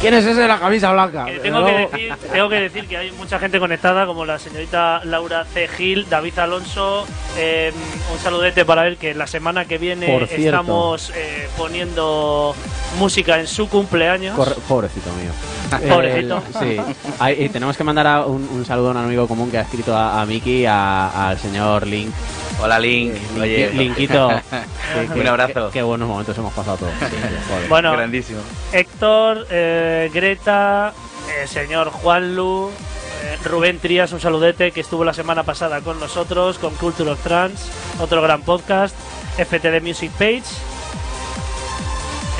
¿Quién 0.00 0.12
es 0.12 0.26
ese 0.26 0.40
de 0.42 0.48
la 0.48 0.58
camisa 0.60 0.92
blanca? 0.92 1.24
que 1.24 1.38
tengo 1.38 1.64
que, 1.64 1.72
decir, 1.72 2.14
tengo 2.30 2.48
que 2.50 2.60
decir 2.60 2.86
que 2.86 2.98
hay 2.98 3.10
mucha 3.12 3.38
gente 3.38 3.58
conectada, 3.58 4.04
como 4.04 4.26
la 4.26 4.38
señorita 4.38 5.00
Laura 5.04 5.46
C. 5.46 5.68
Gil, 5.68 6.06
David 6.10 6.38
Alonso. 6.38 7.06
eh, 7.38 7.72
un 8.12 8.18
saludete 8.18 8.66
para 8.66 8.86
él, 8.88 8.98
que 8.98 9.14
la 9.14 9.26
semana 9.26 9.64
que 9.64 9.78
viene 9.78 10.22
estamos 10.30 11.10
eh, 11.16 11.48
poniendo 11.56 12.54
música 12.98 13.40
en 13.40 13.46
su 13.46 13.70
cumpleaños. 13.70 14.36
Corre- 14.36 14.56
pobrecito 14.68 15.08
mío. 15.14 15.30
Pobrecito. 15.88 16.42
El- 16.60 16.76
sí. 16.76 16.94
Hay- 17.18 17.44
y 17.44 17.48
tenemos 17.48 17.74
que 17.78 17.82
mandar 17.84 18.06
a 18.06 18.26
un, 18.26 18.46
un 18.52 18.66
saludo 18.66 18.88
a 18.88 18.90
un 18.90 18.96
amigo 18.98 19.26
común 19.26 19.50
que 19.50 19.56
ha 19.56 19.62
escrito 19.62 19.96
a, 19.96 20.20
a 20.20 20.26
Miki, 20.26 20.66
al 20.66 21.38
señor 21.38 21.86
Link. 21.86 22.12
Hola 22.60 22.78
Link, 22.78 23.14
oye, 23.38 23.70
Linkito. 23.72 24.28
Un 25.14 25.26
abrazo. 25.26 25.70
Qué 25.70 25.82
buenos 25.82 26.08
momentos 26.08 26.36
hemos 26.38 26.52
pasado 26.54 26.78
todos. 26.78 26.92
Bueno, 27.68 27.92
grandísimo. 27.92 28.40
Héctor, 28.72 29.46
eh, 29.50 30.10
Greta, 30.12 30.94
el 31.40 31.48
señor 31.48 31.90
Juanlu, 31.90 32.70
eh, 32.70 33.38
Rubén 33.44 33.78
Trías, 33.78 34.12
un 34.12 34.20
saludete 34.20 34.72
que 34.72 34.80
estuvo 34.80 35.04
la 35.04 35.12
semana 35.12 35.42
pasada 35.42 35.80
con 35.82 36.00
nosotros, 36.00 36.58
con 36.58 36.74
Culture 36.74 37.10
of 37.10 37.22
Trans, 37.22 37.68
otro 38.00 38.22
gran 38.22 38.42
podcast, 38.42 38.96
FTD 39.36 39.82
Music 39.82 40.10
Page, 40.12 40.44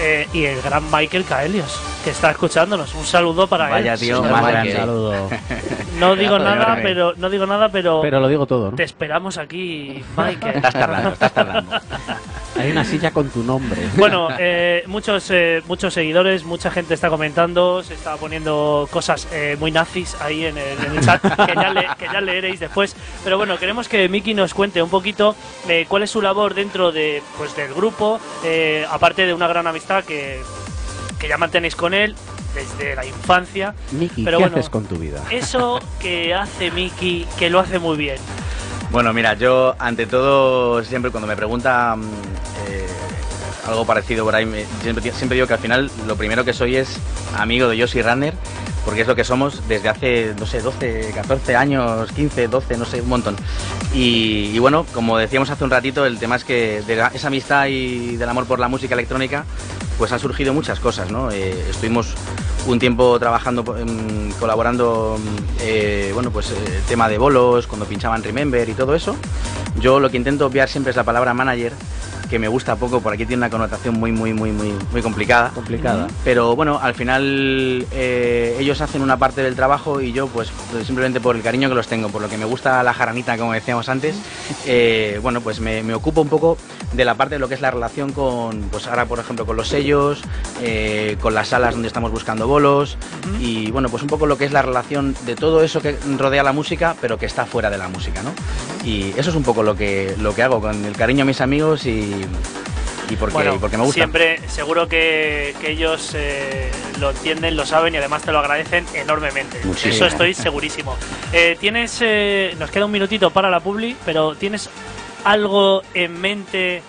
eh, 0.01 0.29
y 0.33 0.45
el 0.45 0.61
gran 0.63 0.85
Michael 0.91 1.25
Caelios, 1.25 1.81
que 2.05 2.11
está 2.11 2.31
escuchándonos. 2.31 2.95
Un 2.95 3.05
saludo 3.05 3.47
para 3.47 3.69
Vaya 3.69 3.95
él. 3.95 4.01
tío, 4.01 4.23
Michael. 4.23 4.73
Saludo. 4.77 5.31
No 5.99 6.15
digo 6.17 6.39
nada, 6.39 6.79
pero 6.83 7.15
no 7.17 7.31
digo 7.31 7.47
nada, 7.47 7.69
pero, 7.71 8.01
Pero 8.03 8.21
lo 8.21 8.29
digo 8.29 8.47
todo, 8.47 8.71
¿no? 8.71 8.77
te 8.77 8.83
esperamos 8.83 9.39
aquí, 9.39 10.03
Michael. 10.17 10.57
Estás 10.57 10.75
tardando, 10.75 11.11
estás 11.11 11.33
tardando. 11.33 11.71
Hay 12.59 12.71
una 12.71 12.85
silla 12.85 13.11
con 13.11 13.29
tu 13.31 13.43
nombre. 13.43 13.81
Bueno, 13.97 14.29
eh, 14.39 14.83
muchos 14.87 15.29
eh, 15.31 15.63
muchos 15.67 15.95
seguidores, 15.95 16.45
mucha 16.45 16.71
gente 16.71 16.95
está 16.95 17.09
comentando, 17.09 17.83
se 17.83 17.95
está 17.95 18.17
poniendo 18.17 18.89
cosas 18.91 19.27
eh, 19.33 19.57
muy 19.59 19.71
nazis 19.71 20.17
ahí 20.21 20.45
en 20.47 20.57
el, 20.59 20.79
en 20.85 20.97
el 20.97 21.05
chat, 21.05 21.21
que 21.23 21.55
ya, 21.55 21.71
le- 21.73 21.89
que 21.99 22.05
ya 22.13 22.21
leeréis 22.21 22.61
después. 22.61 22.95
Pero 23.25 23.39
bueno, 23.39 23.59
queremos 23.59 23.89
que 23.89 24.09
Miki 24.09 24.35
nos 24.35 24.55
cuente 24.55 24.83
un 24.83 24.91
poquito 24.91 25.35
eh, 25.69 25.87
cuál 25.89 26.03
es 26.03 26.11
su 26.11 26.21
labor 26.23 26.55
dentro 26.55 26.93
de, 26.93 27.23
pues, 27.39 27.57
del 27.57 27.73
grupo, 27.75 28.21
eh, 28.45 28.85
aparte 28.91 29.27
de 29.27 29.35
una 29.35 29.49
gran 29.49 29.67
amistad 29.67 30.05
que, 30.05 30.41
que 31.19 31.29
ya 31.29 31.39
mantenéis 31.39 31.75
con 31.77 31.95
él 31.95 32.15
desde 32.55 32.95
la 32.97 33.05
infancia. 33.05 33.75
Miki, 33.93 34.25
¿qué 34.25 34.31
bueno. 34.37 34.47
haces 34.57 34.71
con 34.71 34.85
tu 34.87 34.97
vida? 34.97 35.23
Eso 35.31 35.79
que 36.01 36.35
hace 36.35 36.71
Miki, 36.71 37.27
que 37.39 37.51
lo 37.51 37.61
hace 37.61 37.79
muy 37.79 37.97
bien. 37.97 38.17
Bueno, 38.97 39.13
mira, 39.13 39.35
yo 39.35 39.77
ante 39.79 40.07
todo, 40.07 40.83
siempre 40.83 41.11
cuando 41.11 41.27
me 41.27 41.37
preguntan 41.37 42.01
eh, 42.67 42.87
algo 43.67 43.85
parecido 43.85 44.25
por 44.25 44.35
ahí, 44.35 44.49
siempre, 44.81 45.35
digo 45.35 45.47
que 45.47 45.53
al 45.53 45.59
final 45.59 45.91
lo 46.07 46.17
primero 46.17 46.47
que 46.47 46.55
soy 46.55 46.77
es 46.77 46.97
amigo 47.37 47.69
de 47.69 47.77
Yoshi 47.77 48.01
Runner, 48.01 48.33
porque 48.87 49.01
es 49.01 49.09
lo 49.09 49.17
que 49.17 49.25
somos 49.25 49.67
desde 49.67 49.89
hace, 49.89 50.35
no 50.39 50.47
sé, 50.47 50.61
12, 50.61 51.11
14 51.13 51.57
años, 51.57 52.13
15, 52.13 52.47
12, 52.47 52.77
no 52.77 52.85
sé, 52.85 53.01
un 53.03 53.09
montón. 53.09 53.35
Y, 53.93 54.57
bueno, 54.61 54.87
como 54.95 55.19
decíamos 55.19 55.51
hace 55.51 55.65
un 55.65 55.71
ratito, 55.71 56.07
el 56.07 56.21
tema 56.21 56.37
es 56.37 56.45
que 56.45 56.83
de 56.87 57.05
esa 57.13 57.27
amistad 57.27 57.67
y 57.67 58.17
del 58.17 58.29
amor 58.29 58.47
por 58.47 58.61
la 58.61 58.69
música 58.69 58.95
electrónica, 58.95 59.45
pues 59.99 60.13
han 60.13 60.21
surgido 60.21 60.55
muchas 60.55 60.79
cosas, 60.79 61.11
¿no? 61.11 61.33
Eh, 61.33 61.69
estuvimos 61.69 62.15
un 62.69 62.79
tiempo 62.79 63.19
trabajando, 63.19 63.77
em, 63.77 64.31
colaborando, 64.39 65.19
eh, 65.63 66.13
bueno, 66.15 66.31
pues 66.31 66.53
eh, 66.53 66.55
tema 66.87 67.09
de 67.09 67.19
bolos, 67.19 67.67
cuando 67.67 67.87
pinchaban 67.87 68.23
Remember 68.23 68.69
y 68.69 68.75
todo 68.75 68.95
eso. 68.95 69.17
Yo 69.81 69.99
lo 69.99 70.11
que 70.11 70.17
intento 70.17 70.47
obviar 70.47 70.69
siempre 70.69 70.91
es 70.91 70.97
la 70.97 71.05
palabra 71.05 71.35
manager, 71.35 71.73
que 72.29 72.39
me 72.39 72.49
gusta 72.49 72.77
poco, 72.77 73.01
por 73.01 73.13
aquí 73.13 73.27
tiene 73.27 73.41
una 73.41 73.51
connotación 73.51 73.99
muy, 73.99 74.13
muy, 74.13 74.33
muy, 74.33 74.53
muy, 74.53 74.73
muy 74.93 75.03
complicada. 75.03 75.51
Complicada. 75.51 76.09
Pero 76.25 76.57
bueno, 76.57 76.79
al 76.83 76.95
final 76.95 77.87
eh, 77.93 78.57
ellos 78.59 78.81
hacen 78.81 79.03
una 79.03 79.17
parte 79.17 79.43
del 79.43 79.55
trabajo 79.55 80.01
y 80.01 80.13
yo, 80.13 80.27
pues 80.29 80.51
simplemente 80.85 81.21
por 81.21 81.37
el 81.37 81.43
cariño 81.43 81.69
que 81.69 81.75
los 81.75 81.87
tengo, 81.87 82.09
por 82.09 82.23
lo 82.23 82.29
que 82.29 82.37
me 82.37 82.45
gusta 82.45 82.83
la 82.83 82.95
jaranita, 82.95 83.37
como 83.37 83.53
decíamos 83.53 83.89
antes, 83.89 84.17
eh, 84.67 85.19
bueno, 85.23 85.41
pues 85.41 85.61
me, 85.61 85.83
me 85.83 85.95
ocupo 85.95 86.21
un 86.21 86.29
poco 86.29 86.57
de 86.93 87.05
la 87.05 87.15
parte 87.15 87.37
de 87.37 87.39
lo 87.39 87.49
que 87.49 87.55
es 87.55 87.61
la 87.61 87.71
relación 87.71 88.13
con, 88.13 88.63
pues 88.71 88.87
ahora 88.87 89.07
por 89.07 89.19
ejemplo 89.19 89.47
con 89.47 89.57
los 89.57 89.69
sellos, 89.69 90.23
eh, 90.63 91.17
con 91.21 91.35
las 91.35 91.49
salas 91.49 91.75
donde 91.75 91.89
estamos 91.89 92.11
buscando 92.11 92.47
bolos 92.47 92.97
y 93.41 93.71
bueno, 93.71 93.89
pues 93.89 94.03
un 94.03 94.09
poco 94.09 94.27
lo 94.27 94.39
que 94.39 94.45
es 94.45 94.53
la 94.53 94.63
relación 94.63 95.15
de 95.27 95.37
todo 95.37 95.63
eso 95.63 95.81
que 95.81 95.97
rodea 96.17 96.43
la 96.43 96.53
música, 96.53 96.97
pero 97.01 97.19
que 97.19 97.27
está 97.27 97.47
fuera 97.47 97.71
de 97.71 97.79
la 97.79 97.89
música, 97.89 98.23
¿no? 98.23 98.33
Y 98.85 99.11
eso 99.17 99.31
es 99.31 99.37
un 99.37 99.43
poco 99.43 99.63
lo 99.63 99.77
que, 99.77 100.15
lo 100.21 100.35
que 100.35 100.43
hago, 100.43 100.61
con 100.61 100.85
el 100.85 100.97
cariño 100.97 101.23
a 101.23 101.27
mis 101.27 101.41
amigos 101.41 101.87
y, 101.87 102.16
y 103.09 103.17
porque, 103.17 103.35
Bueno, 103.35 103.55
y 103.55 103.59
porque 103.59 103.77
me 103.77 103.85
gusta. 103.85 103.95
siempre, 104.01 104.41
seguro 104.49 104.89
que, 104.89 105.55
que 105.61 105.71
ellos 105.71 106.13
eh, 106.15 106.71
lo 106.99 107.11
entienden, 107.11 107.57
lo 107.57 107.65
saben 107.65 107.95
y 107.95 107.99
además 107.99 108.23
te 108.23 108.33
lo 108.33 108.39
agradecen 108.41 108.85
enormemente. 108.95 109.61
Muchísimo. 109.65 109.95
Eso 109.95 110.07
estoy 110.07 110.35
segurísimo. 110.35 110.97
Eh, 111.33 111.57
tienes, 111.61 111.99
eh, 112.01 112.55
nos 112.59 112.71
queda 112.71 112.87
un 112.87 112.91
minutito 112.91 113.31
para 113.31 113.49
la 113.51 113.61
publi, 113.61 113.97
pero 114.05 114.35
¿tienes 114.35 114.69
algo 115.25 115.83
en 115.95 116.21
mente 116.21 116.83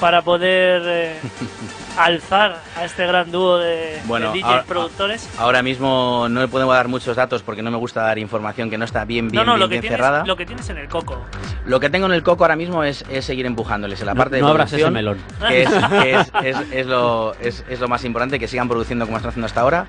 para 0.00 0.22
poder 0.22 0.82
eh, 0.86 1.16
alzar 1.98 2.60
a 2.76 2.84
este 2.84 3.06
gran 3.06 3.30
dúo 3.30 3.58
de, 3.58 4.00
Bueno, 4.06 4.32
de 4.32 4.38
DJs 4.38 4.44
ahora- 4.44 4.62
productores? 4.64 5.28
Ahora 5.38 5.62
mismo 5.62 6.26
no 6.30 6.40
le 6.40 6.48
podemos 6.48 6.74
dar 6.74 6.88
muchos 6.88 7.16
datos 7.16 7.42
porque 7.42 7.62
no 7.62 7.70
me 7.70 7.76
gusta 7.76 8.02
dar 8.02 8.18
información 8.18 8.70
que 8.70 8.78
no 8.78 8.84
está 8.84 9.04
bien, 9.04 9.28
bien, 9.28 9.44
no, 9.44 9.44
no, 9.44 9.52
bien, 9.52 9.60
lo 9.60 9.66
que, 9.68 9.72
bien 9.74 9.80
tienes, 9.82 9.98
cerrada. 9.98 10.24
lo 10.24 10.36
que 10.36 10.46
tienes 10.46 10.68
en 10.70 10.78
el 10.78 10.88
coco. 10.88 11.18
Lo 11.66 11.78
que 11.80 11.90
tengo 11.90 12.06
en 12.06 12.12
el 12.12 12.22
coco 12.22 12.44
ahora 12.44 12.56
mismo 12.56 12.82
es, 12.84 13.04
es 13.10 13.24
seguir 13.24 13.46
empujándoles 13.46 14.00
en 14.00 14.06
la 14.06 14.14
No, 14.14 14.18
parte 14.18 14.36
de 14.36 14.42
no 14.42 14.48
abras 14.48 14.72
ese 14.72 14.90
melón. 14.90 15.18
que, 15.48 15.62
es, 15.62 15.68
que 16.02 16.14
es- 16.14 16.32
es- 16.44 16.72
es 16.72 16.86
lo, 16.86 17.34
es- 17.40 17.64
es 17.68 17.80
lo 17.80 17.88
más 17.88 18.04
importante, 18.04 18.38
que 18.38 18.48
sigan 18.48 18.68
produciendo 18.68 19.04
como 19.04 19.18
están 19.18 19.30
haciendo 19.30 19.46
hasta 19.46 19.60
ahora. 19.60 19.86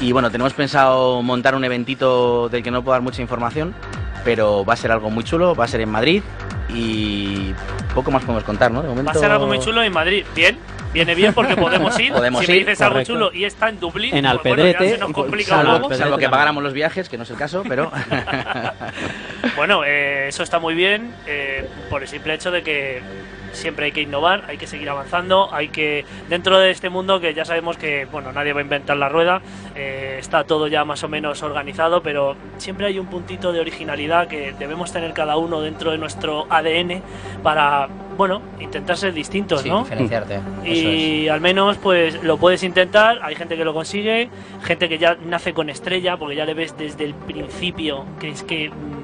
Y 0.00 0.12
bueno, 0.12 0.30
tenemos 0.30 0.52
pensado 0.52 1.22
montar 1.22 1.54
un 1.54 1.64
eventito 1.64 2.48
del 2.48 2.62
que 2.62 2.70
no 2.70 2.82
puedo 2.82 2.92
dar 2.92 3.02
mucha 3.02 3.22
información, 3.22 3.74
pero 4.24 4.64
va 4.64 4.74
a 4.74 4.76
ser 4.76 4.92
algo 4.92 5.10
muy 5.10 5.24
chulo, 5.24 5.54
va 5.54 5.64
a 5.64 5.68
ser 5.68 5.80
en 5.80 5.88
Madrid 5.90 6.22
y 6.74 7.54
poco 7.94 8.10
más 8.10 8.22
podemos 8.22 8.44
contar, 8.44 8.70
¿no? 8.70 8.82
De 8.82 8.88
momento... 8.88 9.12
Va 9.12 9.12
a 9.12 9.20
ser 9.20 9.30
algo 9.30 9.46
muy 9.46 9.60
chulo 9.60 9.82
en 9.82 9.92
Madrid. 9.92 10.24
Bien, 10.34 10.58
viene 10.92 11.14
bien 11.14 11.32
porque 11.32 11.56
podemos 11.56 11.98
ir. 11.98 12.12
Podemos 12.14 12.44
si 12.44 12.50
me 12.50 12.56
ir, 12.58 12.66
dices 12.66 12.80
algo 12.80 13.02
chulo 13.02 13.32
y 13.32 13.44
está 13.44 13.68
en 13.68 13.80
Dublín, 13.80 14.14
En 14.14 14.24
pues 14.24 14.38
bueno, 14.42 14.62
Alpedrete, 14.62 14.98
nos 14.98 15.12
complica 15.12 15.56
salvo. 15.56 15.72
Alpedrete. 15.72 16.02
Salvo 16.02 16.18
que 16.18 16.28
pagáramos 16.28 16.62
los 16.62 16.72
viajes, 16.72 17.08
que 17.08 17.16
no 17.16 17.22
es 17.22 17.30
el 17.30 17.36
caso, 17.36 17.62
pero... 17.68 17.90
Bueno, 19.56 19.84
eh, 19.84 20.26
eso 20.28 20.42
está 20.42 20.58
muy 20.58 20.74
bien 20.74 21.14
eh, 21.26 21.68
por 21.90 22.02
el 22.02 22.08
simple 22.08 22.34
hecho 22.34 22.50
de 22.50 22.62
que 22.62 23.02
siempre 23.54 23.86
hay 23.86 23.92
que 23.92 24.02
innovar, 24.02 24.44
hay 24.48 24.58
que 24.58 24.66
seguir 24.66 24.88
avanzando, 24.88 25.52
hay 25.52 25.68
que, 25.68 26.04
dentro 26.28 26.58
de 26.58 26.70
este 26.70 26.88
mundo 26.90 27.20
que 27.20 27.34
ya 27.34 27.44
sabemos 27.44 27.76
que, 27.76 28.06
bueno, 28.10 28.32
nadie 28.32 28.52
va 28.52 28.60
a 28.60 28.62
inventar 28.62 28.96
la 28.96 29.08
rueda, 29.08 29.40
eh, 29.74 30.16
está 30.18 30.44
todo 30.44 30.68
ya 30.68 30.84
más 30.84 31.02
o 31.04 31.08
menos 31.08 31.42
organizado, 31.42 32.02
pero 32.02 32.36
siempre 32.58 32.86
hay 32.86 32.98
un 32.98 33.06
puntito 33.06 33.52
de 33.52 33.60
originalidad 33.60 34.28
que 34.28 34.52
debemos 34.58 34.92
tener 34.92 35.12
cada 35.12 35.36
uno 35.36 35.60
dentro 35.60 35.90
de 35.90 35.98
nuestro 35.98 36.46
ADN 36.50 37.02
para, 37.42 37.88
bueno, 38.16 38.42
intentar 38.60 38.96
ser 38.96 39.12
distintos, 39.12 39.62
Sí, 39.62 39.68
¿no? 39.68 39.80
diferenciarte. 39.80 40.40
Es. 40.64 40.78
Y 40.78 41.28
al 41.28 41.40
menos 41.40 41.76
pues 41.78 42.22
lo 42.22 42.36
puedes 42.36 42.62
intentar, 42.62 43.18
hay 43.22 43.34
gente 43.34 43.56
que 43.56 43.64
lo 43.64 43.74
consigue, 43.74 44.28
gente 44.62 44.88
que 44.88 44.98
ya 44.98 45.16
nace 45.24 45.52
con 45.52 45.70
estrella, 45.70 46.16
porque 46.16 46.36
ya 46.36 46.44
le 46.44 46.54
ves 46.54 46.76
desde 46.76 47.04
el 47.04 47.14
principio 47.14 48.04
que 48.20 48.30
es 48.30 48.42
que 48.42 48.70
mm, 48.70 49.03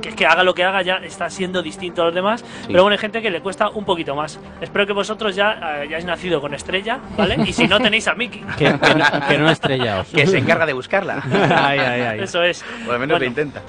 que, 0.00 0.10
que 0.14 0.26
haga 0.26 0.42
lo 0.42 0.54
que 0.54 0.64
haga 0.64 0.82
ya 0.82 0.96
está 0.96 1.28
siendo 1.30 1.62
distinto 1.62 2.02
a 2.02 2.06
los 2.06 2.14
demás, 2.14 2.44
pero 2.66 2.82
bueno, 2.82 2.92
hay 2.94 2.98
gente 2.98 3.22
que 3.22 3.30
le 3.30 3.40
cuesta 3.40 3.68
un 3.68 3.84
poquito 3.84 4.14
más. 4.14 4.38
Espero 4.60 4.86
que 4.86 4.92
vosotros 4.92 5.34
ya 5.36 5.52
eh, 5.52 5.82
hayáis 5.82 6.04
nacido 6.04 6.40
con 6.40 6.54
estrella, 6.54 6.98
¿vale? 7.16 7.36
Y 7.46 7.52
si 7.52 7.66
no 7.66 7.80
tenéis 7.80 8.08
a 8.08 8.14
Mickey. 8.14 8.42
Que, 8.58 8.64
que 8.78 8.94
no, 8.94 9.04
que 9.28 9.38
no 9.38 9.50
estrellaos. 9.50 10.08
Que 10.14 10.26
se 10.26 10.38
encarga 10.38 10.66
de 10.66 10.72
buscarla. 10.72 11.22
ay, 11.56 11.78
ay, 11.78 12.00
ay. 12.02 12.20
Eso 12.20 12.42
es. 12.42 12.62
Por 12.84 12.94
lo 12.94 12.98
menos 12.98 13.14
Bueno. 13.14 13.18
lo 13.18 13.24
intenta. 13.24 13.62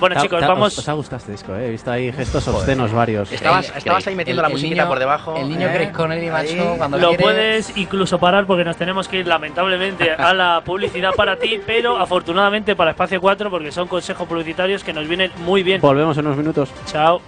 Bueno, 0.00 0.20
chicos, 0.20 0.40
ta- 0.40 0.48
vamos 0.48 0.72
Os, 0.72 0.78
os 0.80 0.88
ha 0.88 0.92
gustado 0.92 1.18
este 1.20 1.32
disco, 1.32 1.54
¿eh? 1.54 1.66
He 1.68 1.70
visto 1.70 1.90
ahí 1.90 2.12
gestos 2.12 2.46
obscenos 2.48 2.92
varios. 2.92 3.30
Estabas, 3.32 3.70
El- 3.70 3.78
estabas 3.78 4.06
ahí 4.06 4.14
metiendo 4.14 4.42
la 4.42 4.48
musiquita 4.48 4.82
niño- 4.82 4.88
por 4.88 4.98
debajo. 4.98 5.36
El 5.36 5.48
niño 5.48 5.68
¿eh? 5.68 5.72
Craig 5.74 5.92
Connelly, 5.92 6.30
macho, 6.30 6.50
Ahí. 6.52 6.74
cuando 6.78 6.98
Lo 6.98 7.08
quiere... 7.08 7.22
puedes 7.22 7.76
incluso 7.76 8.18
parar 8.18 8.46
porque 8.46 8.64
nos 8.64 8.76
tenemos 8.76 9.08
que 9.08 9.18
ir 9.18 9.26
lamentablemente 9.26 10.10
a 10.12 10.34
la 10.34 10.62
publicidad 10.64 11.12
para 11.14 11.36
ti, 11.38 11.60
pero 11.66 11.98
afortunadamente 11.98 12.76
para 12.76 12.90
Espacio 12.90 13.20
4 13.20 13.50
porque 13.50 13.72
son 13.72 13.88
consejos 13.88 14.26
publicitarios 14.28 14.82
que 14.84 14.92
nos 14.92 15.06
vienen 15.08 15.30
muy 15.38 15.62
bien. 15.62 15.80
Volvemos 15.80 16.16
en 16.18 16.26
unos 16.26 16.38
minutos. 16.38 16.70
Chao. 16.86 17.20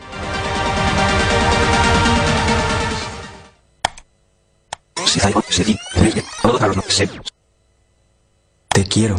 Te 8.68 8.84
quiero. 8.84 9.16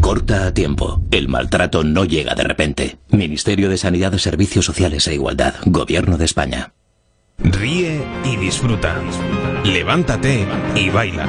Corta 0.00 0.46
a 0.46 0.54
tiempo. 0.54 1.00
El 1.10 1.28
maltrato 1.28 1.82
no 1.82 2.04
llega 2.04 2.34
de 2.34 2.44
repente. 2.44 2.98
Ministerio 3.08 3.68
de 3.68 3.78
Sanidad, 3.78 4.16
Servicios 4.18 4.64
Sociales 4.64 5.06
e 5.08 5.14
Igualdad. 5.14 5.54
Gobierno 5.64 6.18
de 6.18 6.24
España. 6.24 6.72
Ríe 7.38 8.02
y 8.24 8.36
disfruta. 8.36 9.00
Levántate 9.64 10.46
y 10.74 10.90
baila. 10.90 11.28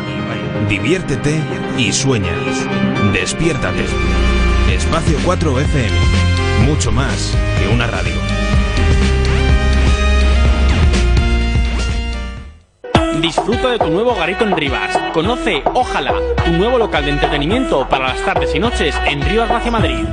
Diviértete 0.67 1.39
y 1.77 1.91
sueña. 1.91 2.33
Despiértate. 3.13 3.85
Espacio 4.73 5.17
4 5.25 5.59
FM. 5.59 5.97
Mucho 6.65 6.91
más 6.91 7.35
que 7.59 7.73
una 7.73 7.87
radio. 7.87 8.38
Disfruta 13.21 13.69
de 13.69 13.79
tu 13.79 13.87
nuevo 13.87 14.15
garito 14.15 14.45
en 14.45 14.55
Rivas. 14.55 14.97
Conoce 15.13 15.61
Ojalá, 15.73 16.13
tu 16.45 16.51
nuevo 16.51 16.77
local 16.77 17.03
de 17.03 17.11
entretenimiento 17.11 17.87
para 17.89 18.07
las 18.09 18.23
tardes 18.23 18.55
y 18.55 18.59
noches 18.59 18.95
en 19.05 19.21
Rivas 19.21 19.49
Vacia 19.49 19.71
Madrid. 19.71 20.05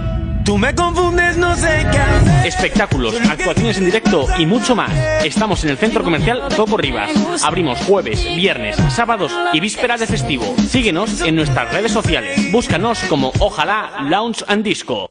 Tú 0.45 0.59
me 0.59 0.75
confundes, 0.75 1.37
no 1.37 1.55
sé 1.55 1.87
qué 1.91 1.99
hacer. 1.99 2.47
Espectáculos, 2.47 3.15
actuaciones 3.29 3.79
en 3.79 3.85
directo 3.87 4.27
y 4.39 4.47
mucho 4.47 4.75
más. 4.75 4.91
Estamos 5.25 5.63
en 5.65 5.71
el 5.71 5.77
centro 5.77 6.03
comercial 6.03 6.43
Toco 6.55 6.77
Rivas. 6.77 7.11
Abrimos 7.45 7.79
jueves, 7.81 8.25
viernes, 8.25 8.77
sábados 8.91 9.33
y 9.53 9.61
vísperas 9.61 10.01
de 10.01 10.07
festivo. 10.07 10.57
Síguenos 10.69 11.21
en 11.21 11.37
nuestras 11.37 11.73
redes 11.73 11.93
sociales. 11.93 12.51
Búscanos 12.51 12.99
como 13.09 13.33
Ojalá 13.39 14.03
Lounge 14.03 14.45
and 14.49 14.65
Disco. 14.65 15.11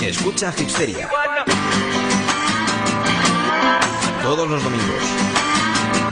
Escucha 0.00 0.54
Hipsteria. 0.58 1.08
Todos 4.22 4.48
los 4.48 4.62
domingos. 4.62 5.25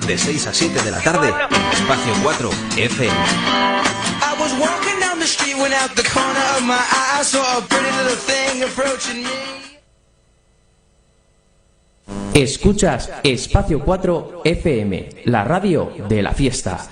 De 0.06 0.18
6 0.18 0.46
a 0.46 0.52
7 0.52 0.82
de 0.82 0.90
la 0.90 1.00
tarde. 1.00 1.32
Espacio 1.72 2.12
4 2.22 2.50
FM. 2.76 3.16
Escuchas 12.34 13.10
Espacio 13.22 13.80
4 13.80 14.42
FM, 14.44 15.08
la 15.24 15.44
radio 15.44 15.92
de 16.08 16.22
la 16.22 16.32
fiesta. 16.32 16.86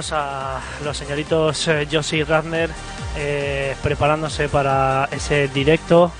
A 0.00 0.60
los 0.82 0.96
señoritos 0.96 1.68
eh, 1.68 1.86
Josie 1.92 2.20
y 2.20 2.24
Radner 2.24 2.70
eh, 3.18 3.76
preparándose 3.82 4.48
para 4.48 5.06
ese 5.12 5.48
directo 5.48 6.10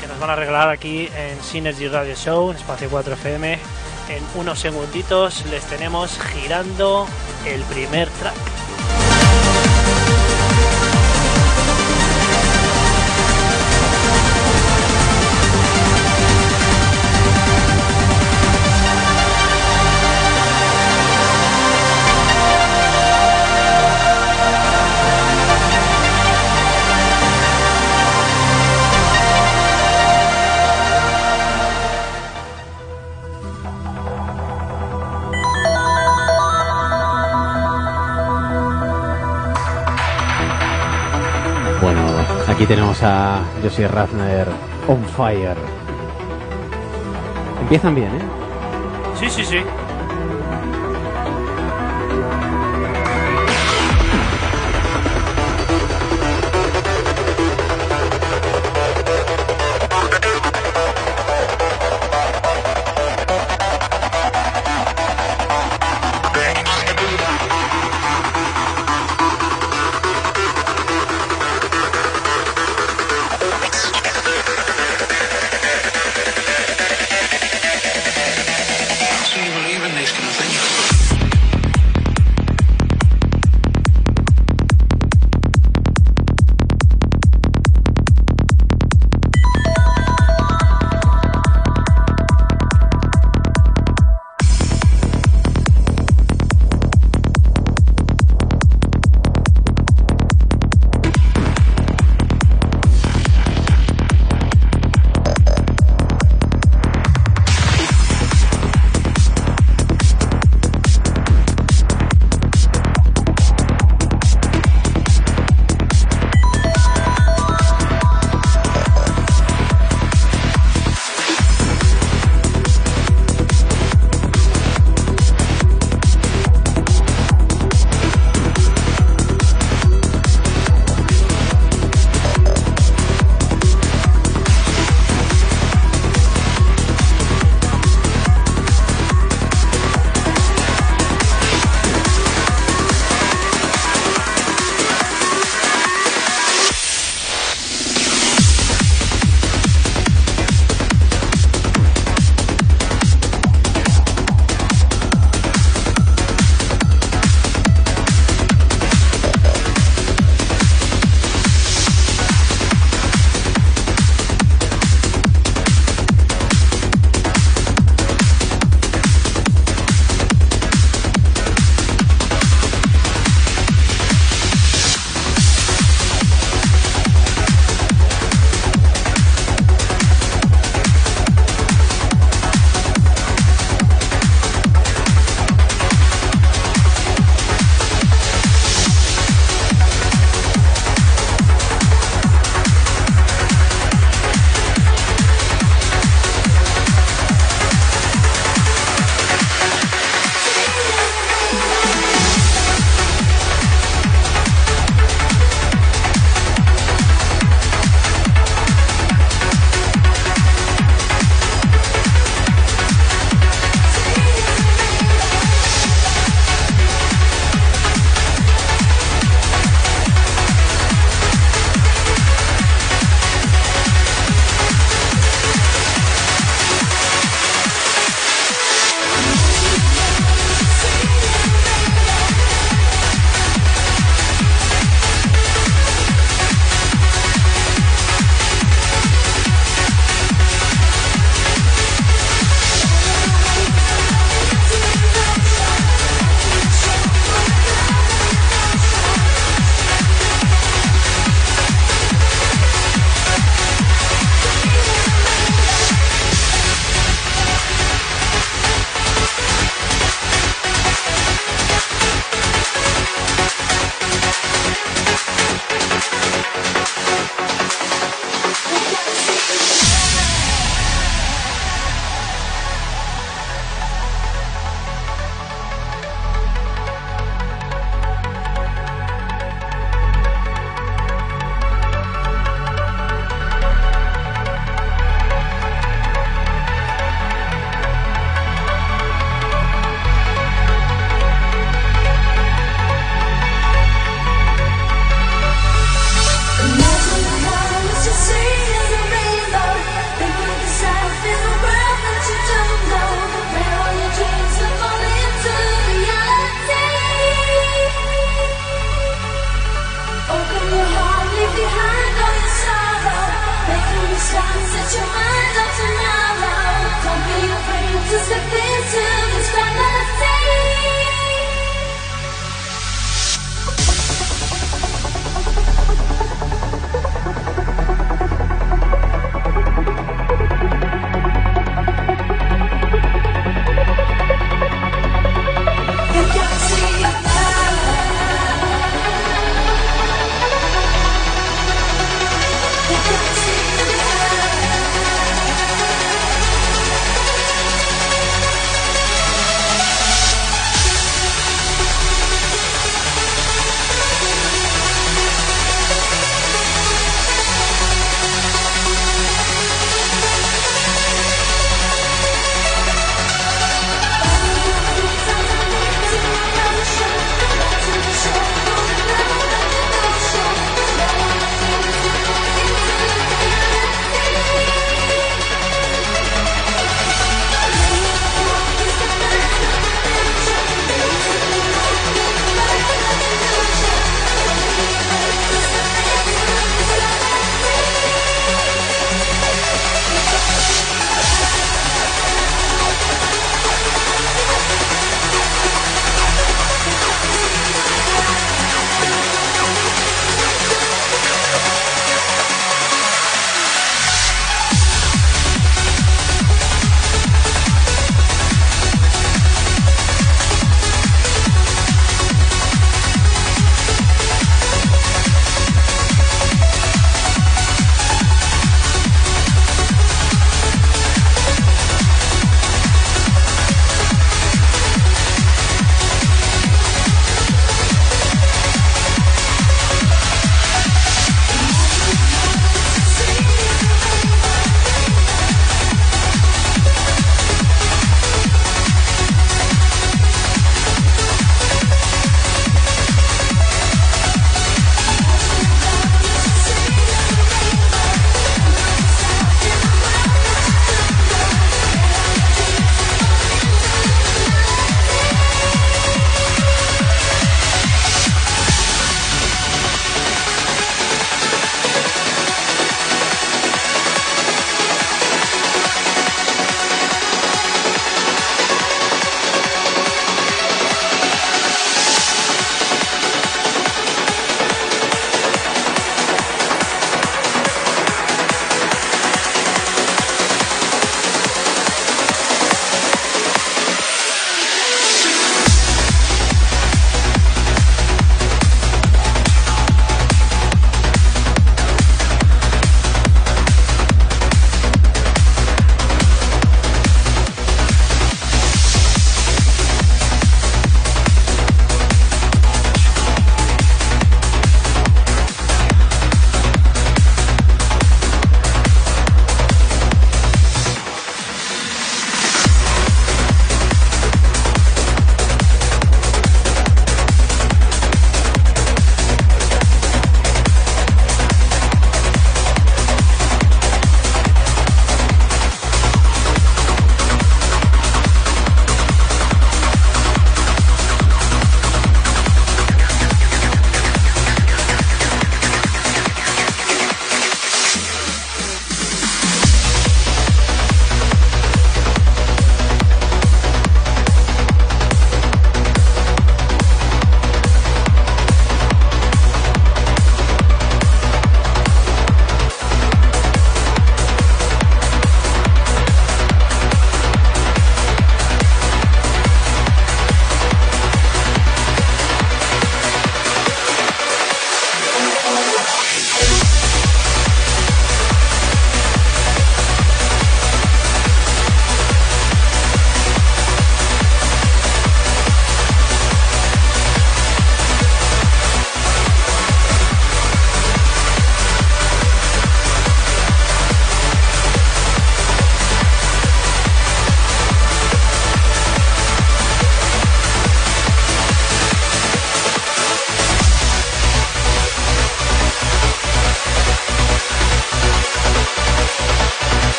que 0.00 0.08
nos 0.08 0.18
van 0.18 0.30
a 0.30 0.34
regalar 0.34 0.70
aquí 0.70 1.08
en 1.16 1.40
Synergy 1.40 1.86
Radio 1.86 2.16
Show, 2.16 2.50
en 2.50 2.56
Espacio 2.56 2.88
4 2.90 3.14
FM. 3.14 3.52
En 3.52 4.40
unos 4.40 4.58
segunditos 4.58 5.46
les 5.52 5.62
tenemos 5.66 6.18
girando 6.18 7.06
el 7.46 7.62
primer 7.62 8.08
track. 8.08 8.67
Tenemos 42.68 43.02
a 43.02 43.40
Josie 43.62 43.88
Razner 43.88 44.46
on 44.88 45.02
fire. 45.16 45.56
Empiezan 47.62 47.94
bien, 47.94 48.14
¿eh? 48.14 48.20
Sí, 49.18 49.30
sí, 49.30 49.44
sí. 49.44 49.58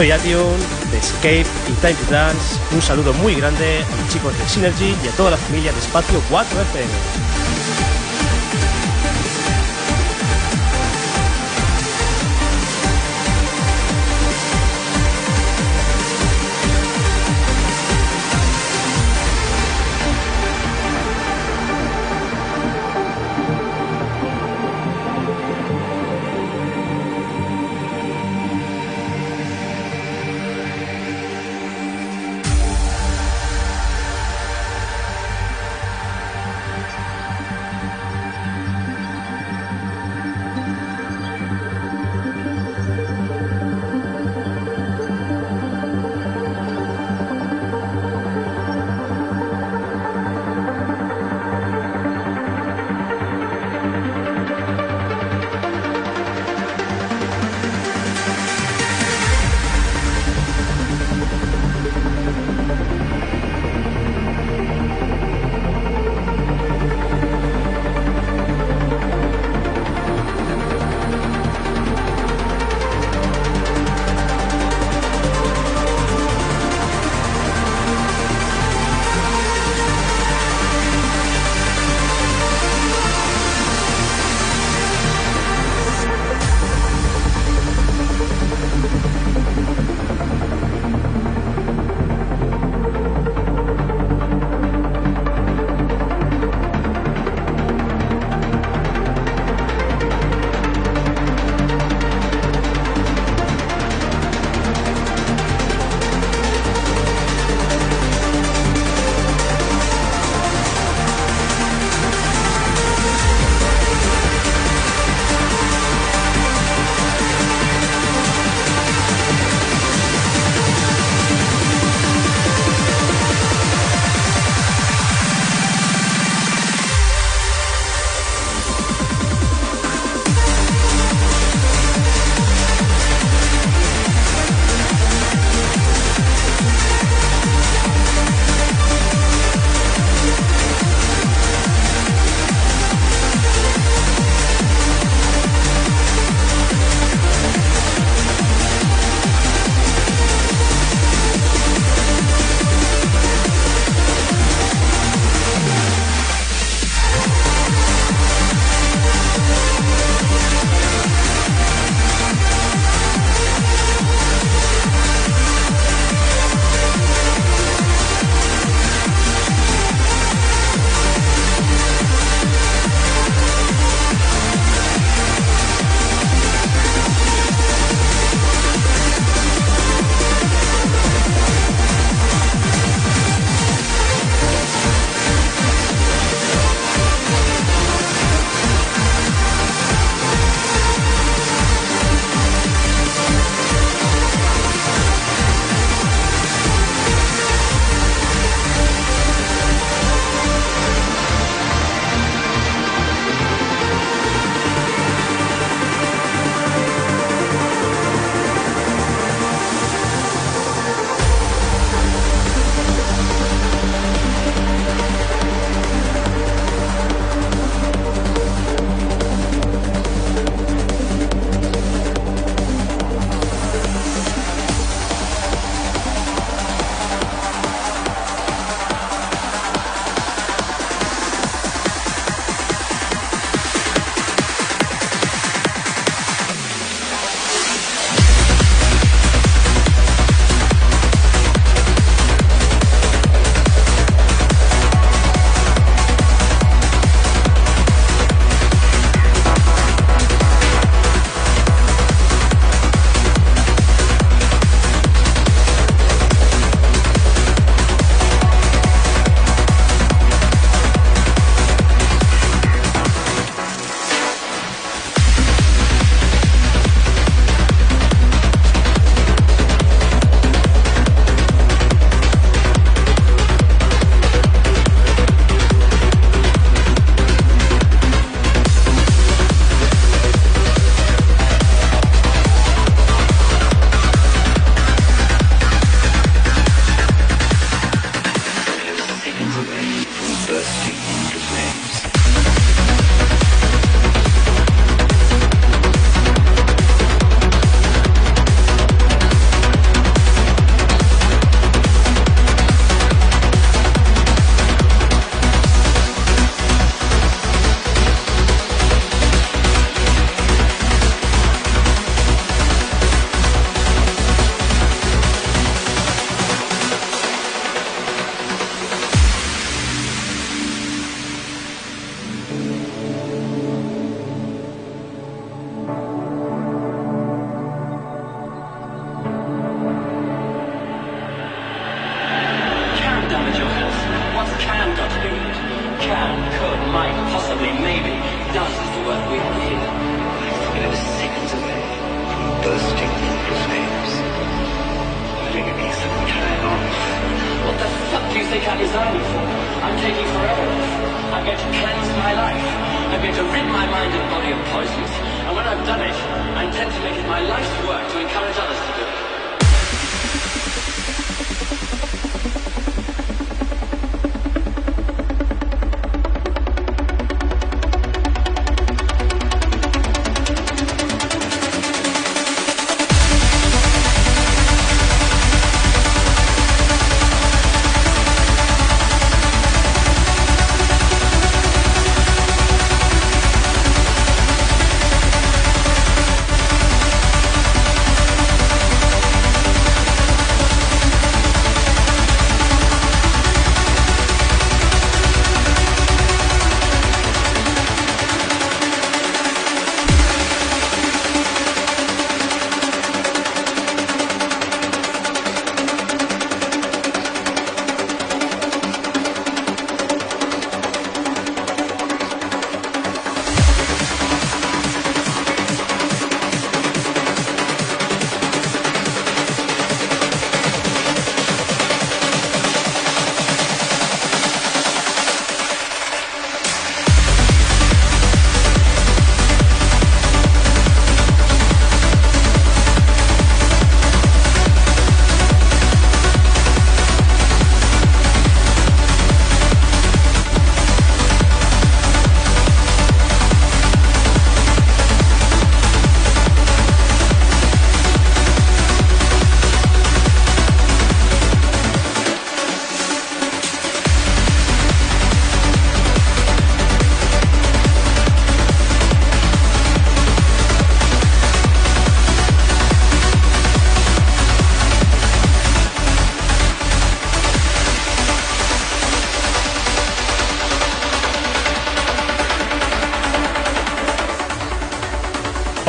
Soy 0.00 0.12
Ation 0.12 0.58
de 0.90 0.96
Escape 0.96 1.44
y 1.68 1.72
Time 1.72 1.92
to 1.92 2.10
Dance. 2.10 2.58
Un 2.72 2.80
saludo 2.80 3.12
muy 3.12 3.34
grande 3.34 3.84
a 3.84 3.96
los 4.00 4.08
chicos 4.08 4.32
de 4.38 4.48
Synergy 4.48 4.96
y 5.04 5.08
a 5.08 5.10
toda 5.10 5.32
la 5.32 5.36
familia 5.36 5.72
de 5.72 5.78
Espacio 5.78 6.22
4 6.30 6.58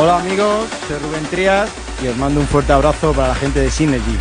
Hola 0.04 0.18
amigos, 0.18 0.66
soy 0.88 0.98
Rubén 0.98 1.24
Trías 1.30 1.70
y 2.04 2.08
os 2.08 2.18
mando 2.18 2.40
un 2.40 2.48
fuerte 2.48 2.74
abrazo 2.74 3.14
para 3.14 3.28
la 3.28 3.36
gente 3.36 3.60
de 3.60 3.70
Synergy. 3.70 4.18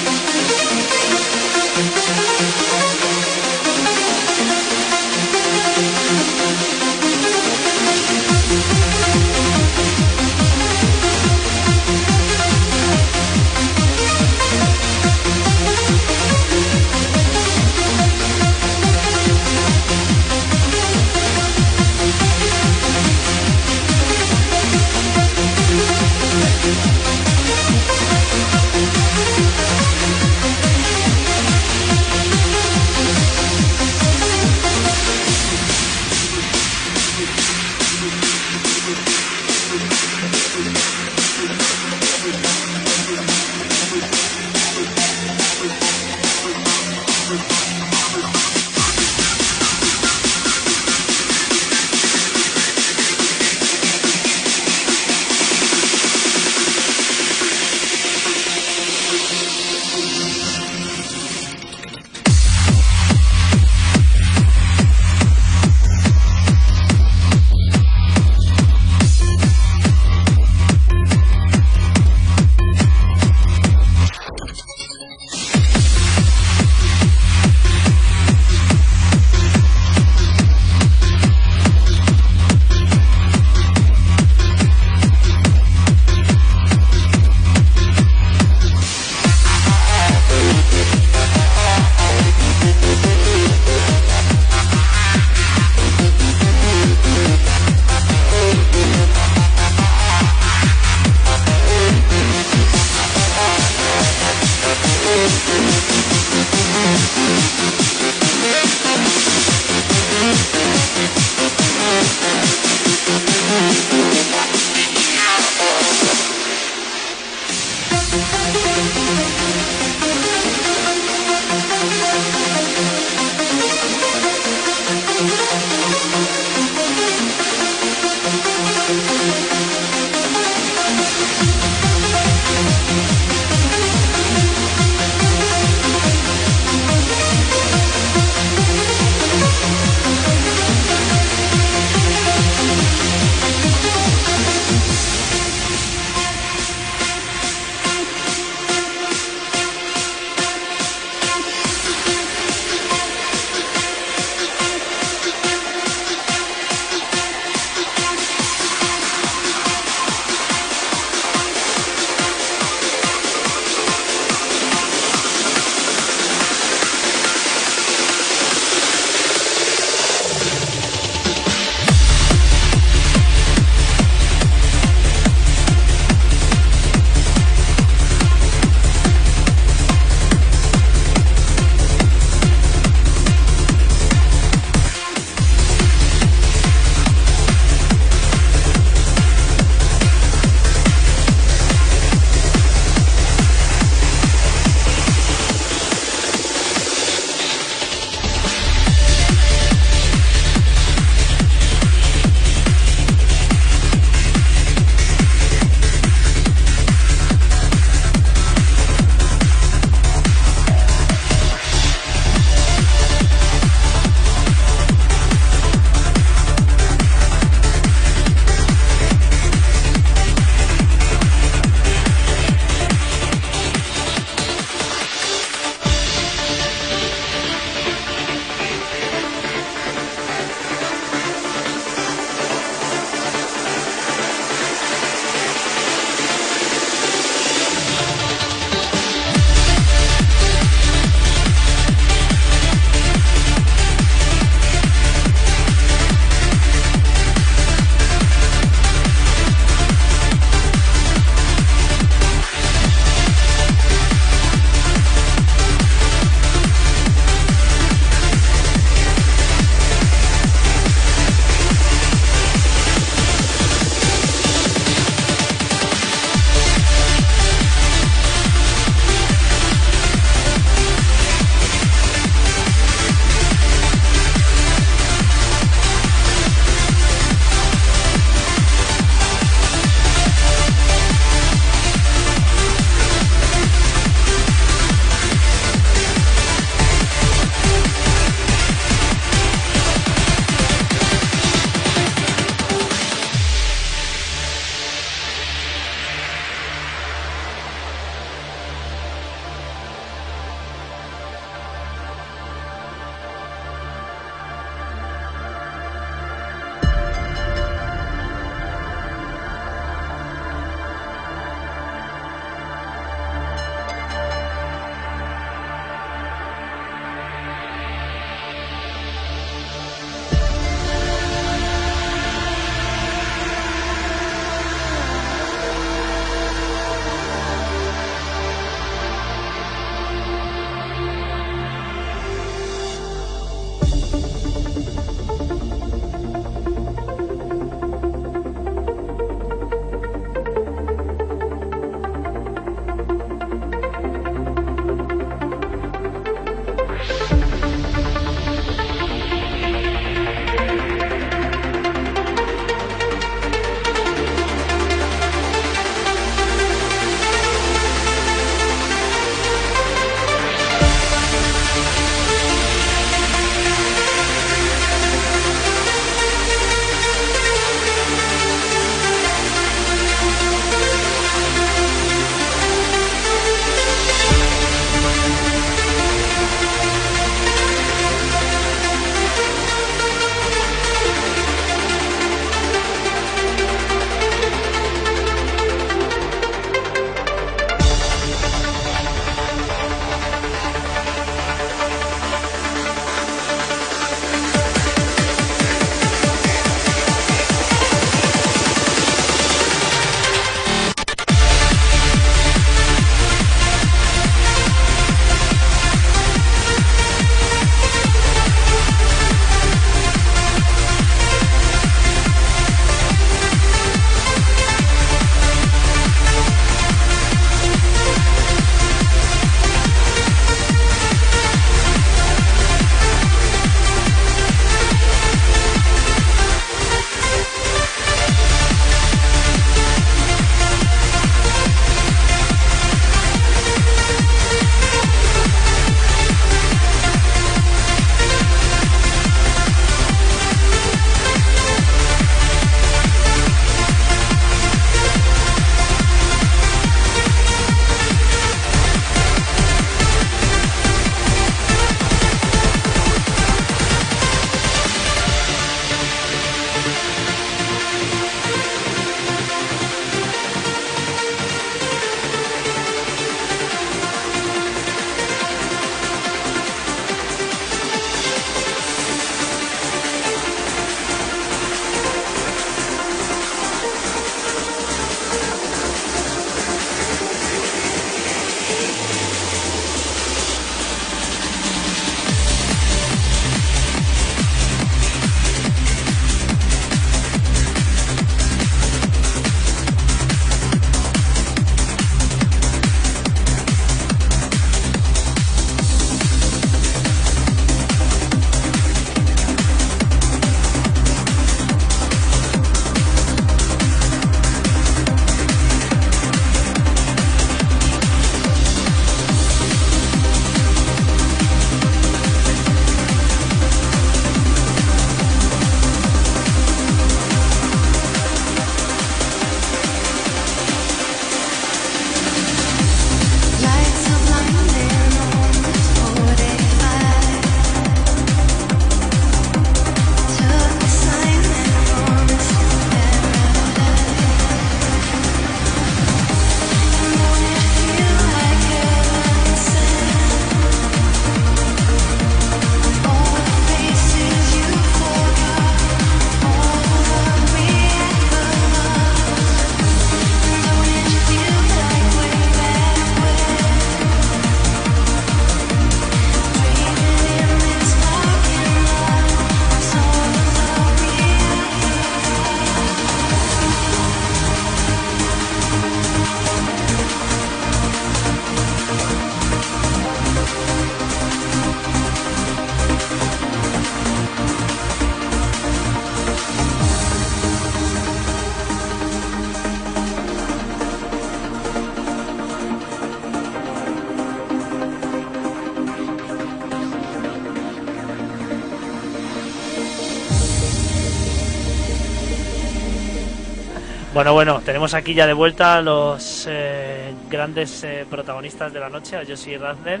Bueno, 594.20 594.34
bueno, 594.34 594.60
tenemos 594.62 594.92
aquí 594.92 595.14
ya 595.14 595.26
de 595.26 595.32
vuelta 595.32 595.80
los 595.80 596.46
eh, 596.46 597.14
grandes 597.30 597.82
eh, 597.84 598.04
protagonistas 598.10 598.70
de 598.70 598.78
la 598.78 598.90
noche, 598.90 599.16
a 599.16 599.24
Josie 599.26 599.56
Radner. 599.56 600.00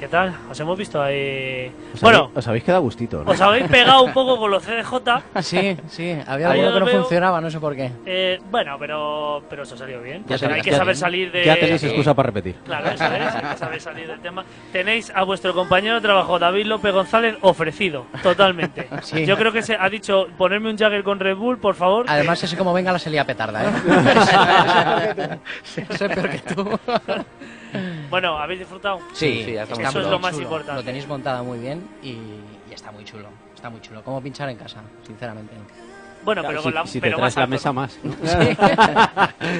¿Qué 0.00 0.08
tal? 0.08 0.34
Os 0.50 0.58
hemos 0.58 0.78
visto 0.78 1.00
ahí. 1.02 1.70
Os 1.92 2.00
Bueno, 2.00 2.20
habéis, 2.20 2.38
os 2.38 2.48
habéis 2.48 2.64
quedado 2.64 2.80
gustito, 2.80 3.22
¿no? 3.22 3.30
os 3.30 3.38
habéis 3.38 3.66
pegado 3.68 4.02
un 4.02 4.14
poco 4.14 4.38
con 4.38 4.50
los 4.50 4.62
CDJ. 4.66 4.94
Sí, 5.42 5.76
sí, 5.88 6.16
había 6.26 6.50
alguno 6.52 6.72
que 6.72 6.80
no 6.80 6.86
veo. 6.86 7.00
funcionaba, 7.02 7.38
no 7.42 7.50
sé 7.50 7.60
por 7.60 7.76
qué. 7.76 7.90
Eh, 8.06 8.38
bueno, 8.50 8.76
pero, 8.78 9.42
pero 9.50 9.64
eso 9.64 9.76
salió 9.76 10.00
bien. 10.00 10.24
Ya 10.26 10.36
tenéis- 10.38 10.54
hay 10.54 10.60
que 10.62 10.70
ya 10.70 10.76
saber 10.78 10.94
tenéis- 10.96 10.98
salir 11.00 11.32
de. 11.32 11.44
ya 11.44 11.54
tenéis 11.60 11.82
excusa 11.84 12.14
para 12.14 12.28
repetir. 12.28 12.54
Claro, 12.64 12.88
eso 12.88 13.04
es, 13.04 13.34
hay 13.34 13.42
que 13.52 13.56
saber 13.58 13.80
salir 13.82 14.06
del 14.08 14.20
tema. 14.20 14.42
Tenéis 14.72 15.12
a 15.14 15.22
vuestro 15.22 15.52
compañero 15.54 15.96
de 15.96 16.00
trabajo, 16.00 16.38
David 16.38 16.64
López 16.64 16.94
González, 16.94 17.36
ofrecido, 17.42 18.06
totalmente. 18.22 18.88
Sí. 19.02 19.26
Yo 19.26 19.36
creo 19.36 19.52
que 19.52 19.60
se 19.62 19.76
ha 19.78 19.88
dicho, 19.90 20.28
ponerme 20.38 20.70
un 20.70 20.78
Jagger 20.78 21.02
con 21.02 21.20
Red 21.20 21.36
Bull, 21.36 21.58
por 21.58 21.74
favor. 21.74 22.06
Además, 22.08 22.42
ese 22.42 22.56
como 22.56 22.72
venga 22.72 22.90
la 22.92 22.98
se 22.98 23.10
lía 23.10 23.26
petarda, 23.26 23.64
¿eh? 23.64 25.38
Ese 25.64 25.82
es 25.82 25.98
peor 26.14 26.30
que 26.30 26.38
tú. 26.54 26.78
Bueno, 28.10 28.36
¿habéis 28.38 28.60
disfrutado? 28.60 28.98
Sí, 29.12 29.42
sí, 29.44 29.52
ya 29.52 29.62
estamos 29.62 29.84
Eso 29.88 30.00
es 30.00 30.06
lo 30.08 30.18
más 30.18 30.32
chulo. 30.32 30.42
importante. 30.44 30.74
Lo 30.80 30.84
tenéis 30.84 31.06
montado 31.06 31.44
muy 31.44 31.58
bien 31.60 31.86
y, 32.02 32.08
y 32.08 32.72
está 32.74 32.90
muy 32.90 33.04
chulo. 33.04 33.28
Está 33.54 33.70
muy 33.70 33.80
chulo. 33.80 34.02
Como 34.02 34.20
pinchar 34.22 34.48
en 34.48 34.56
casa, 34.56 34.80
sinceramente. 35.06 35.54
Bueno, 36.24 36.42
pero 36.46 36.58
si, 36.58 36.64
con 36.64 36.74
la, 36.74 36.86
si 36.86 37.00
te 37.00 37.06
pero 37.06 37.16
traes 37.18 37.36
más 37.36 37.36
la 37.36 37.42
alto, 37.42 37.50
mesa 37.50 37.68
¿no? 37.68 37.74
más. 37.74 37.98
¿no? 38.02 38.14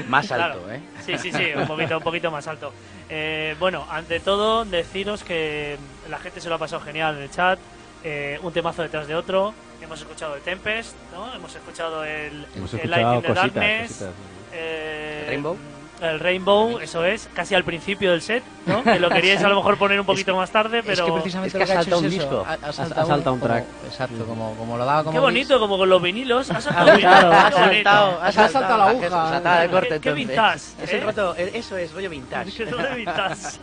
Más 0.09 0.27
Claro. 0.27 0.45
alto, 0.55 0.73
¿eh? 0.73 0.81
Sí, 1.07 1.17
sí, 1.19 1.33
sí, 1.33 1.45
un 1.57 1.67
poquito, 1.67 1.97
un 1.97 2.03
poquito 2.03 2.31
más 2.31 2.47
alto. 2.49 2.73
Eh, 3.09 3.55
bueno, 3.59 3.87
ante 3.91 4.21
todo, 4.21 4.65
deciros 4.65 5.23
que 5.25 5.79
la 6.11 6.19
gente 6.19 6.41
se 6.41 6.49
lo 6.49 6.57
ha 6.57 6.59
pasado 6.59 6.83
genial 6.83 7.17
en 7.17 7.23
el 7.23 7.31
chat. 7.31 7.59
eh, 8.05 8.39
un 8.43 8.53
temazo 8.53 8.83
detrás 8.83 9.07
de 9.07 9.15
otro. 9.15 9.55
Hemos 9.81 10.01
escuchado 10.01 10.35
el 10.35 10.43
Tempest, 10.43 10.95
¿no? 11.15 11.33
Hemos 11.35 11.55
escuchado 11.55 12.05
el, 12.05 12.47
Hemos 12.57 12.75
el 12.75 12.81
escuchado 12.81 12.89
Light 12.89 13.17
in 13.17 13.23
the 13.23 13.29
cositas, 13.29 13.55
Darkness. 13.55 13.89
cositas. 13.93 14.15
eh, 14.53 15.21
¿El 15.23 15.29
Rainbow? 15.29 15.57
El 16.01 16.19
Rainbow, 16.19 16.79
eso 16.79 17.05
es, 17.05 17.29
casi 17.35 17.55
al 17.55 17.63
principio 17.65 18.13
del 18.13 18.23
set, 18.23 18.43
¿no? 18.67 18.83
Que 18.83 18.99
lo 18.99 19.11
queríais 19.11 19.43
a 19.45 19.49
lo 19.49 19.57
mejor 19.57 19.77
poner 19.77 20.01
un 20.01 20.07
poquito 20.07 20.35
más 20.35 20.51
tarde, 20.51 20.83
pero... 20.83 20.93
Es 20.95 21.01
que 21.03 21.13
precisamente 21.13 21.59
es 21.59 21.69
que 21.69 21.73
lo 21.75 21.79
ha 21.79 21.79
ha 21.79 21.83
hecho 21.83 21.91
saltado 21.91 22.01
es 22.01 22.07
un 22.15 22.21
eso. 22.21 22.29
disco. 22.31 22.45
Ha, 22.47 22.53
ha 22.53 22.69
Ha- 22.69 22.73
saltado, 22.73 23.13
ha 23.13 23.17
un 23.17 23.23
como- 23.23 23.45
track. 23.47 23.65
exacto, 23.87 24.25
como, 24.27 24.55
como 24.57 24.79
lo 24.79 24.85
daba 24.87 25.01
como 25.05 25.13
Qué 25.13 25.19
bonito, 25.21 25.61
como 25.61 25.77
con 25.77 25.89
los 25.91 26.01
vinilos. 26.01 26.51
Ha 26.51 26.61
saltado 26.61 26.99
claro, 26.99 27.33
ha 27.33 27.51
saltado, 27.53 28.21
Ha 28.23 28.33
saltado 28.33 28.79
la 28.79 28.87
aguja. 28.89 29.41
De 29.61 29.67
Qué- 29.67 29.73
corte, 29.73 30.01
qué 30.01 30.13
vintage, 30.13 30.57
Es 30.83 30.93
¿eh? 30.93 30.99
el 30.99 31.03
roto, 31.03 31.35
el- 31.37 31.55
eso 31.55 31.77
es, 31.77 31.93
rollo 31.93 32.09
vintage. 32.11 32.63
Evitas. 32.93 33.61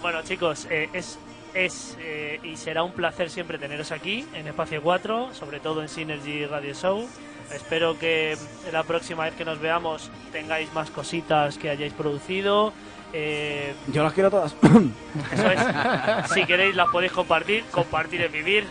bueno, 0.00 0.22
chicos, 0.22 0.66
eh, 0.70 0.88
es, 0.92 1.18
es 1.54 1.96
eh, 2.00 2.40
y 2.42 2.56
será 2.56 2.82
un 2.82 2.92
placer 2.92 3.28
siempre 3.30 3.58
teneros 3.58 3.92
aquí 3.92 4.26
en 4.34 4.46
Espacio 4.48 4.80
4, 4.82 5.34
sobre 5.34 5.60
todo 5.60 5.82
en 5.82 5.88
Synergy 5.88 6.46
Radio 6.46 6.74
Show. 6.74 7.06
Espero 7.54 7.98
que 7.98 8.36
la 8.72 8.82
próxima 8.82 9.24
vez 9.24 9.34
que 9.34 9.44
nos 9.44 9.60
veamos 9.60 10.10
tengáis 10.32 10.72
más 10.72 10.90
cositas 10.90 11.58
que 11.58 11.70
hayáis 11.70 11.92
producido. 11.92 12.72
Eh, 13.14 13.74
Yo 13.88 14.02
las 14.02 14.12
quiero 14.14 14.30
todas. 14.30 14.54
eso 15.32 15.50
es. 15.50 16.30
Si 16.32 16.44
queréis 16.46 16.74
las 16.74 16.88
podéis 16.88 17.12
compartir. 17.12 17.62
Compartir 17.70 18.22
es 18.22 18.32
vivir. 18.32 18.64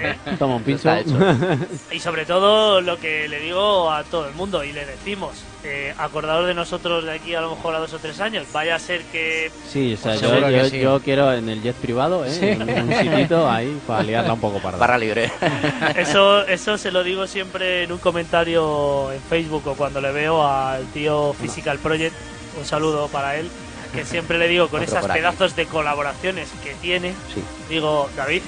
¿eh? 0.00 0.16
Toma 0.38 0.56
un 0.56 0.62
pincho. 0.64 0.90
Y 1.92 2.00
sobre 2.00 2.26
todo 2.26 2.80
lo 2.80 2.98
que 2.98 3.28
le 3.28 3.38
digo 3.40 3.90
a 3.92 4.02
todo 4.04 4.26
el 4.28 4.34
mundo 4.34 4.64
y 4.64 4.72
le 4.72 4.84
decimos, 4.84 5.44
eh, 5.62 5.94
acordaos 5.98 6.46
de 6.46 6.54
nosotros 6.54 7.04
de 7.04 7.12
aquí 7.12 7.34
a 7.34 7.40
lo 7.40 7.50
mejor 7.54 7.74
a 7.76 7.78
dos 7.78 7.92
o 7.94 7.98
tres 7.98 8.20
años. 8.20 8.44
Vaya 8.52 8.74
a 8.74 8.78
ser 8.80 9.02
que 9.04 9.50
Sí, 9.68 9.94
o 9.94 9.96
sea, 9.96 10.12
Pues 10.12 10.20
yo, 10.22 10.28
seguro 10.30 10.46
que 10.48 10.56
yo- 10.58 10.64
sí. 10.68 10.80
yo 10.80 11.00
quiero 11.00 11.32
en 11.32 11.48
el 11.48 11.62
jet 11.62 11.76
privado, 11.76 12.24
¿eh? 12.24 12.30
Sí. 12.32 12.46
En 12.48 12.62
un 12.62 12.92
sitito 12.92 13.48
ahí 13.48 13.80
para 13.86 14.02
liarla 14.02 14.32
un 14.32 14.40
poco 14.40 14.58
para 14.58 14.76
Barra 14.78 14.98
libre. 14.98 15.30
Eso, 15.96 16.44
eso 16.46 16.76
se 16.76 16.90
lo 16.90 17.04
digo 17.04 17.26
siempre 17.28 17.84
en 17.84 17.92
un 17.92 17.98
comentario 17.98 19.12
en 19.12 19.20
Facebook 19.22 19.62
o 19.68 19.74
cuando 19.74 20.00
le 20.00 20.10
veo 20.12 20.44
al 20.46 20.84
tío 20.86 21.32
Physical 21.40 21.78
Project. 21.78 22.14
Un 22.58 22.64
saludo 22.64 23.08
para 23.08 23.36
él. 23.36 23.48
Que 23.96 24.04
siempre 24.04 24.38
le 24.38 24.48
digo 24.48 24.68
con 24.68 24.82
Otro 24.82 24.92
esas 24.98 25.04
aquí. 25.10 25.18
pedazos 25.18 25.56
de 25.56 25.66
colaboraciones 25.66 26.48
que 26.62 26.74
tiene. 26.74 27.10
Sí. 27.34 27.42
Digo, 27.68 28.08
David, 28.16 28.42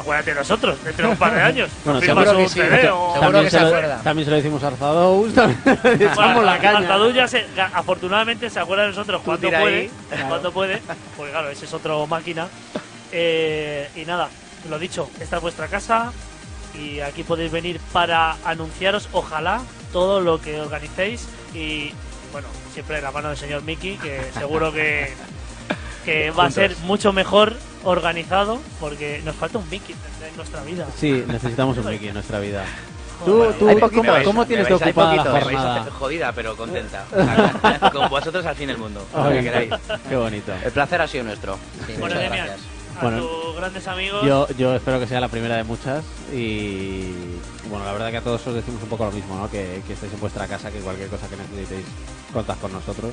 acuérdate 0.00 0.30
de 0.32 0.36
nosotros 0.40 0.82
dentro 0.84 1.06
de 1.06 1.12
un 1.12 1.18
par 1.18 1.34
de 1.34 1.40
años. 1.50 1.70
Bueno, 1.84 2.00
firmas 2.00 2.24
seguro 2.24 2.38
que 2.38 2.42
un 2.44 2.48
sí. 2.48 2.54
CD 2.60 2.90
o- 2.90 3.12
Seguro 3.14 3.20
También 3.20 3.44
que 3.44 3.50
se, 3.50 3.56
se 3.56 3.62
lo, 3.62 3.68
acuerda. 3.68 4.00
también 4.02 4.24
se 4.24 4.30
lo 4.30 4.36
decimos 4.36 4.62
a 4.62 4.70
Bueno, 6.14 6.42
la 6.42 6.58
caña. 6.58 7.28
Se- 7.28 7.46
afortunadamente 7.72 8.50
se 8.50 8.60
acuerda 8.60 8.82
de 8.84 8.88
nosotros 8.90 9.22
cuando 9.24 9.48
puede, 9.48 9.80
ahí. 9.80 9.90
cuando 10.28 10.52
puede, 10.52 10.82
porque 11.16 11.30
claro, 11.32 11.48
ese 11.50 11.64
es 11.66 11.72
otro 11.74 12.06
máquina. 12.06 12.48
Eh, 13.12 13.88
y 13.94 14.04
nada, 14.04 14.28
lo 14.68 14.78
dicho, 14.78 15.08
esta 15.20 15.36
es 15.36 15.42
vuestra 15.42 15.68
casa 15.68 16.12
y 16.74 16.98
aquí 17.00 17.22
podéis 17.22 17.52
venir 17.52 17.78
para 17.92 18.36
anunciaros, 18.44 19.08
ojalá, 19.12 19.60
todo 19.92 20.20
lo 20.20 20.40
que 20.40 20.60
organicéis 20.60 21.28
y 21.54 21.92
bueno, 22.34 22.48
siempre 22.72 22.96
de 22.96 23.02
la 23.02 23.12
mano 23.12 23.28
del 23.28 23.38
señor 23.38 23.62
Miki, 23.62 23.96
que 23.96 24.20
seguro 24.36 24.72
que, 24.72 25.14
que 26.04 26.32
va 26.32 26.46
a 26.46 26.50
ser 26.50 26.76
mucho 26.78 27.12
mejor 27.12 27.54
organizado, 27.84 28.60
porque 28.80 29.22
nos 29.24 29.36
falta 29.36 29.58
un 29.58 29.70
Miki 29.70 29.92
en 29.92 30.36
nuestra 30.36 30.62
vida. 30.64 30.84
Sí, 30.98 31.22
necesitamos 31.28 31.78
un 31.78 31.86
Mickey 31.86 32.08
en 32.08 32.14
nuestra 32.14 32.40
vida. 32.40 32.64
Tú, 33.24 33.44
tú, 33.56 33.66
¿cómo, 34.24 34.42
vais- 34.42 34.46
tienes 34.48 34.66
hay 34.66 34.72
ocupada 34.72 35.14
la 35.14 35.40
jornada? 35.40 35.86
Jodida, 35.92 36.32
pero 36.32 36.56
contenta. 36.56 37.04
Con 37.92 38.08
vosotros 38.10 38.44
al 38.44 38.56
fin 38.56 38.66
del 38.66 38.78
mundo. 38.78 39.06
lo 39.14 39.28
que 39.30 39.38
Ay, 39.38 39.44
queráis. 39.44 39.70
qué 40.08 40.16
bonito. 40.16 40.52
El 40.64 40.72
placer 40.72 41.00
ha 41.00 41.06
sido 41.06 41.22
nuestro. 41.22 41.56
Sí, 41.86 41.92
Bueno, 42.00 42.16
muchas 42.16 42.30
gracias. 42.32 42.60
A 42.98 43.02
Bueno, 43.02 43.18
tus 43.24 43.56
grandes 43.56 43.86
amigos. 43.88 44.24
Yo, 44.24 44.46
yo 44.56 44.74
espero 44.74 44.98
que 45.00 45.06
sea 45.06 45.20
la 45.20 45.28
primera 45.28 45.56
de 45.56 45.64
muchas 45.64 46.04
y 46.32 47.12
bueno, 47.68 47.84
la 47.84 47.92
verdad 47.92 48.10
que 48.10 48.16
a 48.18 48.22
todos 48.22 48.46
os 48.46 48.54
decimos 48.54 48.82
un 48.82 48.88
poco 48.88 49.04
lo 49.06 49.12
mismo, 49.12 49.36
¿no? 49.36 49.50
Que, 49.50 49.82
que 49.86 49.92
estéis 49.94 50.12
en 50.12 50.20
vuestra 50.20 50.46
casa, 50.46 50.70
que 50.70 50.78
cualquier 50.80 51.08
cosa 51.08 51.28
que 51.28 51.36
necesitéis 51.36 51.84
contad 52.32 52.56
con 52.60 52.72
nosotros. 52.72 53.12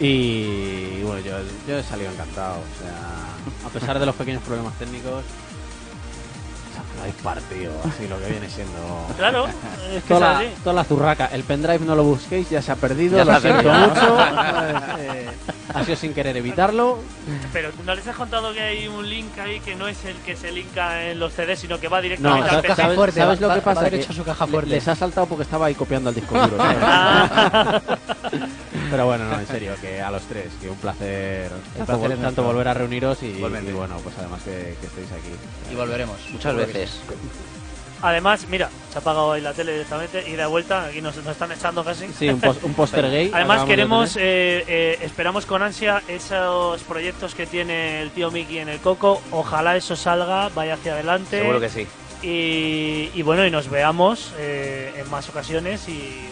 Y 0.00 1.02
bueno, 1.02 1.20
yo, 1.20 1.32
yo 1.66 1.78
he 1.78 1.82
salido 1.82 2.10
encantado, 2.12 2.54
o 2.58 2.82
sea, 2.82 3.66
a 3.66 3.70
pesar 3.72 3.98
de 3.98 4.06
los 4.06 4.14
pequeños 4.14 4.42
problemas 4.44 4.74
técnicos, 4.78 5.24
lo 6.94 7.00
habéis 7.02 7.16
partido, 7.16 7.72
así 7.84 8.06
lo 8.08 8.18
que 8.20 8.26
viene 8.30 8.48
siendo... 8.48 9.06
Claro, 9.16 9.46
es 9.92 10.02
que 10.04 10.08
Toda 10.14 10.20
la, 10.32 10.38
así. 10.38 10.46
toda 10.62 10.74
la 10.74 10.84
zurraca. 10.84 11.26
El 11.32 11.42
pendrive 11.42 11.84
no 11.84 11.96
lo 11.96 12.04
busquéis, 12.04 12.48
ya 12.50 12.62
se 12.62 12.70
ha 12.72 12.76
perdido, 12.76 13.16
Ya 13.16 13.24
se 13.24 13.30
lo 13.30 13.36
ha 13.36 13.40
siento 13.40 13.62
perdido. 13.62 13.88
mucho. 13.88 14.16
Ha 15.74 15.84
sido 15.84 15.96
sin 15.96 16.14
querer 16.14 16.36
evitarlo. 16.36 16.98
Pero 17.52 17.70
¿no 17.84 17.94
les 17.94 18.06
has 18.06 18.16
contado 18.16 18.52
que 18.52 18.60
hay 18.60 18.88
un 18.88 19.08
link 19.08 19.36
ahí 19.38 19.60
que 19.60 19.74
no 19.74 19.86
es 19.88 20.04
el 20.04 20.16
que 20.18 20.34
se 20.36 20.50
linka 20.50 21.04
en 21.10 21.18
los 21.18 21.32
CDs, 21.34 21.58
sino 21.60 21.78
que 21.78 21.88
va 21.88 21.98
No, 21.98 22.02
directamente 22.02 22.42
al 22.44 22.48
¿sabes, 22.50 22.62
PC? 22.70 22.76
caja 22.82 22.94
fuerte, 22.94 23.20
sabes 23.20 23.40
lo 23.40 23.48
va- 23.48 23.54
que 23.54 23.60
pasa? 23.60 23.90
Que 23.90 24.02
su 24.02 24.24
caja 24.24 24.46
fuerte. 24.46 24.70
Les 24.70 24.88
ha 24.88 24.94
saltado 24.94 25.26
porque 25.26 25.42
estaba 25.42 25.66
ahí 25.66 25.74
copiando 25.74 26.08
el 26.10 26.16
disco 26.16 26.34
duro. 26.40 26.56
¿sabes? 26.56 26.78
Ah. 26.80 27.80
Pero 28.90 29.06
bueno, 29.06 29.24
no, 29.28 29.38
en 29.38 29.46
serio, 29.46 29.74
que 29.80 30.00
a 30.00 30.10
los 30.10 30.22
tres, 30.22 30.46
que 30.60 30.70
un 30.70 30.76
placer, 30.78 31.50
tanto, 31.76 31.84
placer 31.98 32.12
es 32.12 32.20
tanto 32.22 32.42
volver 32.42 32.68
a 32.68 32.74
reuniros 32.74 33.22
y, 33.22 33.32
bueno, 33.40 33.96
pues 34.02 34.14
además 34.18 34.40
que, 34.42 34.76
que 34.80 34.86
estéis 34.86 35.12
aquí. 35.12 35.32
Y 35.70 35.74
volveremos. 35.74 36.16
Muchas 36.32 36.54
veces. 36.56 37.00
Además, 38.00 38.46
mira, 38.48 38.68
se 38.92 38.98
ha 38.98 39.00
apagado 39.00 39.32
ahí 39.32 39.40
la 39.40 39.52
tele 39.52 39.72
directamente 39.72 40.24
y 40.28 40.32
de 40.32 40.46
vuelta, 40.46 40.84
aquí 40.84 41.00
nos, 41.00 41.16
nos 41.16 41.28
están 41.32 41.50
echando 41.52 41.84
casi. 41.84 42.06
Sí, 42.12 42.28
un, 42.28 42.40
pos- 42.40 42.58
un 42.62 42.74
póster 42.74 43.10
gay. 43.10 43.30
Además 43.34 43.64
queremos, 43.64 44.16
eh, 44.16 44.64
eh, 44.68 44.98
esperamos 45.02 45.46
con 45.46 45.62
ansia 45.62 46.02
esos 46.08 46.82
proyectos 46.84 47.34
que 47.34 47.46
tiene 47.46 48.00
el 48.02 48.10
tío 48.10 48.30
Miki 48.30 48.58
en 48.58 48.68
el 48.68 48.78
Coco. 48.80 49.20
Ojalá 49.32 49.76
eso 49.76 49.96
salga, 49.96 50.48
vaya 50.50 50.74
hacia 50.74 50.92
adelante. 50.94 51.40
Seguro 51.40 51.60
que 51.60 51.68
sí. 51.68 51.86
Y, 52.22 53.10
y 53.14 53.22
bueno, 53.22 53.46
y 53.46 53.50
nos 53.50 53.68
veamos 53.70 54.32
eh, 54.38 54.92
en 54.96 55.10
más 55.10 55.28
ocasiones 55.28 55.88
y... 55.88 56.28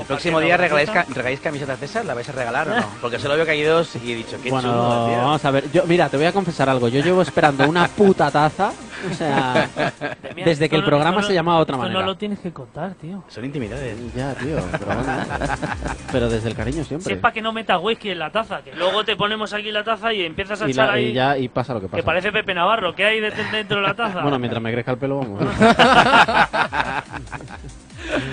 El 0.00 0.06
próximo 0.06 0.40
día 0.40 0.56
regaláis, 0.56 0.90
ca- 0.90 1.06
regaláis 1.08 1.40
camisetas 1.40 1.78
de 1.80 1.86
esas, 1.86 2.04
¿la 2.06 2.14
vais 2.14 2.28
a 2.28 2.32
regalar 2.32 2.68
o 2.68 2.74
no? 2.76 2.86
Porque 3.00 3.18
solo 3.18 3.34
veo 3.36 3.44
que 3.44 3.50
hay 3.52 3.62
dos 3.62 3.94
y 3.96 4.12
he 4.12 4.14
dicho, 4.16 4.36
qué 4.42 4.50
Bueno, 4.50 4.68
chulo, 4.70 5.06
tío. 5.08 5.16
vamos 5.18 5.44
a 5.44 5.50
ver. 5.50 5.70
Yo, 5.72 5.84
mira, 5.86 6.08
te 6.08 6.16
voy 6.16 6.26
a 6.26 6.32
confesar 6.32 6.68
algo. 6.68 6.88
Yo 6.88 7.00
llevo 7.02 7.22
esperando 7.22 7.68
una 7.68 7.88
puta 7.88 8.30
taza. 8.30 8.72
O 9.10 9.14
sea, 9.14 9.68
Mira, 10.34 10.48
desde 10.48 10.68
que 10.68 10.74
el 10.74 10.82
programa 10.84 11.20
no- 11.20 11.26
se 11.26 11.32
llamaba 11.32 11.58
de 11.58 11.62
otra 11.62 11.76
manera. 11.76 12.00
no 12.00 12.06
lo 12.06 12.16
tienes 12.16 12.40
que 12.40 12.52
contar, 12.52 12.94
tío. 12.94 13.22
Son 13.28 13.44
intimidades. 13.44 13.96
Ya, 14.14 14.34
tío. 14.34 14.56
Pero, 14.72 14.86
bueno, 14.86 15.02
pero 16.12 16.28
desde 16.28 16.48
el 16.48 16.56
cariño 16.56 16.82
Si 16.82 16.88
siempre. 16.88 17.14
es 17.14 17.20
para 17.20 17.32
que 17.32 17.40
no 17.40 17.52
metas 17.52 17.78
whisky 17.80 18.10
en 18.10 18.18
la 18.18 18.30
taza, 18.32 18.60
que 18.62 18.74
luego 18.74 19.04
te 19.04 19.14
ponemos 19.14 19.52
aquí 19.52 19.70
la 19.70 19.84
taza 19.84 20.12
y 20.12 20.22
empiezas 20.24 20.60
a 20.62 20.66
Y, 20.66 20.72
echar 20.72 20.88
la- 20.88 20.92
ahí... 20.94 21.04
y 21.06 21.12
ya 21.12 21.38
y 21.38 21.48
pasa 21.48 21.74
lo 21.74 21.80
que 21.80 21.86
pasa. 21.86 21.96
Que 21.98 22.02
parece 22.02 22.32
Pepe 22.32 22.54
Navarro, 22.54 22.92
¿qué 22.94 23.04
hay 23.04 23.20
de- 23.20 23.30
dentro 23.52 23.76
de 23.76 23.82
la 23.86 23.94
taza? 23.94 24.20
Bueno, 24.22 24.38
mientras 24.40 24.60
me 24.60 24.72
crezca 24.72 24.90
el 24.92 24.98
pelo, 24.98 25.18
vamos. 25.18 25.42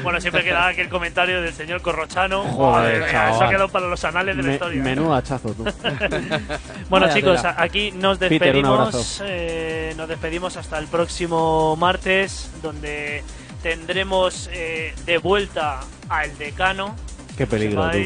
Bueno, 0.03 0.21
siempre 0.21 0.43
queda 0.43 0.67
aquel 0.67 0.89
comentario 0.89 1.41
del 1.41 1.53
señor 1.53 1.81
Corrochano. 1.81 2.43
Joder, 2.43 3.01
eso 3.03 3.43
ha 3.43 3.49
quedado 3.49 3.69
para 3.69 3.87
los 3.87 4.03
anales 4.03 4.35
de 4.37 4.41
la 4.43 4.47
Me- 4.47 4.53
historia. 4.53 4.81
Menú 4.83 5.13
hachazo, 5.13 5.49
tú. 5.53 5.63
Bueno, 6.89 7.07
Vaya 7.07 7.13
chicos, 7.13 7.41
tela. 7.41 7.55
aquí 7.57 7.91
nos 7.91 8.17
Peter, 8.17 8.39
despedimos. 8.39 8.79
abrazo. 8.79 9.23
eh, 9.27 9.93
nos 9.97 10.07
despedimos 10.07 10.57
hasta 10.57 10.77
el 10.77 10.87
próximo 10.87 11.75
martes, 11.75 12.49
donde 12.61 13.23
tendremos 13.63 14.49
eh, 14.53 14.93
de 15.05 15.17
vuelta 15.17 15.79
al 16.09 16.37
decano. 16.37 16.95
Qué 17.37 17.47
peligro, 17.47 17.89
tú. 17.91 17.97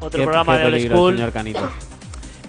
otro 0.00 0.18
Qué- 0.18 0.24
programa 0.24 0.52
qué 0.56 0.58
de 0.62 0.66
Old 0.66 0.86
School. 0.92 1.14
señor 1.16 1.32
Canito. 1.32 1.70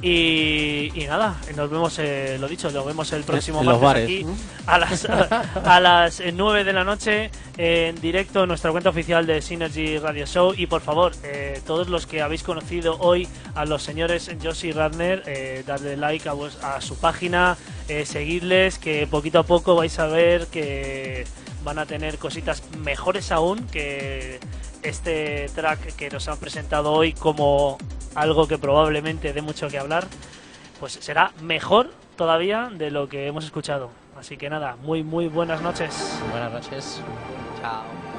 Y, 0.03 0.91
y 0.95 1.05
nada, 1.05 1.37
nos 1.55 1.69
vemos, 1.69 1.99
eh, 1.99 2.37
lo 2.39 2.47
dicho, 2.47 2.71
nos 2.71 2.85
vemos 2.85 3.11
el 3.13 3.23
próximo 3.23 3.61
martes 3.63 3.81
bares, 3.83 4.03
aquí 4.05 4.25
a 4.65 4.77
las, 4.79 5.05
a 5.05 5.79
las 5.79 6.21
9 6.33 6.63
de 6.63 6.73
la 6.73 6.83
noche 6.83 7.29
en 7.57 8.01
directo 8.01 8.41
en 8.41 8.47
nuestra 8.47 8.71
cuenta 8.71 8.89
oficial 8.89 9.27
de 9.27 9.41
Synergy 9.43 9.99
Radio 9.99 10.25
Show. 10.25 10.53
Y 10.57 10.65
por 10.65 10.81
favor, 10.81 11.11
eh, 11.23 11.61
todos 11.67 11.87
los 11.87 12.07
que 12.07 12.21
habéis 12.23 12.41
conocido 12.41 12.97
hoy 12.99 13.27
a 13.53 13.65
los 13.65 13.83
señores 13.83 14.31
Josh 14.43 14.65
y 14.65 14.71
Radner, 14.71 15.21
eh, 15.27 15.63
darle 15.67 15.95
like 15.97 16.27
a, 16.27 16.33
vues- 16.33 16.57
a 16.63 16.81
su 16.81 16.97
página, 16.97 17.55
eh, 17.87 18.05
seguirles, 18.05 18.79
que 18.79 19.05
poquito 19.05 19.37
a 19.39 19.43
poco 19.43 19.75
vais 19.75 19.99
a 19.99 20.07
ver 20.07 20.47
que 20.47 21.25
van 21.63 21.77
a 21.77 21.85
tener 21.85 22.17
cositas 22.17 22.63
mejores 22.79 23.31
aún 23.31 23.67
que 23.67 24.39
este 24.83 25.49
track 25.53 25.95
que 25.95 26.09
nos 26.09 26.27
han 26.27 26.37
presentado 26.37 26.91
hoy 26.91 27.13
como 27.13 27.77
algo 28.15 28.47
que 28.47 28.57
probablemente 28.57 29.33
dé 29.33 29.41
mucho 29.41 29.69
que 29.69 29.77
hablar, 29.77 30.07
pues 30.79 30.93
será 30.93 31.31
mejor 31.41 31.91
todavía 32.15 32.69
de 32.73 32.91
lo 32.91 33.07
que 33.07 33.27
hemos 33.27 33.45
escuchado. 33.45 33.89
Así 34.17 34.37
que 34.37 34.49
nada, 34.49 34.75
muy 34.83 35.03
muy 35.03 35.27
buenas 35.27 35.61
noches. 35.61 36.19
Buenas 36.31 36.51
noches. 36.51 37.01
Chao. 37.61 38.10